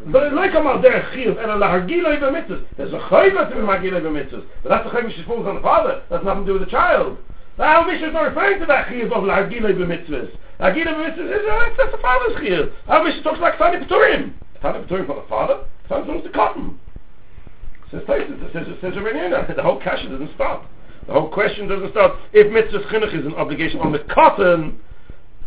Da 0.06 0.18
ist 0.18 0.32
er 0.32 0.34
leik 0.34 0.54
amal 0.54 0.80
der 0.80 1.02
Chiyuf, 1.12 1.36
er 1.36 1.50
ala 1.50 1.68
hagilei 1.68 2.16
be 2.16 2.30
mitzvot. 2.30 2.64
Er 2.78 2.86
ist 2.86 2.94
a 2.94 2.98
chayv 2.98 3.36
at 3.36 3.52
vim 3.52 3.66
hagilei 3.66 4.00
be 4.00 4.08
mitzvot. 4.08 4.44
But 4.62 4.70
that's 4.70 4.86
a 4.86 4.90
chayv 4.90 5.12
she 5.12 5.22
the 5.22 5.60
father. 5.60 6.02
That's 6.08 6.24
nothing 6.24 6.46
to 6.46 6.52
do 6.52 6.58
with 6.58 6.64
the 6.64 6.70
child. 6.70 7.18
Now 7.58 7.82
Al 7.82 7.84
Mishra 7.84 8.08
is 8.08 8.14
not 8.14 8.22
refer 8.22 8.58
to 8.58 8.66
that 8.66 8.88
Chiyuf 8.88 9.12
of 9.12 9.24
la 9.24 9.36
hagilei 9.36 9.76
be 9.76 9.84
mitzvot. 9.84 10.30
La 10.58 10.70
hagilei 10.70 11.16
be 11.16 11.22
is 11.22 11.44
a, 11.44 11.74
that's 11.76 11.92
the 11.92 11.98
father's 12.00 12.32
chiyuv. 12.40 12.72
Now 12.88 13.04
we 13.04 13.12
should 13.12 13.24
talk 13.24 13.38
like 13.40 13.58
Tani 13.58 13.84
Peturim. 13.84 14.32
Tani 14.62 14.84
Peturim 14.84 15.06
for 15.06 15.20
the 15.20 15.28
father? 15.28 15.64
Tani 15.88 16.06
Peturim 16.06 16.18
is 16.18 16.24
the 16.24 16.30
cotton. 16.30 16.80
Says 17.90 18.02
Taisa, 18.08 18.52
says, 18.52 18.66
says, 18.66 18.66
says, 18.80 18.94
says, 18.94 19.56
the 19.56 19.62
whole 19.62 19.80
question 19.80 20.12
doesn't 20.12 20.34
stop. 20.34 20.64
The 21.06 21.12
whole 21.12 21.28
question 21.28 21.68
doesn't 21.68 21.90
stop. 21.90 22.16
If 22.32 22.46
mitzvot 22.48 22.88
chinuch 22.88 23.18
is 23.18 23.26
an 23.26 23.34
obligation 23.34 23.80
on 23.80 23.92
the 23.92 23.98
cotton, 24.08 24.80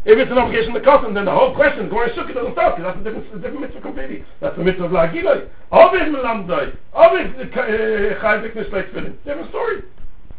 if 0.06 0.20
it's 0.20 0.32
an 0.32 0.38
obligation 0.38 0.72
on 0.72 0.74
the 0.74 0.84
cotton, 0.84 1.14
then 1.14 1.26
the 1.26 1.32
whole 1.32 1.56
question, 1.56 1.88
going 1.90 2.10
sukkah 2.10 2.34
doesn't 2.34 2.52
start, 2.54 2.76
because 2.76 2.92
that's 2.92 3.00
a 3.00 3.04
different, 3.04 3.28
a 3.34 3.40
different 3.40 3.62
mitzvah 3.62 3.82
completely. 3.82 4.26
That's 4.42 4.58
the 4.58 4.64
mitzvah 4.64 4.86
of 4.86 4.92
la'agiloi. 4.92 5.48
Ovid 5.72 6.12
melamdoi. 6.12 6.76
Ovid 6.94 7.36
uh, 7.40 7.62
uh, 7.62 8.20
chayv 8.20 8.44
iknis 8.44 8.70
leitfilin. 8.70 9.16
Different 9.24 9.50
story. 9.50 9.84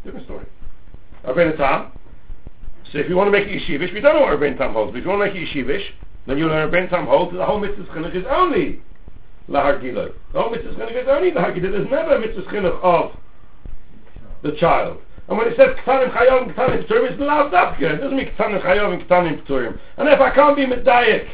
Different 0.03 0.25
story. 0.25 0.45
Rabbeinu 1.25 1.57
Tam. 1.57 1.91
So 2.91 2.99
if 2.99 3.09
you 3.09 3.15
want 3.15 3.27
to 3.27 3.31
make 3.31 3.47
it 3.47 3.59
yeshivish, 3.59 3.91
we 3.91 4.01
don't 4.01 4.13
know 4.13 4.21
what 4.21 4.39
Rabbeinu 4.39 4.57
Tam 4.59 4.73
holds, 4.73 4.91
but 4.91 4.99
if 4.99 5.03
you 5.03 5.09
want 5.09 5.21
to 5.21 5.33
make 5.33 5.35
it 5.35 5.49
yeshivish, 5.49 5.83
then 6.27 6.37
you 6.37 6.47
learn 6.47 6.69
Rabbeinu 6.69 6.89
Tam 6.91 7.07
holds 7.07 7.31
that 7.31 7.39
the 7.39 7.45
whole 7.45 7.59
mitzvah 7.59 7.85
chinuch 7.85 8.15
is 8.15 8.25
only 8.29 8.81
lahagiloi. 9.49 10.13
The 10.31 10.41
whole 10.41 10.51
mitzvah 10.51 10.73
chinuch 10.73 11.01
is 11.01 11.07
only 11.09 11.31
lahagiloi. 11.31 11.71
There's 11.71 11.89
never 11.89 12.17
a 12.17 12.19
mitzvah 12.19 12.43
chinuch 12.43 12.83
of 12.83 13.17
the 14.43 14.51
child. 14.59 15.01
And 15.27 15.37
when 15.37 15.47
it 15.47 15.57
says 15.57 15.75
Ktanim 15.83 16.13
Chayov 16.13 16.43
and 16.43 16.51
Ktanim 16.51 16.87
Pturim, 16.87 17.11
it's 17.11 17.19
Lav 17.19 17.51
Dafka. 17.51 17.81
It 17.81 17.97
doesn't 17.97 18.15
mean 18.15 18.29
Ktanim 18.37 18.61
Chayov 18.61 18.93
and 18.93 19.09
Ktanim 19.09 19.45
Pturim. 19.45 19.79
And 19.97 20.07
if 20.07 20.19
I 20.19 20.29
can't 20.33 20.55
be 20.55 20.65
Medayik, 20.65 21.27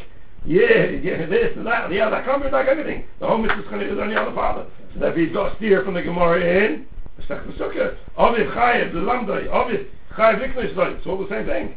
yeah, 0.46 0.90
yeah, 1.04 1.26
this 1.28 1.56
and 1.56 1.68
that, 1.68 1.86
and 1.86 1.94
the 1.94 2.00
other, 2.00 2.16
I 2.16 2.24
can't 2.24 2.42
be 2.42 2.50
like 2.50 2.68
anything. 2.68 3.06
The 3.20 3.28
whole 3.28 3.38
mitzvah 3.38 3.62
is 3.62 4.00
only 4.00 4.02
on 4.02 4.10
the 4.10 4.16
other 4.20 4.34
father. 4.34 4.66
So 4.94 5.00
therefore 5.00 5.22
he's 5.22 5.34
got 5.34 5.50
to 5.50 5.56
steer 5.58 5.84
from 5.84 5.94
the 5.94 6.02
Gemara 6.02 6.40
in, 6.40 6.86
the 7.18 7.24
Sech 7.28 7.44
Sukkah, 7.60 7.96
Ovid 8.18 8.48
Chayev, 8.48 8.94
the 8.94 9.00
Lamdai, 9.00 9.48
Ovid 9.48 9.88
Chayev 10.16 10.40
Liknoisdai. 10.40 10.98
It's 10.98 11.06
all 11.06 11.18
the 11.18 11.30
same 11.30 11.46
thing. 11.46 11.76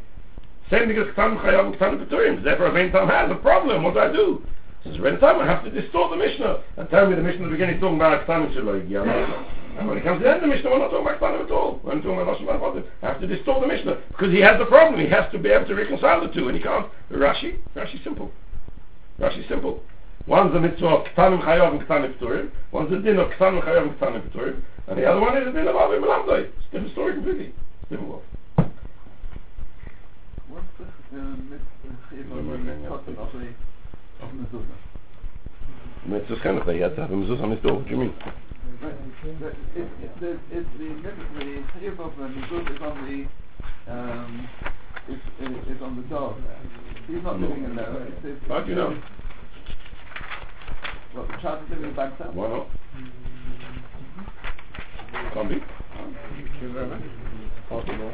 Same 0.71 0.89
thing 0.89 0.97
as 0.97 1.09
Ktanim 1.15 1.43
Chayov 1.43 1.67
and 1.67 1.75
Ktanim 1.75 2.09
Pturim. 2.09 2.43
Therefore, 2.43 2.67
Rabbein 2.67 2.93
Tam 2.93 3.09
has 3.09 3.31
a 3.31 3.35
problem. 3.35 3.83
What 3.83 3.95
do 3.95 4.01
I 4.01 4.13
do? 4.13 4.43
Says 4.85 4.99
Rabbein 4.99 5.21
Tam, 5.21 5.41
I 5.41 5.47
have 5.47 5.65
to 5.65 5.71
distort 5.71 6.11
the 6.11 6.17
Mishnah 6.17 6.63
and 6.79 6.89
tell 6.89 7.07
me 7.07 7.17
the 7.17 7.23
Mishnah 7.23 7.43
at 7.43 7.51
the 7.51 7.53
beginning 7.53 7.75
is 7.77 7.81
talking 7.83 7.97
about 7.97 8.27
Ktanim 8.27 8.55
Shaloi. 8.55 8.81
And 8.87 9.64
when 9.83 9.99
it 9.99 10.05
comes 10.05 10.23
to 10.23 10.39
the 10.41 10.47
Mishnah, 10.47 10.71
we're 10.71 10.79
not 10.79 10.91
talking 10.91 11.07
about 11.07 11.21
Ktanim 11.21 11.45
at 11.45 11.51
all. 11.51 11.81
We're 11.83 11.95
talking 11.97 12.21
about 12.21 12.39
Lashon 12.39 12.47
Ba'avodim. 12.47 12.85
I 13.03 13.07
have 13.07 13.21
to 13.21 13.27
distort 13.27 13.61
the 13.61 13.67
Mishnah 13.67 13.99
because 14.09 14.33
he 14.33 14.41
has 14.41 14.59
the 14.59 14.67
problem. 14.67 15.01
He 15.01 15.09
has 15.09 15.31
to 15.33 15.39
be 15.39 15.51
able 15.51 15.67
to 15.67 15.75
reconcile 15.75 16.21
the 16.21 16.33
two, 16.33 16.49
and 16.49 16.57
he 16.57 16.63
can't. 16.63 16.87
Rashi, 17.11 17.59
Rashi 17.75 18.03
simple. 18.05 18.31
Rashi 19.19 19.47
simple. 19.49 19.83
One's 20.27 20.53
the 20.53 20.61
mitzvah 20.61 20.87
of 20.87 21.07
Ktanim 21.09 21.43
Chayav 21.43 21.73
and 21.73 21.81
Ktanim 21.83 22.17
Pturim. 22.19 22.51
One's 22.73 22.91
the 22.91 22.99
din 22.99 23.19
of 23.19 23.29
Ktanim 23.31 23.63
Chayav 23.63 23.83
and 23.83 23.99
Ktanim 23.99 24.31
Pturim. 24.31 24.63
And 24.87 24.99
the 24.99 25.05
other 25.07 25.21
one 25.21 25.37
is 25.37 25.45
the 25.45 25.53
din 25.53 25.67
of 25.67 25.75
Avim 25.75 26.03
Melamdai. 26.03 26.45
It's 26.45 26.53
a 26.69 26.73
different 26.73 26.93
story 26.93 27.15
completely. 27.15 27.47
It's 27.47 27.91
different 27.91 28.11
world. 28.11 28.23
What's 30.49 30.67
the 30.79 30.85
uh, 31.19 31.37
mitzvah 31.51 31.65
of 34.23 34.31
mezuzah? 34.31 34.77
Mitzvah 36.07 36.37
Chenuch, 36.37 36.67
they 36.67 36.79
had 36.79 36.95
to 36.97 37.03
have 37.03 37.11
a 37.11 37.15
mezuzah 37.15 37.63
door. 37.63 37.75
What 37.75 37.85
do 37.85 37.91
you 37.91 37.97
mean? 37.97 38.15
Right. 39.25 39.41
The, 39.41 39.49
if, 39.49 39.89
if 40.03 40.21
the 40.21 40.31
if 40.53 40.67
the 40.77 40.89
the 41.01 41.65
chiyuv 41.81 41.99
of 41.99 42.13
the 42.19 42.25
mezuzah 42.29 42.77
is 42.77 42.83
on 42.83 42.97
the 43.09 43.91
um 43.91 44.49
is, 45.09 45.17
is 45.41 45.77
is 45.77 45.83
on 45.83 45.97
the 45.97 46.03
dog. 46.15 46.37
He's 47.07 47.23
not 47.23 47.41
living 47.41 47.65
alone. 47.65 48.13
It's, 48.13 48.21
it's, 48.23 48.49
How 48.49 48.61
do 48.61 48.69
you 48.69 48.77
know? 48.77 49.03
Well, 51.15 51.27
the 51.27 51.41
child 51.41 51.65
is 51.65 51.71
living 51.71 51.89
in 51.89 51.97
Baghdad. 51.97 52.35
Why 52.37 52.49
not? 52.49 52.69
Can't 55.33 55.49
be. 55.49 55.57
Possible. 57.71 58.13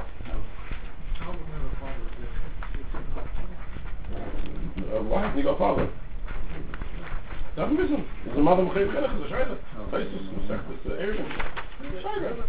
Uh, 4.15 5.03
why 5.03 5.23
hasn't 5.23 5.37
he 5.37 5.43
got 5.43 5.55
a 5.55 5.59
father? 5.59 5.91
Doesn't 7.57 7.77
listen. 7.77 8.07
Is 8.27 8.35
the 8.35 8.41
mother 8.41 8.63
Mechayiv 8.63 8.93
Chenuch? 8.95 9.15
Is 9.17 9.31
a 9.31 9.35
Shaila. 9.35 9.59
Taisus, 9.91 10.25
Mesechtes, 10.35 10.87
uh, 10.87 11.03
Eruvin. 11.03 11.27
Shaila. 12.03 12.45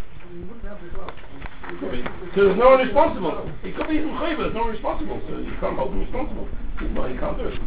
So 2.35 2.45
there's 2.45 2.57
no 2.57 2.69
one 2.69 2.79
responsible. 2.85 3.51
He 3.63 3.71
could 3.71 3.87
be 3.87 3.99
Mechayiv, 3.99 4.37
but 4.37 4.43
there's 4.43 4.55
no 4.55 4.67
responsible. 4.67 5.21
So 5.27 5.37
you 5.37 5.53
can't 5.59 5.77
hold 5.77 5.91
him 5.91 6.01
responsible. 6.01 6.47
Well, 6.95 7.17
can't 7.19 7.37
do 7.37 7.47
it. 7.47 7.59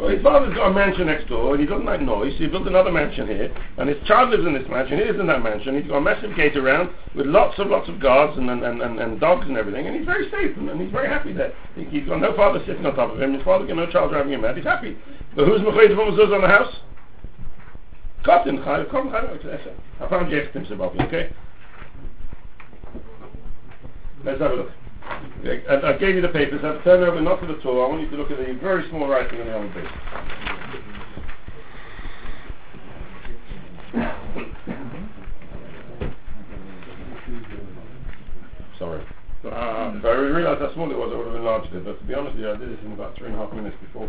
Well, 0.00 0.08
his 0.08 0.22
father's 0.22 0.54
got 0.54 0.70
a 0.70 0.72
mansion 0.72 1.06
next 1.08 1.28
door, 1.28 1.52
and 1.52 1.60
he 1.60 1.66
doesn't 1.66 1.84
like 1.84 2.00
noise, 2.00 2.32
so 2.32 2.44
he 2.44 2.46
built 2.46 2.66
another 2.66 2.90
mansion 2.90 3.26
here, 3.26 3.52
and 3.76 3.86
his 3.86 3.98
child 4.08 4.30
lives 4.30 4.46
in 4.46 4.54
this 4.54 4.66
mansion, 4.66 4.98
he 4.98 5.04
lives 5.04 5.20
in 5.20 5.26
that 5.26 5.42
mansion, 5.42 5.76
he's 5.76 5.86
got 5.86 5.98
a 5.98 6.00
massive 6.00 6.34
gate 6.36 6.56
around, 6.56 6.88
with 7.14 7.26
lots 7.26 7.58
and 7.58 7.68
lots 7.68 7.86
of 7.86 8.00
guards 8.00 8.38
and, 8.38 8.48
and, 8.48 8.64
and, 8.64 8.98
and 8.98 9.20
dogs 9.20 9.46
and 9.46 9.58
everything, 9.58 9.86
and 9.86 9.94
he's 9.94 10.06
very 10.06 10.30
safe, 10.30 10.56
and, 10.56 10.70
and 10.70 10.80
he's 10.80 10.90
very 10.90 11.06
happy 11.06 11.34
there. 11.34 11.52
He, 11.76 11.84
he's 11.84 12.08
got 12.08 12.18
no 12.18 12.34
father 12.34 12.64
sitting 12.64 12.86
on 12.86 12.96
top 12.96 13.12
of 13.12 13.20
him, 13.20 13.34
his 13.34 13.42
father's 13.42 13.68
got 13.68 13.76
no 13.76 13.90
child 13.90 14.12
driving 14.12 14.32
him 14.32 14.40
mad, 14.40 14.56
he's 14.56 14.64
happy. 14.64 14.96
But 15.36 15.46
who's 15.46 15.62
Mechoyed 15.62 15.90
from 15.90 16.12
Mezuzah 16.12 16.34
on 16.34 16.40
the 16.42 16.48
house? 16.48 16.74
Cotton, 18.24 18.62
come, 18.62 18.86
Chayav, 18.86 19.74
I 20.00 20.08
found 20.08 20.30
Jeff 20.30 20.52
Tim's 20.52 20.70
above 20.70 20.94
you, 20.94 21.00
okay? 21.06 21.32
Let's 24.24 24.40
have 24.40 24.50
a 24.50 24.54
look. 24.54 24.70
I, 25.44 25.94
I 25.94 25.96
gave 25.96 26.16
you 26.16 26.20
the 26.20 26.28
papers. 26.28 26.60
I've 26.62 26.84
turned 26.84 27.02
over 27.02 27.18
not 27.20 27.40
to 27.40 27.46
the 27.46 27.54
Torah. 27.62 27.86
I 27.86 27.88
want 27.88 28.02
you 28.02 28.10
to 28.10 28.16
look 28.16 28.30
at 28.30 28.36
the 28.38 28.52
very 28.60 28.86
small 28.90 29.08
writing 29.08 29.40
on 29.40 29.46
the 29.46 29.56
other 29.56 29.72
page. 29.72 29.88
Sorry. 38.78 39.02
Uh, 39.42 39.92
if 39.96 40.04
I 40.04 40.12
realised 40.12 40.60
how 40.60 40.72
small 40.74 40.90
it 40.90 40.98
was, 40.98 41.10
I 41.14 41.16
would 41.16 41.28
have 41.28 41.36
enlarged 41.36 41.74
it. 41.74 41.84
But 41.84 41.98
to 41.98 42.04
be 42.04 42.12
honest 42.12 42.36
with 42.36 42.44
you, 42.44 42.50
I 42.50 42.56
did 42.56 42.70
this 42.70 42.84
in 42.84 42.92
about 42.92 43.16
three 43.16 43.28
and 43.28 43.36
a 43.36 43.38
half 43.38 43.52
minutes 43.54 43.76
before 43.80 44.06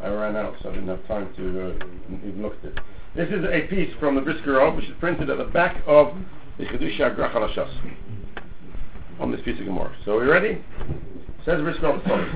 I 0.00 0.08
ran 0.08 0.36
out, 0.36 0.54
so 0.62 0.70
I 0.70 0.72
didn't 0.72 0.88
have 0.88 1.06
time 1.06 1.28
to 1.36 1.70
uh, 1.70 1.86
even 2.26 2.40
look 2.40 2.54
at 2.64 2.70
it. 2.70 2.80
This 3.14 3.28
is 3.28 3.44
a 3.44 3.66
piece 3.68 3.92
from 4.00 4.14
the 4.14 4.22
Brisker 4.22 4.70
which 4.70 4.86
is 4.86 4.94
printed 4.98 5.28
at 5.28 5.36
the 5.36 5.44
back 5.44 5.82
of 5.86 6.14
the 6.56 6.64
Chedusha 6.64 7.14
Grach 7.14 7.34
Halashas 7.34 7.68
on 9.18 9.30
this 9.30 9.42
piece 9.42 9.58
of 9.60 9.66
Gemara. 9.66 9.94
So 10.06 10.16
are 10.16 10.20
we 10.20 10.26
ready? 10.26 10.64
Says 11.44 11.60
Brisker 11.60 11.86
as 11.86 12.02
follows. 12.06 12.30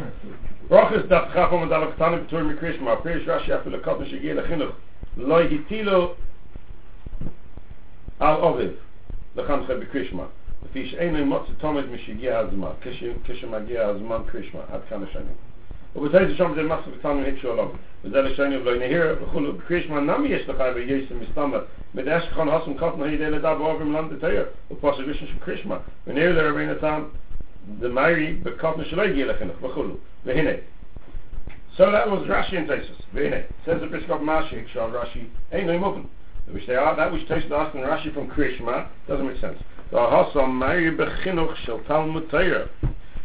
Brachas 0.69 1.09
daf 1.09 1.33
chafam 1.33 1.63
and 1.63 1.71
dalak 1.71 1.97
tanim 1.97 2.29
b'tur 2.29 2.45
mikrishma. 2.45 3.03
Perish 3.03 3.27
Rashi 3.27 3.51
afil 3.51 3.81
akot 3.81 4.07
shigei 4.07 4.35
lechinuch. 4.35 4.75
Lo 5.17 5.49
hitilo 5.49 6.17
al 8.21 8.39
oviv. 8.41 8.77
Lechanche 9.35 9.83
b'krishma. 9.83 10.29
לפי 10.66 10.88
שאין 10.88 11.24
מוצא 11.24 11.52
תומד 11.58 11.90
משהגיע 11.92 12.38
הזמן, 12.38 12.70
כשמגיע 13.24 13.88
הזמן 13.88 14.18
קרישמה, 14.26 14.62
עד 14.72 14.82
כאן 14.90 15.04
השנים. 15.04 15.34
ובתאי 15.96 16.36
שם 16.36 16.52
זה 16.56 16.64
מסך 16.64 17.00
קטן 17.00 17.18
מהית 17.18 17.40
שעולם, 17.40 17.68
וזה 18.04 18.22
לשני 18.22 18.58
ולא 18.58 18.78
נהיר 18.78 19.16
וכולו, 19.22 19.54
בקרישמה 19.54 20.00
נמי 20.00 20.28
יש 20.28 20.50
לך 20.50 20.64
וייסם 20.76 21.20
מסתמה, 21.20 21.58
בדש 21.96 22.28
כחון 22.28 22.50
הסם 22.50 22.74
קוטן 22.78 23.04
הידי 23.04 23.30
לדע 23.30 23.54
באובר 23.54 23.86
מלנד 23.86 24.20
תאיר, 24.20 24.46
ופוסק 24.72 25.00
וישן 25.08 25.26
של 25.26 25.40
קרישמה, 25.40 25.78
ונהיר 26.08 26.42
לרבין 26.42 26.70
הטעם, 26.70 27.04
דמיירי 27.80 28.34
בקוטן 28.34 28.86
שלא 28.86 29.02
הגיע 29.02 29.26
לחינוך 29.26 29.64
וכולו, 29.64 29.96
והנה. 30.26 30.52
So 31.78 31.92
that 31.92 32.10
was 32.10 32.28
Rashi 32.28 32.58
and 32.58 32.68
Tesis. 32.68 33.00
והנה, 33.14 33.38
says 33.66 33.80
the 33.80 33.88
Bishop 33.88 34.22
Mashi, 34.22 34.68
Shal 34.74 34.92
Rashi, 34.92 35.30
ain't 35.54 35.68
no 35.68 35.80
moving. 35.80 36.10
Which 36.52 36.68
they 36.68 36.76
are, 36.76 36.96
that 36.96 37.12
which 37.12 37.26
Tesis 37.28 37.52
asked 37.52 37.74
in 37.76 37.82
Rashi 37.82 38.14
from 38.14 38.28
Krishma, 38.28 38.88
doesn't 39.08 39.26
make 39.26 39.40
sense. 39.40 39.58
da 39.91 40.11
hast 40.11 40.37
am 40.37 40.59
mei 40.59 40.91
beginnig 40.91 41.57
shal 41.65 41.81
tal 41.87 42.07
mit 42.07 42.29
teyer 42.31 42.69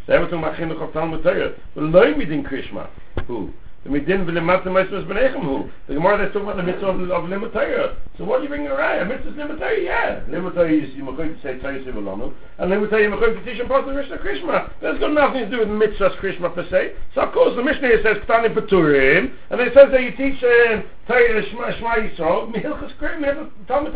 ze 0.06 0.12
hebt 0.12 0.32
un 0.32 0.40
beginnig 0.40 0.78
shal 0.78 0.90
tal 0.92 1.06
mit 1.06 1.22
teyer 1.22 1.52
un 1.76 1.90
mit 1.90 2.28
din 2.28 2.44
krishma? 2.44 2.86
Hu. 3.26 3.48
De 3.82 3.90
mit 3.90 4.06
din 4.06 4.24
vil 4.24 4.42
mat 4.42 4.64
mit 4.64 4.90
mes 4.90 5.04
benegem 5.04 5.40
hu. 5.40 5.70
De 5.86 5.94
gmor 5.94 6.18
de 6.18 6.28
tsum 6.30 6.44
mit 6.44 6.56
de 6.56 6.62
mitzot 6.62 7.10
of 7.10 7.28
limit 7.28 7.52
teyer 7.52 7.94
so 8.18 8.24
what 8.24 8.42
you 8.42 8.48
bring 8.48 8.66
around 8.66 8.78
ray 8.78 9.00
a 9.00 9.04
mitzot 9.04 9.36
limit 9.36 9.58
teyer 9.58 9.82
yeah. 9.82 10.20
Limit 10.28 10.54
teyer 10.54 10.82
is 10.82 10.94
you 10.94 11.02
mokh 11.02 11.42
say 11.42 11.58
teyer 11.58 11.82
ze 11.84 11.90
volano 11.90 12.32
and 12.58 12.70
limit 12.70 12.90
teyer 12.90 13.04
you 13.04 13.10
mokh 13.10 13.44
say 13.44 13.56
shon 13.56 13.68
pas 13.68 13.82
de 13.86 13.92
rishna 13.92 14.18
krishma. 14.18 14.70
There's 14.82 14.98
got 14.98 15.12
nothing 15.12 15.48
to 15.48 15.50
do 15.50 15.58
with 15.60 15.68
mitzot 15.68 16.18
krishma 16.20 16.54
per 16.54 16.66
se. 16.68 16.92
So 17.14 17.22
of 17.22 17.32
course 17.32 17.56
the 17.56 17.62
mishnah 17.62 18.02
says 18.02 18.18
tani 18.26 18.50
peturim 18.50 19.32
and 19.48 19.60
it 19.60 19.72
says 19.72 19.90
that 19.92 20.02
you 20.02 20.10
teach 20.12 20.42
um, 20.44 20.84
uh, 21.08 21.12
teyer 21.12 21.42
shma 21.50 21.80
shma 21.80 21.94
yisrael. 22.04 22.52
Mihilchas 22.52 22.92
krim 22.98 23.22
mihilchas 23.22 23.48
tal 23.66 23.82
mit 23.82 23.94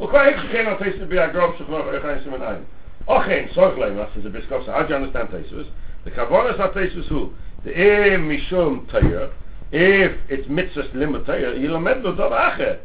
Okay, 0.00 0.32
cannot 0.52 0.78
taste 0.78 1.08
be 1.08 1.16
a 1.16 1.28
grob 1.32 1.56
Shekhen 1.56 1.70
Echayim 1.70 2.22
Simon 2.22 2.40
Ayin. 2.40 2.64
Okay, 3.08 3.48
so 3.52 3.62
Gleim, 3.72 3.98
is 4.16 4.24
a 4.24 4.28
Biskos. 4.28 4.66
How 4.66 4.84
do 4.84 4.90
you 4.90 4.94
understand 4.94 5.28
Taisus? 5.30 5.66
The 6.04 6.12
Kavonas 6.12 6.60
are 6.60 6.70
Taisus 6.72 7.06
who? 7.08 7.32
The 7.64 7.70
Eim 7.70 8.28
Mishum 8.28 8.86
Tayir. 8.92 9.32
If 9.72 10.16
it's 10.28 10.46
mitzvahs 10.46 10.92
limud 10.92 11.24
Tayir, 11.24 11.58
Yilamed 11.58 12.04
lo 12.04 12.14
Dov 12.14 12.30
Acher. 12.30 12.78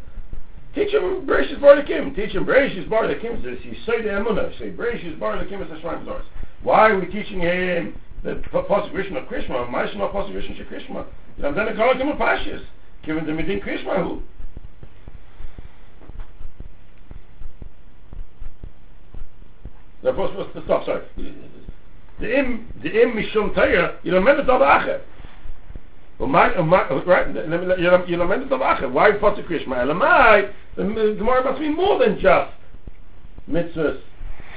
Teach 0.73 0.91
him 0.91 1.27
Bereshis 1.27 1.61
Bar 1.61 1.75
Lekim. 1.75 2.15
Teach 2.15 2.31
him 2.31 2.45
Bereshis 2.45 2.89
Bar 2.89 3.03
Lekim. 3.03 3.43
This 3.43 3.59
is 3.59 3.77
Yisai 3.77 4.01
De 4.01 4.09
Emunah. 4.09 4.57
Say 4.57 4.71
Bereshis 4.71 5.19
Bar 5.19 5.37
Lekim 5.37 5.61
is 5.61 5.69
Hashem 5.69 6.07
Zoros. 6.07 6.23
Why 6.63 6.89
are 6.89 6.99
we 6.99 7.05
teaching 7.05 7.41
him 7.41 7.95
the 8.23 8.41
Pasuk 8.51 8.91
Rishon 8.91 9.21
of 9.21 9.29
Krishma? 9.29 9.69
Ma'ashem 9.69 10.01
of 10.01 10.11
Pasuk 10.13 10.33
Rishon 10.33 10.59
of 10.59 10.65
Krishma. 10.65 11.05
Then 11.37 11.53
the 11.53 11.75
Hakim 11.75 12.07
of 12.07 12.17
Pashis. 12.17 12.63
Given 13.05 13.27
the 13.27 13.33
Medin 13.33 13.63
Krishma 13.63 14.03
who? 14.03 14.23
was 20.02 20.30
was 20.36 20.48
the 20.54 20.62
stop 20.64 20.84
sorry. 20.84 21.02
The 22.20 22.38
im 22.38 22.72
the 22.82 23.02
im 23.02 23.12
mishum 23.12 23.54
tayr, 23.54 23.96
you 24.02 24.12
know 24.12 24.20
meant 24.20 24.44
to 24.44 24.52
ache. 24.52 25.00
Und 26.18 26.32
mein 26.32 26.52
und 26.54 26.68
mein 26.68 26.86
right, 27.06 27.28
you 27.28 27.90
know 27.90 28.04
you 28.06 28.16
know 28.16 28.26
meant 28.26 28.48
to 28.48 28.56
ache. 28.56 28.90
Why 28.92 29.18
for 29.18 29.34
the 29.36 29.42
Krishma? 29.42 29.76
Elamai, 29.78 30.52
the 30.76 30.82
Gemara 30.82 31.44
must 31.44 31.60
mean 31.60 31.76
more 31.76 31.98
than 31.98 32.18
just 32.18 32.52
mitzvahs 33.48 34.00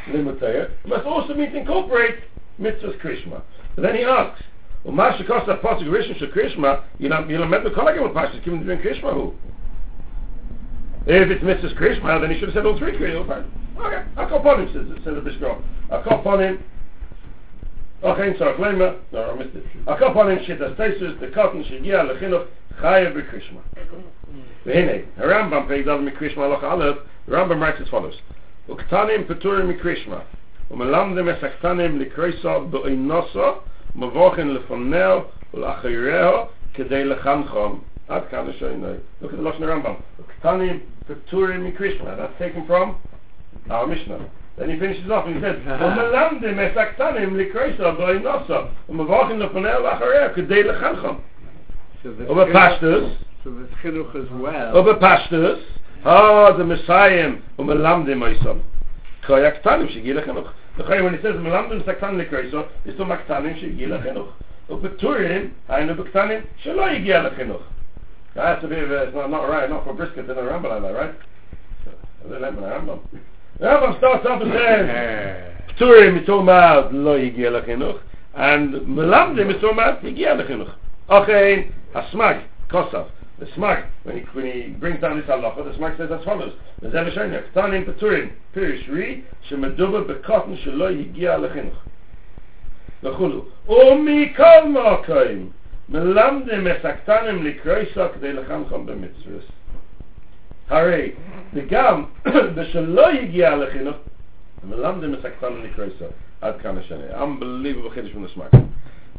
limitayr. 0.07 0.71
It 0.83 0.87
must 0.87 1.05
also 1.05 1.33
mean 1.33 1.51
to 1.51 1.59
incorporate 1.59 2.19
mitzvahs 2.59 2.99
Krishma. 2.99 3.41
But 3.75 3.83
then 3.83 3.95
he 3.95 4.03
asks, 4.03 4.43
ומה 4.85 5.17
שקוסט 5.17 5.49
הפוסק 5.49 5.85
ראשון 5.87 6.15
של 6.15 6.31
קרישמה, 6.31 6.75
ילמד 6.99 7.63
בכל 7.63 7.87
הגמות 7.87 8.11
פשטס, 8.13 8.39
כיוון 8.43 8.63
דברים 8.63 8.77
קרישמה 8.77 9.09
הוא. 9.09 9.33
If 11.07 11.31
it's 11.31 11.43
Mrs. 11.43 11.75
Krishma, 11.77 12.21
then 12.21 12.29
he 12.29 12.39
should 12.39 12.49
have 12.49 12.53
said 12.53 12.65
all 12.65 12.77
three 12.77 12.93
Krishma. 12.93 13.43
Okay, 13.79 14.03
I'll 14.17 14.27
call 14.27 14.39
upon 14.39 14.67
him, 14.67 14.73
says, 14.73 15.03
says 15.03 15.15
the 15.15 15.21
bishop. 15.21 15.57
I'll 15.91 16.03
call 16.03 16.19
upon 16.19 16.41
him. 16.41 16.63
Okay, 18.03 18.37
sorry, 18.37 18.57
Flema. 18.57 18.97
No, 19.11 19.31
I 19.31 19.35
missed 19.35 19.55
it. 19.55 19.65
I'll 19.87 19.97
call 19.97 20.11
upon 20.11 20.31
him, 20.31 20.39
Shittas 20.39 20.75
Tesus, 20.75 21.19
the 21.19 21.27
cotton, 21.27 21.63
Shigia, 21.63 22.03
Lechinuch, 22.09 22.47
Chayev, 22.81 23.15
Krishma. 23.29 23.61
והנה, 24.65 24.91
הרמב"ם, 25.17 25.63
פרק 25.67 25.87
ד' 25.87 25.91
מקרישמה 25.91 26.45
הלוך 26.45 26.63
א', 26.63 26.91
הרמב"ם 27.27 27.63
writes 27.63 27.81
as 27.81 27.89
follows: 27.89 28.21
וקטנים 28.69 29.23
פטורים 29.27 29.69
מקרישמה, 29.69 30.19
ומלמדם 30.71 31.29
את 31.29 31.43
הקטנים 31.43 31.99
לקריסו 31.99 32.67
באינוסו, 32.67 33.51
מבוכן 33.95 34.47
לפונהו 34.47 35.21
ולאחריהו 35.53 36.45
כדי 36.73 37.03
לחנכם 37.05 37.71
עד 38.07 38.21
כאן 38.31 38.49
השוינוי. 38.49 38.93
Look 39.21 39.25
at 39.25 39.37
the 39.37 39.41
Lashon 39.41 39.61
Rambam. 39.61 40.23
קטנים 40.27 40.79
פטורים 41.07 41.65
מקרישמה. 41.65 42.09
That's 42.15 42.41
taken 42.41 42.69
from 42.69 42.87
Ah, 43.68 43.86
Mishnah. 43.86 44.18
Then 44.58 44.70
he 44.70 44.78
finishes 44.78 45.10
off 45.10 45.26
and 45.26 45.36
he 45.36 45.40
says, 45.40 45.56
"Und 45.56 45.96
man 45.96 46.10
lernt 46.12 46.42
dem 46.42 46.56
sagt 46.74 46.98
dann 46.98 47.16
im 47.16 47.36
Likreis 47.36 47.78
auf 47.80 47.98
bei 47.98 48.14
Nosso. 48.14 48.68
Um 48.86 48.96
man 48.96 49.30
in 49.30 49.40
der 49.40 49.48
Panel 49.48 49.82
nachher 49.82 50.14
ja, 50.14 50.30
für 50.30 50.42
die 50.42 50.64
Aber 52.28 52.46
Pashtus. 52.46 53.04
So 53.44 53.50
this 53.50 53.68
Chinuch 53.82 54.14
as 54.14 54.30
well. 54.30 54.76
Aber 54.76 54.94
Pashtus. 54.94 55.58
Oh, 56.04 56.08
ah, 56.08 56.52
the 56.56 56.64
Messiah. 56.64 57.32
Und 57.56 57.66
man 57.66 57.82
lernt 57.82 58.08
dem 58.08 58.22
es 58.22 58.38
sagt. 58.40 58.60
Koi 59.26 59.44
Aktanim, 59.44 59.88
Shigi 59.88 60.12
Lechanuch. 60.12 60.50
Lechai, 60.78 61.02
when 61.02 61.14
he 61.14 61.20
says, 61.20 61.34
man 61.34 61.52
lernt 61.52 61.70
dem 61.70 61.80
es 61.80 61.88
Aktanim 61.88 62.18
Likreis 62.18 62.54
auf, 62.54 62.66
ist 62.84 62.98
um 63.00 63.10
Aktanim, 63.10 63.56
Shigi 63.56 63.86
Lechanuch. 63.86 64.28
Und 64.68 64.82
bei 64.82 64.88
Turin, 64.88 65.52
ein 65.68 65.90
und 65.90 66.00
Aktanim, 66.00 66.42
Shalo 66.62 66.86
Yigi 66.86 67.12
Lechanuch. 67.12 67.62
That's 68.36 68.62
äh, 68.62 68.66
a 68.66 68.68
bit 68.68 69.14
not, 69.14 69.30
not 69.30 69.48
right, 69.48 69.68
not 69.68 69.84
for 69.84 69.94
brisket 69.94 70.28
in 70.28 70.36
a 70.36 70.42
ramble, 70.42 70.68
like 70.68 70.82
that, 70.82 70.94
right? 70.94 71.14
A 72.24 72.28
little 72.28 72.42
lemon, 72.42 72.64
a 72.64 72.68
ramble. 72.68 73.00
Aber 73.60 73.94
staht 73.94 74.24
da 74.24 74.36
besen. 74.36 74.90
Tuer 75.78 76.10
mit 76.12 76.26
so 76.26 76.42
mal 76.42 76.88
lo 76.92 77.16
yigi 77.16 77.48
la 77.50 77.60
khinokh 77.60 78.00
and 78.34 78.74
melam 78.86 79.34
de 79.34 79.44
mit 79.44 79.60
so 79.60 79.72
mal 79.72 79.96
igi 80.02 80.24
la 80.24 80.44
khinokh. 80.44 80.74
Okay, 81.08 81.70
a 81.94 82.02
smag 82.12 82.42
kosov. 82.68 83.06
The 83.38 83.46
smag 83.46 83.84
when 84.04 84.18
he 84.18 84.22
when 84.32 84.46
he 84.46 84.68
brings 84.78 85.00
down 85.00 85.18
this 85.18 85.26
halacha, 85.26 85.64
the 85.64 85.78
smag 85.78 85.96
says 85.96 86.10
as 86.10 86.24
follows. 86.24 86.52
Das 86.82 86.92
ist 86.92 87.14
schön. 87.14 87.42
Dann 87.54 87.72
in 87.72 87.84
pirish 88.54 88.88
ri 88.88 89.24
she 89.48 89.54
meduba 89.54 90.06
be 90.06 90.14
cotton 90.26 90.58
she 90.62 90.70
lo 90.70 90.88
igi 90.88 91.22
la 91.22 91.48
khinokh. 91.48 91.80
Na 93.02 93.10
khulu. 93.12 93.44
O 93.68 93.94
mi 93.96 94.32
kal 94.34 94.66
ma 94.68 95.02
kain. 95.02 95.52
Melam 95.90 96.46
de 96.46 96.56
mesaktanem 96.56 97.42
de 97.42 98.32
lakham 98.32 98.68
kham 98.68 98.84
be 98.84 98.92
mitzvus. 98.92 99.44
Hare, 100.68 101.12
וגם 101.54 102.04
בשלא 102.54 103.08
הגיע 103.08 103.56
לחינוך, 103.56 103.96
מלמדים 104.64 105.14
את 105.14 105.24
הקטן 105.24 105.52
הנקרסה. 105.62 106.06
עד 106.40 106.60
כאן 106.60 106.78
השנה. 106.78 107.24
Unbelievable 107.24 107.90
חידש 107.94 108.10
from 108.12 108.22
the 108.22 108.28
smack. 108.28 108.52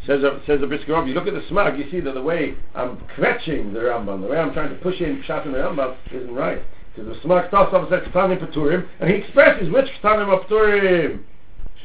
Says 0.05 0.23
a, 0.23 0.39
says 0.45 0.61
a 0.61 0.67
brisker 0.67 1.05
you 1.05 1.13
look 1.13 1.27
at 1.27 1.33
the 1.33 1.41
smag, 1.51 1.77
you 1.77 1.89
see 1.89 1.99
that 1.99 2.13
the 2.13 2.21
way 2.21 2.55
I'm 2.75 2.97
catching 3.15 3.73
the 3.73 3.79
Rambam, 3.79 4.21
the 4.21 4.27
way 4.27 4.37
I'm 4.37 4.53
trying 4.53 4.69
to 4.69 4.75
push 4.75 5.01
in 5.01 5.23
Pshat 5.23 5.45
in 5.45 5.51
the 5.51 5.57
Rambam 5.57 5.95
isn't 6.13 6.33
right. 6.33 6.61
Because 6.95 7.15
the 7.15 7.27
smag 7.27 7.47
starts 7.49 7.73
off 7.73 7.91
and 7.91 8.01
Ketanim 8.03 8.39
Peturim, 8.39 8.87
and 8.99 9.09
he 9.09 9.17
expresses 9.17 9.69
which 9.69 9.87
Ketanim 10.01 10.27
are 10.27 10.45
Peturim. 10.45 11.23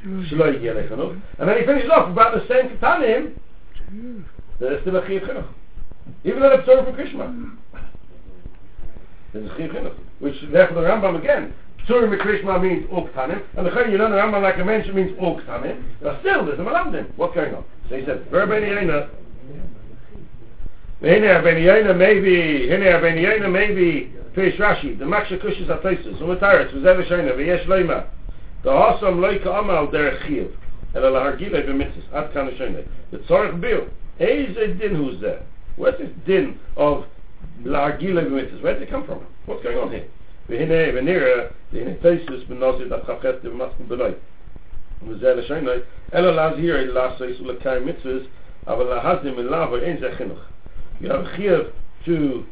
Shelo 0.04 0.52
Yigi 0.52 0.64
Alechanoch. 0.64 1.20
And 1.38 1.48
then 1.48 1.58
he 1.58 1.66
finishes 1.66 1.90
off 1.90 2.10
about 2.10 2.34
the 2.34 2.46
same 2.48 2.76
Ketanim, 2.76 3.32
There's 4.60 4.80
still 4.82 4.96
a 4.96 5.02
Chiyat 5.02 5.46
Even 6.24 6.40
though 6.40 6.50
they're 6.50 6.62
Peturim 6.62 6.94
Krishma. 6.94 7.26
Hmm. 7.26 7.48
There's 9.33 9.49
a 9.49 9.55
Chiv 9.57 9.71
Chinuch. 9.71 9.95
Which, 10.19 10.35
therefore, 10.51 10.81
the 10.81 10.87
Rambam 10.87 11.19
again, 11.19 11.53
Pturim 11.87 12.15
Krishma 12.19 12.61
means 12.61 12.87
all 12.91 13.07
Ketanim, 13.07 13.41
and 13.55 13.65
the 13.65 13.71
Chayin, 13.71 13.91
you 13.91 13.97
learn 13.97 14.11
the 14.11 14.17
Rambam 14.17 14.41
like 14.41 14.57
I 14.57 14.63
mentioned, 14.63 14.95
means 14.95 15.17
all 15.19 15.39
Ketanim, 15.39 15.83
but 16.01 16.19
still, 16.21 16.45
there's 16.45 16.59
a 16.59 16.63
Malamdim. 16.63 17.15
What's 17.15 17.35
going 17.35 17.53
on? 17.53 17.63
So 17.89 17.97
he 17.97 18.05
said, 18.05 18.29
Ver 18.29 18.45
Ben 18.45 18.63
Yaina, 18.63 19.09
הנה 21.01 21.37
הבן 21.37 21.57
יוינה 21.57 21.93
מייבי, 21.93 22.73
הנה 22.73 22.95
הבן 22.95 23.17
יוינה 23.17 23.47
מייבי, 23.47 24.07
פיש 24.33 24.61
רש"י, 24.61 24.93
דמקשה 24.95 25.37
קושס 25.37 25.69
הטייסס, 25.69 26.21
ומתארץ, 26.21 26.67
וזה 26.73 26.99
ושיינה, 26.99 27.31
ויש 27.37 27.67
לימה, 27.67 27.99
דהוסם 28.63 29.21
לא 29.21 29.27
יקאמה 29.27 29.79
על 29.79 29.85
דרך 29.91 30.21
חייב, 30.21 30.47
אלא 30.95 31.11
להרגילה 31.11 31.61
במצס, 31.61 32.13
עד 32.13 32.25
כאן 32.33 32.47
השיינה. 32.47 32.77
לצורך 33.13 33.51
ביל, 33.59 33.79
איזה 34.19 34.67
דין 34.77 34.95
הוא 34.95 35.11
זה? 35.19 35.33
Where's 35.79 35.97
this 35.97 36.29
din 36.29 36.57
of 36.77 37.03
להרגילה 37.64 38.24
במצס? 38.24 38.62
Where 38.62 38.74
did 38.74 38.82
it 38.82 38.90
come 38.90 39.04
from? 39.04 39.20
What's 39.46 39.62
going 39.62 39.78
on 39.78 39.90
here? 39.90 40.06
והנה, 40.48 40.74
ונראה, 40.94 41.46
והנה 41.72 41.90
טייסס 42.02 42.44
בנוזי 42.48 42.84
דף 42.84 43.04
חפת 43.04 43.34
ומסקו 43.44 43.84
בלוי. 43.88 44.10
וזה 45.08 45.34
לשיינה, 45.34 45.70
אלא 46.14 46.34
להזהיר, 46.34 46.92
לעשות 46.92 47.40
ולקיים 47.40 47.86
מצווס, 47.86 48.22
אבל 48.66 48.84
להזים 48.84 49.38
אליו 49.38 49.76
אין 49.76 49.96
זה 50.00 50.12
חינוך. 50.12 50.38
you 51.02 51.08
have 51.10 51.24
chiyuv 51.36 51.72
to 52.04 52.46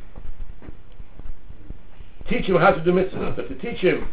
teach 2.29 2.47
him 2.47 2.57
how 2.57 2.73
to 2.73 2.83
do 2.85 2.93
mitzvahs, 2.93 3.37
but 3.37 3.49
to 3.49 3.55
teach 3.57 3.79
him 3.79 4.09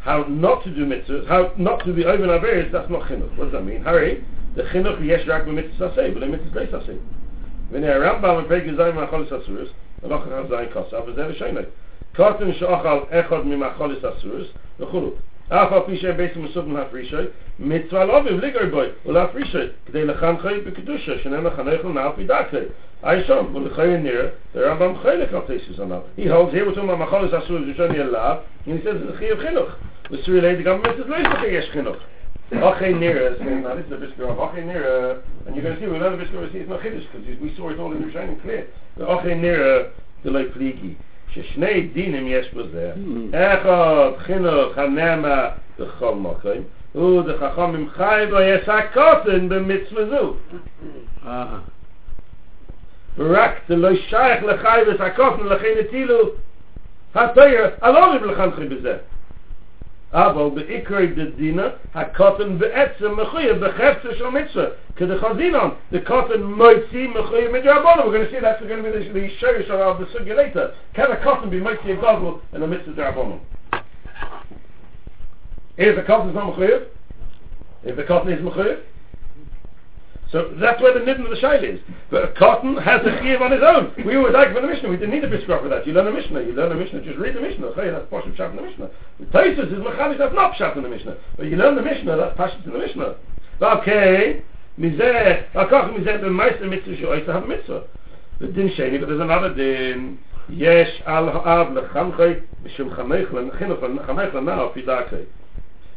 how 0.00 0.24
not 0.24 0.62
to 0.64 0.70
do 0.74 0.84
mitzvahs, 0.84 1.26
how 1.26 1.52
not 1.56 1.84
to 1.84 1.92
be 1.92 2.04
over 2.04 2.26
averis, 2.26 2.70
that's 2.70 2.90
not 2.90 3.08
chinuch. 3.08 3.34
What 3.36 3.44
does 3.44 3.52
that 3.52 3.64
mean? 3.64 3.82
Hurry, 3.82 4.24
the 4.54 4.62
chinuch 4.62 5.04
yesh 5.04 5.26
rak 5.26 5.44
b'mitzvah 5.46 5.96
saseh, 5.96 6.14
but 6.14 6.28
mitzvah 6.28 6.60
leis 6.60 6.68
saseh. 6.68 7.00
V'nei 7.72 7.98
Rambam 7.98 8.40
and 8.40 8.48
Pegi 8.48 8.76
Zayim 8.76 8.94
Macholis 8.94 9.30
Asurus, 9.30 9.70
אנחנו 10.12 10.30
רואים 10.30 10.46
זאי 10.48 10.66
קוס 10.72 10.94
אבל 10.94 11.12
זה 11.12 11.26
רשיין 11.26 11.56
קוטן 12.16 12.52
שאוכל 12.52 12.98
אחד 13.10 13.46
ממחול 13.46 13.96
הסוס 14.02 14.48
נכון 14.78 15.10
אף 15.48 15.72
על 15.72 15.80
פי 15.86 15.96
שהם 15.96 16.16
בעצם 16.16 16.44
מסוגם 16.44 16.76
להפרישוי 16.76 17.24
מצווה 17.58 18.04
לא 18.04 18.20
בבליגוי 18.20 18.66
בוי 18.66 18.86
ולהפרישוי 19.06 19.66
כדי 19.86 20.04
לחם 20.04 20.34
חיים 20.38 20.64
בקדושה 20.64 21.18
שנאם 21.18 21.44
מחנה 21.44 21.70
נאכל 21.70 21.88
נאה 21.88 22.12
פידקלי 22.12 22.60
אי 23.04 23.24
שום 23.24 23.54
ולחיים 23.56 24.02
נראה 24.02 24.26
זה 24.54 24.72
רבם 24.72 24.98
חיילה 24.98 25.26
כרטיסי 25.26 25.72
זנב 25.72 26.00
he 26.18 26.22
holds 26.22 26.54
here 26.54 26.74
with 26.74 26.76
him 26.76 26.90
המחול 26.90 27.24
הסוס 27.24 27.48
הוא 27.48 27.58
שאני 27.76 28.00
אלא 28.00 28.18
אני 28.66 28.76
אצל 28.78 28.98
זה 28.98 29.16
חייב 29.16 29.38
חינוך. 29.38 29.68
וסבילי 30.10 30.56
זה 30.56 30.62
גם 30.62 30.82
באמת 30.82 30.98
לא 31.06 31.16
יש 31.16 31.26
יש 31.46 31.70
חינוך. 31.70 31.96
Achay 32.52 32.92
Nira 32.92 33.32
is 33.32 33.38
going 33.38 33.62
to 33.62 33.74
listen 33.74 33.90
to 33.90 33.96
Bishkara 34.06 34.30
of 34.30 34.38
Achay 34.38 34.62
Nira, 34.62 35.20
and 35.46 35.56
you're 35.56 35.64
going 35.64 35.74
to 35.74 35.80
see 35.80 35.88
what 35.88 35.96
another 35.96 36.16
Bishkara 36.16 36.52
sees 36.52 36.62
in 36.62 36.68
the 36.68 36.76
Chiddush, 36.76 37.04
because 37.12 37.40
we 37.40 37.54
saw 37.56 37.70
it 37.70 37.78
all 37.80 37.92
in 37.92 38.00
the 38.00 38.06
Rishayin 38.06 38.40
Clear. 38.42 38.68
The 38.96 39.04
Achay 39.04 39.34
Nira, 39.34 39.90
the 40.22 40.30
Lai 40.30 40.44
Pligi, 40.44 40.96
she 41.34 41.42
shnei 41.42 41.92
dinim 41.92 42.30
yesh 42.30 42.52
was 42.54 42.70
there. 42.72 42.94
Hmm. 42.94 43.30
Echad, 43.34 44.26
chinuch, 44.26 44.74
hanema, 44.76 45.58
the 45.76 45.86
chol 45.98 46.14
mochayim, 46.14 46.66
hu 46.92 47.24
de 47.24 47.34
chachomim 47.34 47.92
chay 47.96 48.30
bo 48.30 48.38
yesh 48.38 48.64
hakotin 48.64 49.48
be 49.48 49.58
mitzvah 49.58 50.08
zu. 50.08 50.36
Ah. 51.24 51.64
Rak, 53.16 53.66
the 53.66 53.74
loy 53.74 53.96
shayach 54.08 54.42
lechay 54.42 54.84
vish 54.86 55.00
hakotin 55.00 55.48
lechay 55.50 56.38
alorim. 57.82 59.00
אבל 60.16 60.50
בעיקר 60.54 61.04
דדינה, 61.14 61.68
הקוטן 61.94 62.58
בעצם 62.58 63.20
מחויב 63.20 63.64
בחפצה 63.64 64.14
של 64.14 64.28
מצווה. 64.28 64.64
כדחזינון, 64.96 65.70
the 65.92 66.08
cotton 66.08 66.38
מוציא 66.42 67.08
מחויב 67.08 67.50
מדרבנו. 67.52 68.02
We're 68.02 68.12
going 68.12 68.24
to 68.24 68.30
see 68.30 68.40
that's 68.40 68.62
going 68.62 68.82
to 68.82 68.90
be 68.90 68.90
the, 68.90 69.12
the 69.12 69.28
shirish 69.38 69.68
of 69.68 69.98
the 69.98 70.34
later. 70.34 70.72
Can 70.94 71.12
a 71.12 71.22
cotton 71.22 71.50
be 71.50 71.58
a 71.58 71.96
goggle 71.96 72.40
in 72.54 72.60
the 72.60 72.66
drabonu? 72.66 73.38
If 75.76 75.96
the 75.96 76.02
cotton 76.02 76.30
is 76.30 76.34
not 76.34 76.54
mechuyev, 76.54 76.86
if 77.84 77.96
the 77.96 78.04
cotton 78.04 78.32
is 78.32 78.40
mechuyev, 78.40 78.78
so 80.32 80.52
that's 80.60 80.82
where 80.82 80.92
the 80.92 81.00
nidden 81.00 81.24
of 81.24 81.30
the 81.30 81.36
shail 81.36 81.62
is. 81.62 81.80
But 82.10 82.24
a 82.24 82.32
cotton 82.32 82.76
has 82.76 83.00
a 83.02 83.10
chiyuv 83.22 83.40
on 83.40 83.52
his 83.52 83.62
own. 83.62 83.92
We 84.04 84.16
were 84.16 84.30
like 84.30 84.52
for 84.52 84.60
the 84.60 84.66
Mishnah. 84.66 84.88
We 84.88 84.96
didn't 84.96 85.14
need 85.14 85.24
a 85.24 85.30
biskrop 85.30 85.62
for 85.62 85.68
that. 85.68 85.86
You 85.86 85.92
learn 85.92 86.08
a 86.08 86.12
Mishnah. 86.12 86.42
You 86.42 86.52
learn 86.52 86.72
a 86.72 86.74
Mishnah. 86.74 87.02
Just 87.02 87.18
read 87.18 87.36
the 87.36 87.40
Mishnah. 87.40 87.66
Okay, 87.68 87.90
that's 87.90 88.06
Pashat 88.10 88.36
Pshat 88.36 88.50
in 88.50 88.56
the 88.56 88.62
Mishnah. 88.62 88.90
The 89.20 89.26
Taisus 89.26 89.72
is 89.72 89.78
Mechalish. 89.78 90.18
That's 90.18 90.34
not 90.34 90.54
Pshat 90.54 90.76
in 90.76 90.82
the 90.82 90.88
Mishnah. 90.88 91.16
But 91.36 91.46
you 91.46 91.56
learn 91.56 91.76
the 91.76 91.82
Mishnah. 91.82 92.16
That's 92.16 92.36
Pashat 92.36 92.66
in 92.66 92.72
the 92.72 92.78
Mishnah. 92.78 93.16
Okay. 93.62 94.42
מזה, 94.78 95.36
לקח 95.54 95.84
מזה 95.98 96.18
במייסטר 96.18 96.68
מצווה 96.68 96.96
שאוי 96.96 97.20
צריך 97.24 97.36
מיtzvah. 97.36 97.80
The 98.40 98.46
din 98.48 98.68
sheni, 98.76 99.00
but 99.00 99.08
there's 99.08 99.20
another 99.20 99.54
din. 99.54 100.18
Yesh 100.50 101.02
al 101.06 101.30
ha'av 101.30 101.68
lechanchei 101.68 102.42
mishum 102.62 102.94
chanech 102.94 103.30
lechinuch 103.30 103.80
chanech 103.80 104.32
lenao 104.34 104.74
pidakei. 104.74 105.24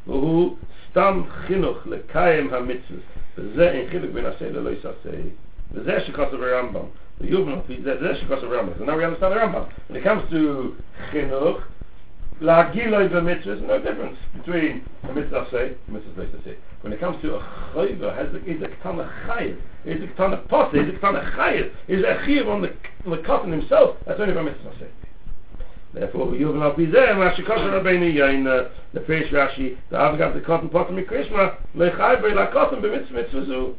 והוא 0.07 0.55
סתם 0.89 1.21
חינוך 1.47 1.77
לקיים 1.87 2.53
המצווה 2.53 2.99
וזה 3.38 3.70
אין 3.70 3.88
חילוק 3.90 4.10
בין 4.10 4.26
עשה 4.26 4.50
ללא 4.50 4.70
יסעשה 4.70 5.10
וזה 5.72 6.00
שכוסף 6.00 6.32
הרמב"ם 6.32 6.84
ויובן 7.20 7.52
זה, 7.82 7.96
זה 8.00 8.14
שכוסף 8.14 8.44
הרמב"ם 8.44 8.72
so 8.78 8.84
now 8.84 8.96
we 8.96 9.04
understand 9.04 9.32
the 9.32 9.36
Rambam 9.36 9.64
when 9.88 9.96
it 9.96 10.04
comes 10.04 10.22
to 10.30 10.72
חינוך 11.10 11.58
להגילוי 12.40 13.08
במצווה 13.08 13.54
there's 13.54 13.68
no 13.68 13.78
difference 13.78 14.18
between 14.36 14.80
a 15.08 15.12
mitzvah 15.12 15.46
say 15.50 15.72
and 15.86 15.96
a 15.96 15.98
mitzvah 15.98 16.42
say 16.44 16.54
when 16.82 16.92
it 16.92 17.00
comes 17.00 17.16
to 17.22 17.36
a 17.36 17.40
chayva 17.74 18.14
has 18.16 18.28
a, 18.34 18.40
is 18.50 18.60
a 18.62 18.68
ketana 18.68 19.08
chayiv 19.26 19.56
is 19.84 20.02
a 20.02 20.06
ketana 20.06 20.48
posse 20.48 20.78
is 20.78 20.88
a 20.88 20.92
ketana 20.92 21.22
chayiv 21.36 21.70
is 21.88 22.02
a 22.02 22.14
chayiv 22.24 22.48
on 22.48 22.62
the, 22.62 22.70
on 23.06 23.10
the 23.16 23.22
cotton 23.22 23.50
himself 23.52 23.96
that's 24.06 24.20
only 24.20 24.34
by 24.34 24.42
mitzvah 24.42 24.72
say 24.80 24.88
Therefore, 25.92 26.34
you 26.34 26.48
will 26.48 26.54
not 26.54 26.76
be 26.76 26.86
there. 26.86 27.10
And 27.10 27.20
Rashi 27.20 27.46
Kosher 27.46 27.70
Rabbeinu 27.70 28.12
Yain, 28.12 28.46
uh, 28.48 28.68
the 28.92 29.00
first 29.00 29.32
Rashi, 29.32 29.76
the 29.90 29.96
Avgav, 29.96 30.34
the 30.34 30.40
cotton 30.40 30.68
pot, 30.68 30.90
and 30.90 30.98
Krishma, 31.06 31.56
lechai 31.76 32.20
b'y 32.20 32.34
la 32.34 32.50
cotton 32.50 32.82
b'mitzvah 32.82 33.12
mitzvah 33.12 33.44
zu. 33.46 33.76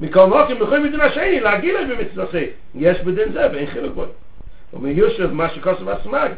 מכל 0.00 0.26
מוקים 0.26 0.58
בכל 0.58 0.80
מדין 0.80 1.00
השני, 1.00 1.40
להגיע 1.40 1.72
להם 1.72 1.88
במצווה 1.90 2.26
זה. 2.32 2.46
יש 2.74 3.00
בדין 3.00 3.32
זה, 3.32 3.46
ואין 3.52 3.66
חילוק 3.66 3.94
בו. 3.94 4.04
ומיושב 4.72 5.32
מה 5.32 5.48
שכוסף 5.48 5.88
הסמג, 5.88 6.30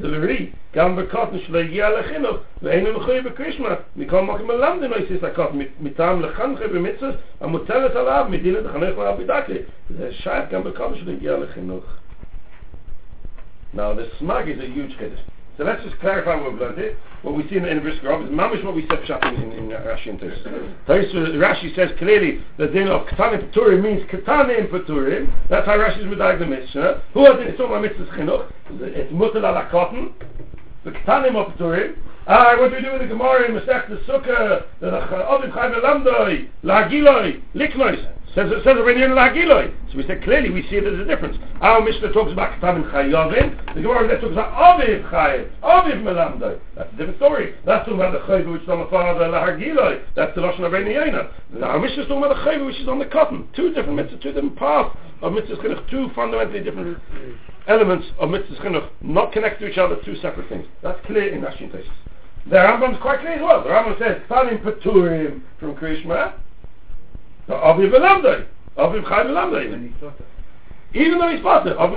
דברי, 0.00 0.46
גם 0.74 0.96
בקוטן 0.96 1.38
שלא 1.38 1.58
הגיע 1.58 2.00
לחינוך, 2.00 2.36
ואין 2.62 2.86
הוא 2.86 2.94
מחוי 2.94 3.20
בקרישמה, 3.20 3.74
מכל 3.96 4.20
מוקים 4.20 4.46
מלמדים 4.46 4.90
לא 4.90 4.96
יסיס 4.96 5.24
הקוטן, 5.24 5.58
מטעם 5.80 6.22
לחנכי 6.22 6.66
במצווה, 6.66 7.10
המוטלת 7.40 7.96
עליו, 7.96 8.26
מדין 8.30 8.56
את 8.56 8.66
החנך 8.66 8.98
לעב 8.98 9.22
בדקי. 9.22 9.58
זה 9.90 10.12
שייך 10.12 10.44
גם 10.50 10.64
בקוטן 10.64 10.94
שלא 10.94 11.12
הגיע 11.12 11.36
לחינוך. 11.38 11.84
Now 13.73 13.93
the 13.93 14.09
smug 14.19 14.49
is 14.49 14.59
a 14.59 14.67
huge 14.67 14.91
chiddush. 14.97 15.19
So 15.57 15.65
let's 15.65 15.83
just 15.83 15.99
clarify 15.99 16.35
what 16.35 16.51
we've 16.51 16.61
learned 16.61 16.77
here. 16.77 16.97
What 17.21 17.35
we 17.35 17.47
see 17.49 17.57
in 17.57 17.63
the 17.63 17.81
Brisker 17.81 18.23
is 18.23 18.29
mamish 18.29 18.63
what 18.63 18.73
we 18.73 18.87
said 18.87 18.99
pshat 18.99 19.23
in, 19.33 19.51
in, 19.51 19.51
in 19.51 19.69
Rashi 19.69 20.09
and 20.09 20.19
Tosus. 20.19 20.45
Rashi 20.87 21.75
says 21.75 21.89
clearly 21.99 22.43
the 22.57 22.67
din 22.67 22.87
of 22.87 23.05
Ketanim 23.07 23.51
Peturim 23.51 23.83
means 23.83 24.01
Ketanim 24.09 24.71
Peturim. 24.71 25.31
That's 25.49 25.65
how 25.65 25.77
Rashi's 25.77 26.05
medag 26.05 26.39
the 26.39 26.47
Mishnah. 26.47 27.03
Who 27.13 27.25
has 27.25 27.35
it? 27.41 27.47
It's 27.47 27.59
all 27.59 27.67
my 27.67 27.85
mitzvahs 27.85 28.09
chinuch. 28.17 28.51
It's 28.71 29.13
mutal 29.13 29.37
ala. 29.37 29.69
The 30.83 30.91
Ketanim 30.91 31.35
of 31.35 31.53
Peturim. 31.53 31.95
Ah, 32.27 32.55
what 32.59 32.69
do 32.69 32.75
we 32.75 32.81
do 32.83 32.91
with 32.91 33.01
the 33.01 33.07
Gemara 33.07 33.45
in 33.45 33.53
Masech 33.53 33.89
the 33.89 33.95
Sukkah? 34.05 34.65
The 34.79 35.27
Ovid 35.27 35.51
Chayv 35.51 35.73
Elamdoi. 35.73 36.49
Lagiloi. 36.63 37.41
Liknois. 37.55 37.97
Says 38.35 38.49
it 38.49 38.63
says 38.63 38.77
already 38.77 39.01
in 39.01 39.11
Lagiloi. 39.11 39.73
So 39.91 39.97
we 39.97 40.05
said 40.05 40.23
clearly 40.23 40.51
we 40.51 40.61
see 40.69 40.79
there's 40.79 40.99
a 40.99 41.03
difference. 41.03 41.35
Our 41.59 41.81
Mishnah 41.81 42.13
talks 42.13 42.31
about 42.31 42.57
Ketanim 42.59 42.89
Chayovin. 42.91 43.73
The 43.73 43.81
Gemara 43.81 44.07
that 44.07 44.21
talks 44.21 44.33
about 44.33 44.53
Aviv 44.53 45.09
Chayev, 45.09 45.51
Aviv 45.63 46.03
Melamdoi. 46.03 46.59
That's 46.75 46.93
a 46.93 46.95
different 46.95 47.17
story. 47.17 47.55
That's 47.65 47.85
talking 47.85 47.95
about 47.95 48.13
the 48.13 48.19
Chayev 48.31 48.53
which 48.53 48.61
is 48.61 48.69
on 48.69 48.79
the 48.79 48.87
father 48.87 49.25
Lahagiloi. 49.25 50.03
That's 50.15 50.33
the 50.35 50.41
Lashon 50.41 50.63
of 50.63 50.71
Yena. 50.71 51.63
Our 51.63 51.79
Mishnah 51.79 52.03
is 52.03 52.07
talking 52.07 52.23
about 52.23 52.37
the 52.37 52.49
Chayev 52.49 52.65
which 52.65 52.79
is 52.79 52.87
on 52.87 52.99
the 52.99 53.05
cotton. 53.05 53.49
Two 53.53 53.73
different 53.73 53.99
mitzvahs, 53.99 54.21
two 54.21 54.31
different 54.31 54.55
paths 54.55 54.95
of 55.21 55.33
mitzvahs. 55.33 55.89
Two 55.89 56.09
fundamentally 56.15 56.63
different 56.63 56.99
elements 57.67 58.05
of 58.19 58.29
mitzvahs 58.29 58.61
chinuch, 58.61 58.89
not 59.01 59.33
connected 59.33 59.65
to 59.65 59.71
each 59.71 59.77
other. 59.79 59.97
Two 60.05 60.15
separate 60.21 60.47
things. 60.47 60.67
That's 60.83 61.03
clear 61.05 61.33
in 61.33 61.41
Rashi 61.41 61.63
and 61.63 61.73
Tesis. 61.73 61.89
The 62.49 62.55
Rambam's 62.55 62.99
quite 63.01 63.19
clear 63.19 63.33
as 63.33 63.41
well. 63.41 63.63
The 63.63 63.69
Rambam 63.69 63.99
says 63.99 64.21
Ketanim 64.27 64.63
Peturim 64.63 65.41
from 65.59 65.75
Krishma. 65.75 66.33
So 67.47 67.53
Aviv 67.53 67.91
Melamdoi. 67.91 68.47
Aviv 68.77 69.03
Chayev 69.03 69.27
Melamdoi. 69.27 69.71
When 69.71 69.87
he 69.87 69.99
thought 69.99 70.19
of 70.19 70.25
Even 70.93 71.19
though 71.19 71.29
he's 71.29 71.41
potter, 71.41 71.75
that's 71.77 71.95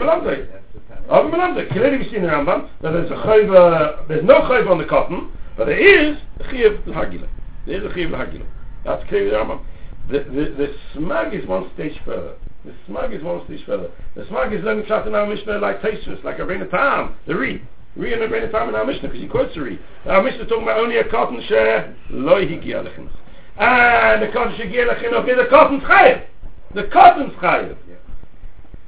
the 0.74 0.94
time. 0.94 1.04
Aviv 1.08 1.32
Melamdoi. 1.32 1.72
Clearly 1.72 1.98
we 1.98 2.04
see 2.10 2.16
in 2.16 2.22
the 2.22 2.28
Rambam 2.28 2.68
that 2.82 2.92
there's 2.92 3.10
a 3.10 3.14
chayv, 3.14 4.08
there's 4.08 4.24
no 4.24 4.40
chayv 4.42 4.70
on 4.70 4.78
the 4.78 4.84
cotton, 4.84 5.32
but 5.56 5.64
there 5.66 5.78
is 5.78 6.18
a 6.40 6.44
chayv 6.44 6.86
l'hagila. 6.86 7.28
There 7.66 7.78
is 7.78 7.84
a 7.84 7.94
chayv 7.94 8.10
l'hagila. 8.10 8.46
That's 8.84 9.08
clear 9.08 9.24
in 9.24 9.30
the 9.30 9.36
Rambam. 9.36 9.64
The, 10.10 10.18
the, 10.18 10.54
the 10.56 10.74
smag 10.94 11.40
is 11.40 11.48
one 11.48 11.70
stage 11.74 11.98
further. 12.04 12.36
The 12.66 12.74
smag 12.88 13.16
is 13.16 13.22
one 13.22 13.42
stage 13.46 13.64
further. 13.64 13.90
The 14.14 14.24
smag 14.24 14.56
is 14.56 14.62
learning 14.62 14.84
pshat 14.84 15.06
in 15.06 15.14
our 15.14 15.26
Mishnah 15.26 15.58
like 15.58 15.80
Taisus, 15.80 16.22
like 16.22 16.36
Rabbeinu 16.36 16.70
Tam, 16.70 17.14
the 17.26 17.34
Re. 17.34 17.62
Re 17.96 18.12
and 18.12 18.22
Rabbeinu 18.22 18.50
Tam 18.50 18.68
in 18.68 18.74
our 18.74 18.84
Mishnah, 18.84 19.08
because 19.08 19.30
quotes 19.30 19.54
the 19.54 19.62
Re. 19.62 19.78
Our 20.06 20.22
Mishnah 20.22 20.42
is 20.42 20.48
talking 20.48 20.64
about 20.64 20.80
only 20.80 20.96
a 20.96 21.08
cotton 21.08 21.42
share, 21.48 21.94
loy 22.10 22.46
higia 22.46 22.82
lechinus. 22.82 23.12
And 23.56 24.22
the 24.22 24.32
cotton 24.32 24.54
shigia 24.54 24.88
lechinus 24.88 25.28
is 25.28 25.38
a 25.38 25.48
cotton 25.48 25.80
chayev. 25.80 26.26
The 26.74 26.84
cotton's 26.92 27.32
chayev. 27.34 27.76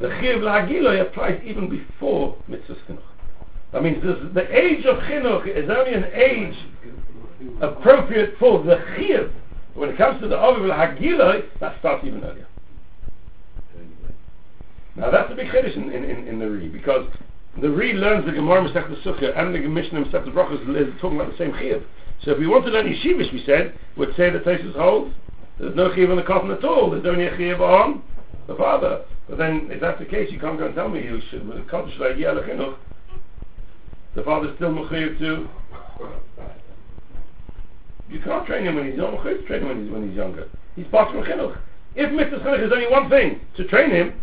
The 0.01 0.09
chiv 0.21 0.41
lahagiloi 0.41 1.01
applies 1.01 1.41
even 1.45 1.71
before 1.71 2.37
mitzvah 2.49 2.77
chinuch. 2.89 2.99
That 3.73 3.83
means 3.83 4.03
this, 4.03 4.17
the 4.35 4.57
age 4.57 4.85
of 4.85 4.97
chinuch 5.05 5.47
is 5.47 5.71
only 5.71 5.95
an 5.95 6.05
age 6.13 6.57
appropriate 7.61 8.35
for 8.39 8.63
the 8.63 8.83
chiv. 8.97 9.33
When 9.75 9.91
it 9.91 9.97
comes 9.97 10.21
to 10.23 10.29
the 10.29 10.37
aviv 10.37 10.61
lahagiloi, 10.61 11.45
that 11.61 11.79
starts 11.79 12.05
even 12.05 12.25
earlier. 12.25 12.47
Now 14.97 15.11
that's 15.11 15.31
a 15.31 15.35
big 15.35 15.49
chiddush 15.49 15.77
in, 15.77 15.93
in, 15.93 16.05
in, 16.05 16.27
in 16.27 16.39
the 16.39 16.51
Re, 16.51 16.69
because 16.69 17.07
the 17.61 17.71
Re 17.71 17.95
learns 17.95 18.27
the 18.27 18.33
Gemara 18.33 18.69
Masech 18.69 18.89
the 18.89 19.11
Sukkah 19.11 19.39
and 19.39 19.55
the 19.55 19.61
Mishnah 19.61 20.05
Masech 20.05 20.25
the 20.25 20.31
Brachas 20.31 20.61
is 20.77 21.01
talking 21.01 21.19
about 21.19 21.33
the 21.33 21.39
same 21.39 21.55
chiv. 21.59 21.83
So 22.23 22.33
if 22.33 22.39
we 22.39 22.47
want 22.47 22.65
to 22.67 22.71
learn 22.71 22.87
Yeshivish, 22.87 23.33
we 23.33 23.43
said, 23.47 23.79
would 23.97 24.15
say 24.17 24.31
that 24.31 24.45
Tesis 24.45 24.75
holds, 24.75 25.15
there's 25.59 25.75
no 25.75 25.95
chiv 25.95 26.11
on 26.11 26.17
the 26.17 26.23
cotton 26.23 26.51
at 26.51 26.65
all, 26.65 26.91
there's 26.91 27.07
only 27.07 27.27
a 27.27 27.37
chiv 27.37 27.61
on 27.61 28.03
the 28.47 28.55
father. 28.55 29.05
But 29.29 29.39
then, 29.39 29.69
if 29.71 29.81
that's 29.81 29.99
the 29.99 30.05
case, 30.05 30.31
you 30.31 30.39
can't 30.39 30.59
go 30.59 30.67
and 30.67 30.75
tell 30.75 30.89
me 30.89 31.03
you 31.03 31.21
should, 31.31 31.49
with 31.49 31.67
cotton 31.69 31.91
shlag 31.99 32.19
yeh 32.19 32.29
lechinuch, 32.29 32.77
the 34.15 34.23
father's 34.23 34.55
still 34.57 34.73
mechayiv 34.73 35.19
too. 35.19 35.49
you 38.09 38.21
can't 38.21 38.47
train 38.47 38.67
him 38.67 38.77
when 38.77 38.87
he's 38.87 38.97
young, 38.97 39.17
mechayiv 39.17 39.47
train 39.47 39.63
him 39.63 39.69
when 39.69 39.83
he's, 39.83 39.93
when 39.93 40.09
he's 40.09 40.17
younger. 40.17 40.49
He's 40.77 40.87
part 40.89 41.15
of 41.15 41.25
chinuch. 41.25 41.59
If 41.95 42.13
mitzvah 42.13 42.39
chinuch 42.39 42.67
is 42.67 42.73
only 42.73 42.89
one 42.89 43.09
thing, 43.09 43.41
to 43.57 43.65
train 43.67 43.91
him, 43.91 44.21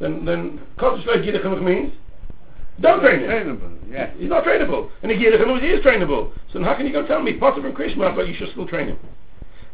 then, 0.00 0.24
then 0.24 0.60
shlag 0.78 1.24
yeh 1.24 1.32
lechinuch 1.32 1.62
means, 1.62 1.92
don't 2.80 3.00
train 3.00 3.20
him. 3.20 3.28
Trainable, 3.30 3.78
yes. 3.90 4.14
He's 4.18 4.28
not 4.28 4.44
trainable. 4.44 4.90
And 5.02 5.12
if 5.12 5.18
he 5.18 5.26
is 5.26 5.84
trainable. 5.84 6.32
So 6.52 6.62
how 6.62 6.74
can 6.74 6.86
you 6.86 6.92
go 6.92 7.06
tell 7.06 7.22
me, 7.22 7.34
Potter 7.34 7.62
from 7.62 7.72
Krishma, 7.72 8.14
but 8.14 8.28
you 8.28 8.34
should 8.34 8.50
still 8.52 8.66
train 8.66 8.88
him? 8.88 8.98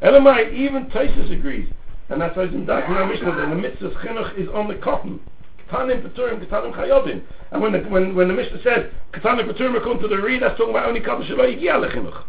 Elamai, 0.02 0.52
even 0.52 0.86
Taisus 0.86 1.32
agrees. 1.32 1.68
And 2.08 2.20
that's 2.20 2.36
why 2.36 2.44
it's 2.44 2.54
in 2.54 2.66
Dak 2.66 2.88
in 2.88 2.94
our 2.94 3.06
Mishnah 3.06 3.34
that 3.34 3.48
the 3.48 3.54
mitzvah 3.54 3.90
chinuch 4.04 4.38
is 4.38 4.48
on 4.54 4.68
the 4.68 4.74
cotton. 4.76 5.20
Ketanim 5.68 6.02
Peturim, 6.02 6.44
Ketanim 6.44 6.72
Chayovim. 6.74 7.22
And 7.50 7.62
when 7.62 7.72
the, 7.72 7.80
when, 7.80 8.14
when 8.14 8.28
the 8.28 8.34
Mishnah 8.34 8.62
says, 8.62 8.92
Ketanim 9.12 9.50
Peturim 9.50 9.76
according 9.76 10.02
to 10.02 10.08
the 10.08 10.20
read, 10.20 10.42
that's 10.42 10.56
talking 10.56 10.70
about 10.70 10.86
only 10.86 11.00
cotton 11.00 11.26
Shaloi 11.26 11.60
Yigia 11.60 11.82
Lechinuch. 11.82 12.24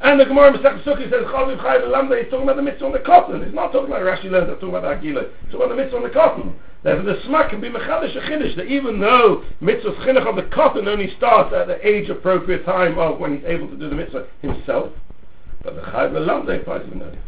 And 0.00 0.18
the 0.18 0.24
Gemara 0.24 0.56
Masech 0.56 0.82
Sukkah 0.82 1.10
says, 1.10 1.24
Chaviv 1.26 1.60
Chayiv 1.60 1.86
Lamda, 1.86 2.22
he's 2.22 2.30
talking 2.30 2.44
about 2.44 2.56
the 2.56 2.62
mitzvah 2.62 2.86
on 2.86 2.92
the 2.92 3.00
cotton. 3.00 3.44
He's 3.44 3.54
not 3.54 3.70
talking 3.70 3.86
about 3.86 4.00
Rashi 4.00 4.30
learns, 4.30 4.48
that's 4.48 4.60
talking 4.60 4.74
about 4.74 4.82
the 4.82 5.06
Agila. 5.06 5.28
He's 5.42 5.52
talking 5.52 5.66
about 5.66 5.68
the 5.68 5.76
mitzvah 5.76 5.96
on 5.96 6.02
the 6.02 6.10
cotton. 6.10 6.54
Therefore 6.82 7.04
the 7.04 7.20
smak 7.26 7.50
can 7.50 7.60
be 7.60 7.68
mechadish 7.68 8.16
a 8.16 8.20
chiddush, 8.20 8.56
that 8.56 8.66
even 8.66 9.00
though 9.00 9.44
mitzvah 9.60 9.92
chinuch 10.06 10.26
of 10.26 10.36
the 10.36 10.50
cotton 10.54 10.88
only 10.88 11.14
starts 11.16 11.54
at 11.54 11.66
the 11.66 11.86
age 11.86 12.08
appropriate 12.08 12.64
time 12.64 12.98
of 12.98 13.18
when 13.18 13.36
he's 13.36 13.44
able 13.44 13.68
to 13.68 13.76
do 13.76 13.90
the 13.90 13.96
mitzvah 13.96 14.26
himself, 14.40 14.92
but 15.62 15.74
the 15.74 15.82
Chayiv 15.82 16.12
Lamda 16.12 16.58
applies 16.60 16.86
even 16.86 17.02
earlier. 17.02 17.22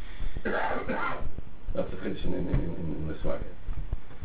That's 1.75 1.91
the 1.91 1.97
chiddush 1.97 2.25
in, 2.25 2.35
in, 2.35 2.49
in, 2.49 2.55
in 2.55 3.09
the 3.09 3.15
smak. 3.15 3.41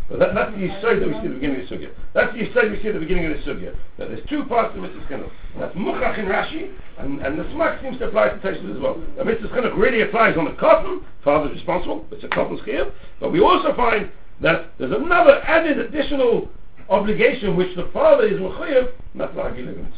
But 0.10 0.20
that, 0.20 0.36
that's 0.36 0.52
the 0.52 0.58
yisod 0.58 1.00
that 1.02 1.08
we 1.08 1.14
see 1.14 1.18
at 1.18 1.24
the 1.24 1.30
beginning 1.36 1.62
of 1.62 1.68
the 1.68 1.76
sugya. 1.76 1.92
That's 2.14 2.32
the 2.32 2.40
yisod 2.40 2.72
we 2.72 2.82
see 2.82 2.88
at 2.88 2.94
the 2.94 3.00
beginning 3.00 3.26
of 3.26 3.34
the 3.34 3.44
sugya. 3.44 3.76
That 3.98 4.08
there's 4.08 4.26
two 4.30 4.46
parts 4.46 4.74
to 4.76 4.82
mitzvah 4.82 5.06
chinuch. 5.12 5.32
That's 5.60 5.76
muchach 5.76 6.18
in 6.18 6.26
Rashi, 6.26 6.72
and, 7.00 7.20
and 7.20 7.38
the 7.38 7.44
smak 7.44 7.82
seems 7.82 7.98
to 8.00 8.08
apply 8.08 8.30
to 8.30 8.38
Teshuvah 8.38 8.76
as 8.76 8.82
well. 8.82 9.04
The 9.18 9.26
mitzvah 9.26 9.50
chinuch 9.50 9.78
really 9.78 10.02
applies 10.02 10.38
on 10.38 10.46
the 10.46 10.54
cotton. 10.54 11.04
Father's 11.26 11.52
responsible. 11.54 12.06
It's 12.12 12.24
a 12.24 12.30
cotton 12.30 12.58
scheme. 12.62 12.92
But 13.20 13.34
we 13.34 13.42
also 13.42 13.76
find 13.76 14.10
that 14.42 14.72
there's 14.78 14.92
another 14.92 15.42
added 15.44 15.80
additional 15.80 16.50
obligation 16.90 17.56
which 17.56 17.76
the 17.76 17.90
father 17.94 18.26
is 18.26 18.40
mechayev, 18.40 18.92
not 19.14 19.36
lagi 19.36 19.66
limits. 19.66 19.98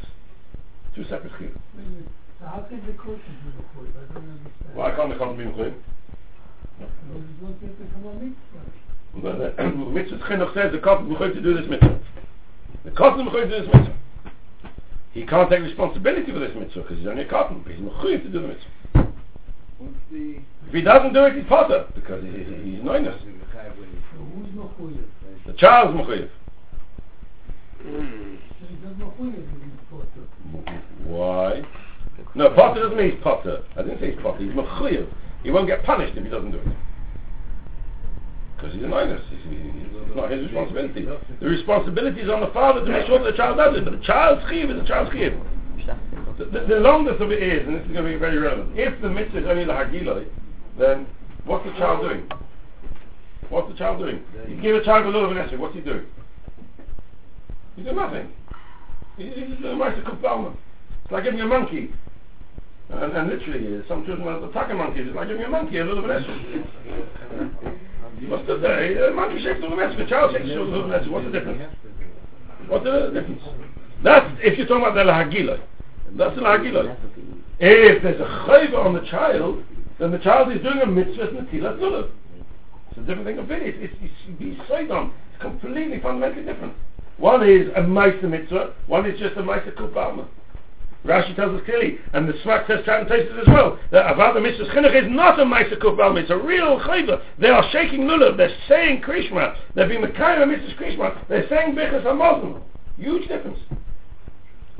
Two 0.95 1.03
separate 1.03 1.33
chiyuv. 1.33 1.53
So 2.39 2.45
how 2.45 2.65
can 2.69 2.85
the 2.85 2.93
court 2.93 3.17
be 3.17 3.51
recorded? 3.57 3.93
I 3.97 4.13
don't 4.13 4.29
understand. 4.29 4.75
Why 4.75 4.91
can't 4.95 5.09
the 5.09 5.17
cotton 5.17 5.37
be 5.37 5.43
mechayev? 5.43 5.73
But 9.21 9.57
the 9.57 9.63
mitzvah 9.63 10.17
chinuch 10.19 10.53
says 10.53 10.71
the 10.71 10.77
is 10.77 10.83
mechayev 10.83 11.33
to 11.33 11.41
do 11.41 11.53
this 11.53 11.69
mitzvah. 11.69 11.99
The 12.85 12.91
is 12.91 12.95
mechayev 12.95 13.49
to 13.49 13.59
do 13.59 13.65
this 13.65 13.73
mitzvah. 13.73 13.95
He 15.11 15.25
can't 15.25 15.49
take 15.49 15.61
responsibility 15.61 16.31
for 16.31 16.39
this 16.39 16.55
mitzvah 16.55 16.81
because 16.81 16.97
he's 16.97 17.07
only 17.07 17.23
a 17.23 17.29
cotton, 17.29 17.61
but 17.63 17.73
he's 17.73 17.81
mechayev 17.81 18.23
to 18.23 18.29
do 18.29 18.41
the 18.41 18.47
mitzvah. 18.47 19.08
What's 19.79 19.95
the... 20.11 20.39
If 20.67 20.73
he 20.73 20.81
doesn't 20.81 21.13
do 21.13 21.23
it, 21.25 21.35
he's 21.35 21.45
potter 21.47 21.87
because 21.95 22.23
he, 22.23 22.29
he, 22.29 22.35
he's 22.71 22.83
noinus. 22.83 23.17
So? 23.19 23.27
The 25.47 25.53
child's 25.53 25.97
mechayev. 25.97 26.29
So 27.79 27.85
he 27.85 28.75
does 28.75 28.95
Machuyev 28.99 29.39
if 29.39 29.49
he's 29.63 29.79
potter. 29.89 30.23
Why? 31.05 31.63
No, 32.35 32.49
potter 32.49 32.81
doesn't 32.81 32.97
mean 32.97 33.11
he's 33.11 33.23
potter. 33.23 33.63
I 33.77 33.81
didn't 33.83 33.99
say 34.01 34.11
he's 34.11 34.21
potter. 34.21 34.43
He's 34.43 34.51
mechayev. 34.51 35.07
He 35.43 35.51
won't 35.51 35.67
get 35.67 35.83
punished 35.85 36.17
if 36.17 36.23
he 36.23 36.29
doesn't 36.29 36.51
do 36.51 36.57
it. 36.57 36.67
Because 38.57 38.73
he's 38.73 38.83
a 38.83 38.87
minus. 38.87 39.21
He's, 39.29 39.39
he's, 39.49 39.71
it's 39.95 40.15
not 40.15 40.29
his 40.29 40.41
responsibility. 40.43 41.07
The 41.39 41.47
responsibility 41.47 42.19
is 42.19 42.29
on 42.29 42.41
the 42.41 42.51
father 42.51 42.83
to 42.83 42.91
make 42.91 43.07
sure 43.07 43.19
that 43.23 43.31
the 43.31 43.37
child 43.37 43.57
does 43.57 43.77
it. 43.77 43.85
But 43.85 43.91
the 43.91 44.05
child's 44.05 44.43
chiv 44.51 44.69
is 44.69 44.81
the 44.81 44.87
child's 44.87 45.11
chiv. 45.13 45.39
The, 46.39 46.45
the, 46.45 46.79
longest 46.79 47.21
of 47.21 47.31
it 47.31 47.43
is, 47.43 47.67
and 47.67 47.75
this 47.75 47.85
is 47.85 47.91
going 47.91 48.05
to 48.05 48.11
be 48.11 48.17
very 48.17 48.37
relevant, 48.37 48.71
if 48.79 48.99
the 49.01 49.09
mitzvah 49.09 49.39
is 49.39 49.45
only 49.45 49.65
the 49.65 49.73
hagiloi, 49.73 50.25
then 50.79 51.05
what's 51.45 51.65
the 51.65 51.73
child 51.73 52.01
doing? 52.01 52.27
What's 53.49 53.69
the 53.69 53.77
child 53.77 53.99
doing? 53.99 54.23
You 54.47 54.61
give 54.61 54.75
a 54.75 54.83
child 54.83 55.05
a 55.05 55.09
little 55.09 55.29
of 55.29 55.59
what's 55.59 55.75
he 55.75 55.81
doing? 55.81 56.05
He's 57.75 57.83
doing 57.83 57.97
nothing. 57.97 58.31
He's, 59.17 59.33
he's 59.35 59.57
doing 59.59 59.73
a 59.73 59.75
mice 59.75 59.97
of 60.05 60.55
It's 61.03 61.11
like 61.11 61.25
giving 61.25 61.41
a 61.41 61.45
monkey 61.45 61.91
and, 62.89 63.13
and 63.13 63.29
literally, 63.29 63.77
uh, 63.77 63.87
some 63.87 64.05
children 64.05 64.27
are 64.27 64.49
attacking 64.49 64.77
monkeys. 64.77 65.05
It's 65.07 65.15
like 65.15 65.27
giving 65.27 65.43
a 65.43 65.49
monkey 65.49 65.77
a 65.77 65.85
little 65.85 66.01
bit 66.01 66.11
extra. 66.17 66.35
What's 68.27 68.47
the 68.47 68.57
day? 68.57 68.97
A 68.97 69.11
monkey 69.11 69.43
shakes 69.43 69.59
all 69.63 69.69
the 69.69 69.75
mess. 69.75 69.93
A 69.97 70.05
child 70.07 70.33
shakes 70.33 70.49
all 70.57 70.71
the 70.71 70.87
mess. 70.87 71.05
What's 71.07 71.25
the 71.25 71.31
difference? 71.31 71.75
What's 72.67 72.83
the 72.83 73.11
difference? 73.13 73.41
That's 74.03 74.25
if 74.39 74.57
you're 74.57 74.67
talking 74.67 74.83
about 74.83 74.95
the 74.95 75.03
lahagila. 75.03 75.61
That's 76.17 76.37
an 76.37 76.43
lahagila. 76.43 76.97
If 77.59 78.03
there's 78.03 78.19
a 78.19 78.23
chayva 78.23 78.85
on 78.85 78.93
the 78.93 79.05
child, 79.09 79.63
then 79.99 80.11
the 80.11 80.19
child 80.19 80.51
is 80.51 80.61
doing 80.61 80.81
a 80.81 80.85
mitzvah 80.85 81.27
netilat 81.27 81.79
lulav. 81.79 82.09
It's 82.89 82.97
a 82.97 83.01
different 83.01 83.25
thing 83.25 83.35
completely. 83.35 83.69
It's, 83.69 83.93
it's, 84.01 84.13
it's, 84.39 84.59
it's. 84.59 84.69
It's 84.69 85.41
completely 85.41 85.99
fundamentally 85.99 86.45
different. 86.45 86.73
One 87.17 87.47
is 87.47 87.67
a 87.75 87.81
ma'isa 87.81 88.23
mitzvah. 88.23 88.73
One 88.87 89.05
is 89.05 89.19
just 89.19 89.35
a 89.35 89.41
ma'isa 89.41 89.73
kupalma. 89.75 90.27
Rashi 91.05 91.33
tells 91.35 91.57
us 91.57 91.65
clearly, 91.65 91.97
and 92.11 92.27
the 92.27 92.33
Smak 92.33 92.67
says 92.67 92.83
Chat 92.85 93.09
and 93.09 93.11
as 93.11 93.47
well, 93.47 93.79
that 93.91 94.05
Avada 94.13 94.41
Mitzvah 94.41 94.65
Chinuch 94.65 95.01
is 95.01 95.09
not 95.09 95.39
a 95.39 95.45
Maisa 95.45 95.79
Kuf 95.79 96.21
it's 96.21 96.29
a 96.29 96.37
real 96.37 96.77
Chayva. 96.81 97.23
They 97.39 97.47
are 97.47 97.63
shaking 97.71 98.01
Lulav, 98.01 98.35
they're 98.35 98.55
saying 98.67 99.01
Krishma, 99.01 99.55
they're 99.75 99.87
being 99.87 100.01
Mekayim 100.01 100.49
Mitzvah 100.49 100.83
Krishma, 100.83 101.27
they're 101.29 101.47
saying 101.47 101.75
Bechas 101.75 102.03
HaMoslim. 102.03 102.61
Huge 102.97 103.29
difference. 103.29 103.59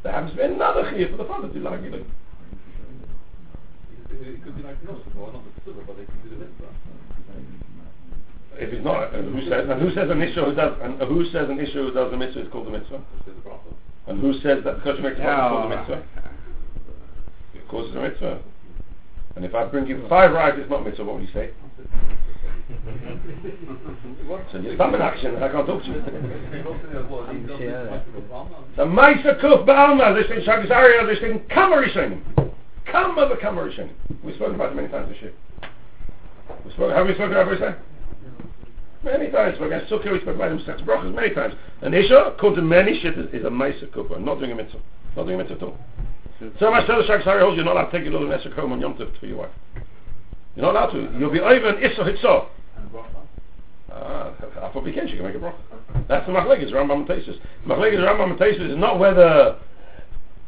There 0.04 0.12
happens 0.12 0.32
to 0.32 0.38
be 0.38 0.44
another 0.44 0.84
Chayv 0.84 1.12
for 1.12 1.18
the 1.18 1.26
father 1.26 1.50
to 1.50 1.60
like 1.60 1.82
it. 1.82 2.06
could 4.44 4.56
be 4.56 4.64
like 4.64 4.78
If 8.56 8.72
he's 8.72 8.84
not, 8.84 9.14
and 9.14 9.34
who 9.34 9.50
says, 9.50 9.70
and 9.70 9.82
who 9.82 9.94
says 9.94 10.10
an 10.10 10.22
issue 10.22 10.46
who 10.46 10.56
does, 10.56 10.78
and 10.82 11.02
who 11.02 11.26
says 11.32 11.50
an 11.50 11.60
issue 11.60 11.88
who 11.88 11.94
does 11.94 12.12
the 12.12 12.18
mitzvah 12.18 12.42
is 12.42 12.52
called 12.52 12.68
the 12.68 12.72
mitzvah? 12.72 13.02
And 14.08 14.20
who 14.20 14.34
says 14.42 14.64
that 14.64 14.78
because 14.78 14.98
you 14.98 15.04
make 15.04 15.18
the 15.18 15.24
called 15.24 15.72
the 15.72 15.76
mitzvah? 15.76 16.04
Course 17.70 17.86
it's 17.88 17.96
a 17.96 18.02
mitzvah. 18.02 18.42
And 19.36 19.46
if 19.46 19.54
I 19.54 19.64
bring 19.66 19.86
you 19.86 20.04
five 20.10 20.32
rights, 20.32 20.58
it's 20.60 20.70
not 20.72 20.84
mitzvah, 20.84 21.06
what 21.06 21.16
would 21.18 21.28
you 21.28 21.34
say? 21.34 21.52
So 24.52 24.58
and 24.58 24.68
I 25.44 25.50
can't 25.52 25.68
talk 25.68 25.84
to 25.84 25.88
you. 25.88 26.04
So 28.76 28.86
Maisa 28.86 29.42
Kuf 29.42 29.66
Ba'alma, 29.66 30.14
this 30.16 30.30
in 30.30 30.44
Shaagas 30.44 30.70
Aryeh, 30.70 31.08
this 31.08 31.20
in 31.24 31.40
Kamarishanim. 31.50 32.22
Kama 32.92 33.28
the 33.30 33.36
Kamarishanim. 33.36 33.94
We've 34.24 34.36
spoken 34.36 34.56
about 34.56 34.72
it 34.72 34.76
many 34.76 34.88
times 34.88 35.10
this 35.10 35.22
year. 35.22 35.34
We 36.66 36.72
spoke, 36.74 36.92
have 36.92 37.08
we 37.08 37.14
spoken 37.16 37.32
about 37.32 37.52
it 37.52 37.78
Many 39.04 39.32
times. 39.32 39.58
We 39.60 39.68
against 39.68 39.92
Sukkah, 39.92 40.12
we 40.12 40.20
spoke 40.20 40.36
about 40.36 40.52
him 40.52 40.62
sex 40.66 40.82
brachas 40.82 41.14
many 41.14 41.34
times. 41.34 41.56
An 41.82 41.94
Isha, 41.94 42.34
according 42.36 42.58
to 42.58 42.62
many 42.62 43.00
shit, 43.00 43.18
is, 43.18 43.46
a 43.46 43.50
Maisa 43.50 43.92
Kufa, 43.94 44.20
not 44.20 44.40
doing 44.40 44.52
a 44.52 44.56
mitzvah. 44.56 44.80
Not 45.16 45.24
doing 45.24 45.40
a 45.40 45.44
mitzvah 45.44 45.56
at 45.56 45.64
all. 45.64 45.78
So 46.60 46.72
much 46.72 46.86
so 46.88 47.02
the 47.02 47.08
Shak 47.08 47.24
Sari 47.24 47.42
holds 47.42 47.56
you're 47.56 47.66
not 47.66 47.76
allowed 47.76 47.92
to 47.92 48.00
take 48.00 48.08
a 48.08 48.12
little 48.12 48.28
Nesser 48.28 48.54
home 48.54 48.72
on 48.74 48.80
Yom 48.80 48.94
Tov 48.94 49.18
for 49.20 49.26
your 49.26 49.38
wife. 49.38 49.52
You're 50.56 50.66
not 50.66 50.76
allowed 50.76 50.92
to. 50.92 51.18
You'll 51.18 51.32
be 51.32 51.40
over 51.40 51.70
an 51.70 51.84
Issa 51.84 52.02
Hitzah. 52.02 52.48
Uh, 53.92 54.32
I 54.62 54.72
thought 54.72 54.84
we 54.84 54.92
can, 54.92 55.08
she 55.08 55.16
can 55.16 55.26
make 55.26 55.36
a 55.36 55.40
bracha. 55.40 55.56
That's 56.08 56.26
the 56.28 56.32
Machlegis, 56.32 56.72
Rambam 56.72 57.08
Tesis. 57.08 57.40
Machlegis, 57.66 57.98
Rambam 57.98 58.38
Tesis 58.38 58.70
is 58.72 58.78
not 58.78 59.00
whether 59.00 59.58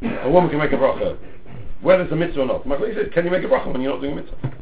a 0.01 0.29
woman 0.29 0.49
can 0.49 0.59
make 0.59 0.71
a 0.71 0.75
bracha, 0.75 1.17
whether 1.81 2.03
it's 2.03 2.11
a 2.11 2.15
mitzvah 2.15 2.41
or 2.41 2.45
not. 2.45 2.65
Machlegis 2.65 2.95
says, 2.95 3.07
can 3.13 3.25
you 3.25 3.31
make 3.31 3.43
a 3.43 3.47
bracha 3.47 3.71
when 3.71 3.81
you're 3.81 3.93
not 3.93 4.01
doing 4.01 4.13
a 4.13 4.15
mitzvah? 4.17 4.61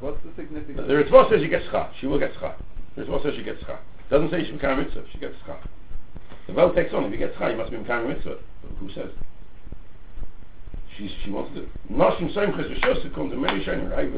What's 0.00 0.18
the 0.24 0.30
significance? 0.36 0.86
The 0.86 0.94
Ritva 0.94 1.30
says 1.30 1.42
you 1.42 1.48
get 1.48 1.62
schar. 1.64 1.90
She 2.00 2.06
will 2.06 2.18
get 2.18 2.34
schar. 2.34 2.54
The 2.96 3.02
Ritva 3.02 3.22
says 3.22 3.34
she 3.36 3.42
gets 3.42 3.62
schar. 3.62 3.78
Doesn't 4.10 4.30
say 4.30 4.44
she 4.44 4.52
become 4.52 4.78
mitzvah. 4.78 5.04
She 5.12 5.18
gets 5.18 5.34
schar. 5.46 5.56
The 6.46 6.52
Vel 6.52 6.74
takes 6.74 6.92
on. 6.92 7.04
If 7.04 7.12
you 7.12 7.18
get 7.18 7.34
schar, 7.34 7.50
you 7.50 7.56
must 7.56 7.70
be 7.70 7.78
become 7.78 8.08
mitzvah. 8.08 8.36
Who 8.78 8.90
says? 8.92 9.10
She 10.96 11.10
she 11.24 11.30
wants 11.30 11.54
to. 11.54 11.66
Nashim 11.92 12.32
Simchas 12.34 12.78
Rishos 12.78 13.14
comes 13.14 13.32
to 13.32 13.38
many 13.38 13.64
shining 13.64 13.88
right, 13.88 14.10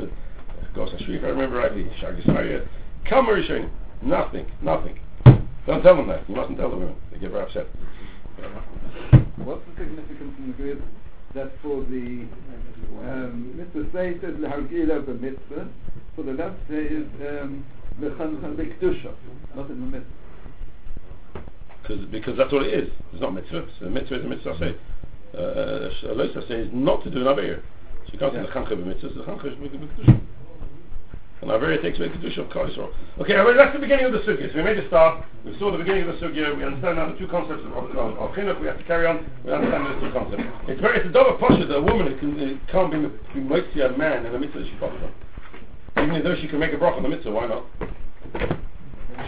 goes 0.75 0.91
Ashri 0.91 1.17
if 1.17 1.25
I 1.25 1.29
remember 1.29 1.57
rightly. 1.57 1.85
Shaagas 2.01 2.27
Aryeh. 2.27 2.67
Kamer 3.07 3.43
Rishonim. 3.43 3.71
Nothing. 4.03 4.47
Nothing. 4.63 4.99
Don't 5.67 5.83
tell 5.83 5.97
them 5.97 6.09
that. 6.09 6.29
You 6.29 6.37
mustn't 6.37 6.59
tell 6.59 6.71
the 6.71 6.77
women. 6.77 6.97
They 7.13 7.19
get 7.19 7.31
very 7.31 7.45
upset. 7.45 7.67
What's 9.37 9.63
the 9.67 9.85
significance 9.85 10.35
in 10.39 10.47
the 10.49 10.53
grid 10.55 10.83
that 11.35 11.53
for 11.63 11.83
the 11.83 12.27
um, 13.03 13.53
mitzvah 13.57 13.85
say 13.93 14.15
says 14.21 14.35
lehagila 14.37 15.05
the 15.05 15.15
mitzvah, 15.15 15.69
for 16.17 16.23
the 16.23 16.33
left 16.33 16.57
say 16.69 16.85
is 16.85 17.07
um, 17.21 17.65
lechanchen 18.01 18.57
bekdusha, 18.57 19.15
not 19.55 19.69
in 19.71 19.81
the 19.81 19.87
mitzvah. 19.87 20.13
Because 21.83 22.05
because 22.07 22.37
that's 22.37 22.53
what 22.53 22.63
it 22.63 22.73
is. 22.73 22.91
It's 23.13 23.21
not 23.21 23.35
mitzvah. 23.35 23.67
So 23.79 23.85
the 23.85 23.91
mitzvah 23.91 24.21
is 24.21 24.25
a 24.25 24.29
mitzvah. 24.29 24.57
Say, 24.59 24.77
uh, 25.37 26.11
Eloisa 26.11 26.47
says 26.49 26.69
not 26.73 27.05
to 27.05 27.11
do 27.11 27.21
an 27.21 27.39
aver. 27.39 27.63
So 28.07 28.13
you 28.13 28.19
can't 28.19 28.33
say 28.33 28.41
lechanchen 28.41 28.83
b'mitzvah. 28.83 29.15
The 29.15 29.23
lechanchen 29.23 30.09
is. 30.09 30.21
And 31.41 31.51
Averia 31.51 31.81
takes 31.81 31.99
away 31.99 32.09
Kedusha 32.09 32.39
of 32.39 32.49
Kalisor. 32.49 32.91
Okay, 33.21 33.35
well, 33.35 33.55
that's 33.57 33.73
the 33.73 33.79
beginning 33.79 34.07
of 34.07 34.13
the 34.13 34.19
Sugya. 34.21 34.51
So 34.51 34.59
we 34.59 34.65
made 34.65 34.79
a 34.79 34.87
start. 34.89 35.25
We 35.45 35.57
saw 35.59 35.71
the 35.71 35.79
beginning 35.79 36.09
of 36.09 36.19
the 36.19 36.27
Sugya. 36.27 36.57
We 36.57 36.65
understand 36.65 36.97
now 36.97 37.13
the 37.13 37.19
two 37.19 37.29
concepts 37.29 37.63
of, 37.65 37.73
of, 37.73 37.95
of 37.95 38.31
Chinuch. 38.35 38.61
We 38.61 38.67
have 38.67 38.79
to 38.79 38.85
carry 38.85 39.07
on. 39.07 39.25
We 39.45 39.53
understand 39.53 39.87
those 39.87 40.03
two 40.03 40.13
concepts. 40.13 40.43
It's 40.67 40.81
very, 40.81 40.99
it's 40.99 41.07
a 41.07 41.13
double 41.13 41.39
posture 41.39 41.67
that 41.67 41.77
a 41.77 41.83
woman 41.83 42.11
can, 42.19 42.39
it 42.39 42.59
can't 42.69 42.91
be, 42.91 42.99
be 43.35 43.41
mighty 43.41 43.81
a 43.81 43.91
man 43.97 44.27
in 44.27 44.33
the 44.33 44.39
mitzvah 44.39 44.65
she 44.65 44.75
follows 44.81 44.99
on. 44.99 46.11
Even 46.11 46.25
though 46.25 46.37
she 46.41 46.49
can 46.49 46.59
make 46.59 46.73
a 46.73 46.77
bracha 46.77 46.99
in 46.99 47.03
the 47.05 47.09
mitzvah, 47.09 47.31
why 47.31 47.47
not? 47.47 47.65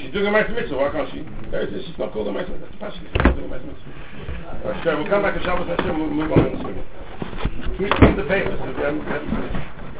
She's 0.02 0.12
doing 0.12 0.26
a 0.26 0.32
mitzvah 0.32 0.54
mitzvah, 0.54 0.76
why 0.76 0.90
can't 0.90 1.10
she? 1.10 1.22
There 1.50 1.62
it 1.62 1.74
is, 1.74 1.86
she's 1.86 1.98
not 1.98 2.12
called 2.12 2.28
a 2.28 2.32
mitzvah. 2.32 2.58
That's 2.58 2.72
the 2.72 2.78
passion. 2.78 3.06
She's 3.06 3.22
not 3.22 3.34
doing 3.34 3.50
a 3.50 3.54
mitzvah 3.54 4.00
sure, 4.82 4.96
we'll 4.96 5.08
come 5.08 5.22
back 5.22 5.34
to 5.34 5.42
Shabbos 5.42 5.68
Hashem, 5.68 5.98
we'll 5.98 6.10
move 6.10 6.32
on 6.32 6.46
in 6.46 6.58
the 6.58 6.64
Sugya. 6.64 6.84
Keep 7.78 8.16
the 8.16 8.24
papers 8.24 8.60
if 8.62 8.76
you 8.76 8.84
haven't, 8.84 9.79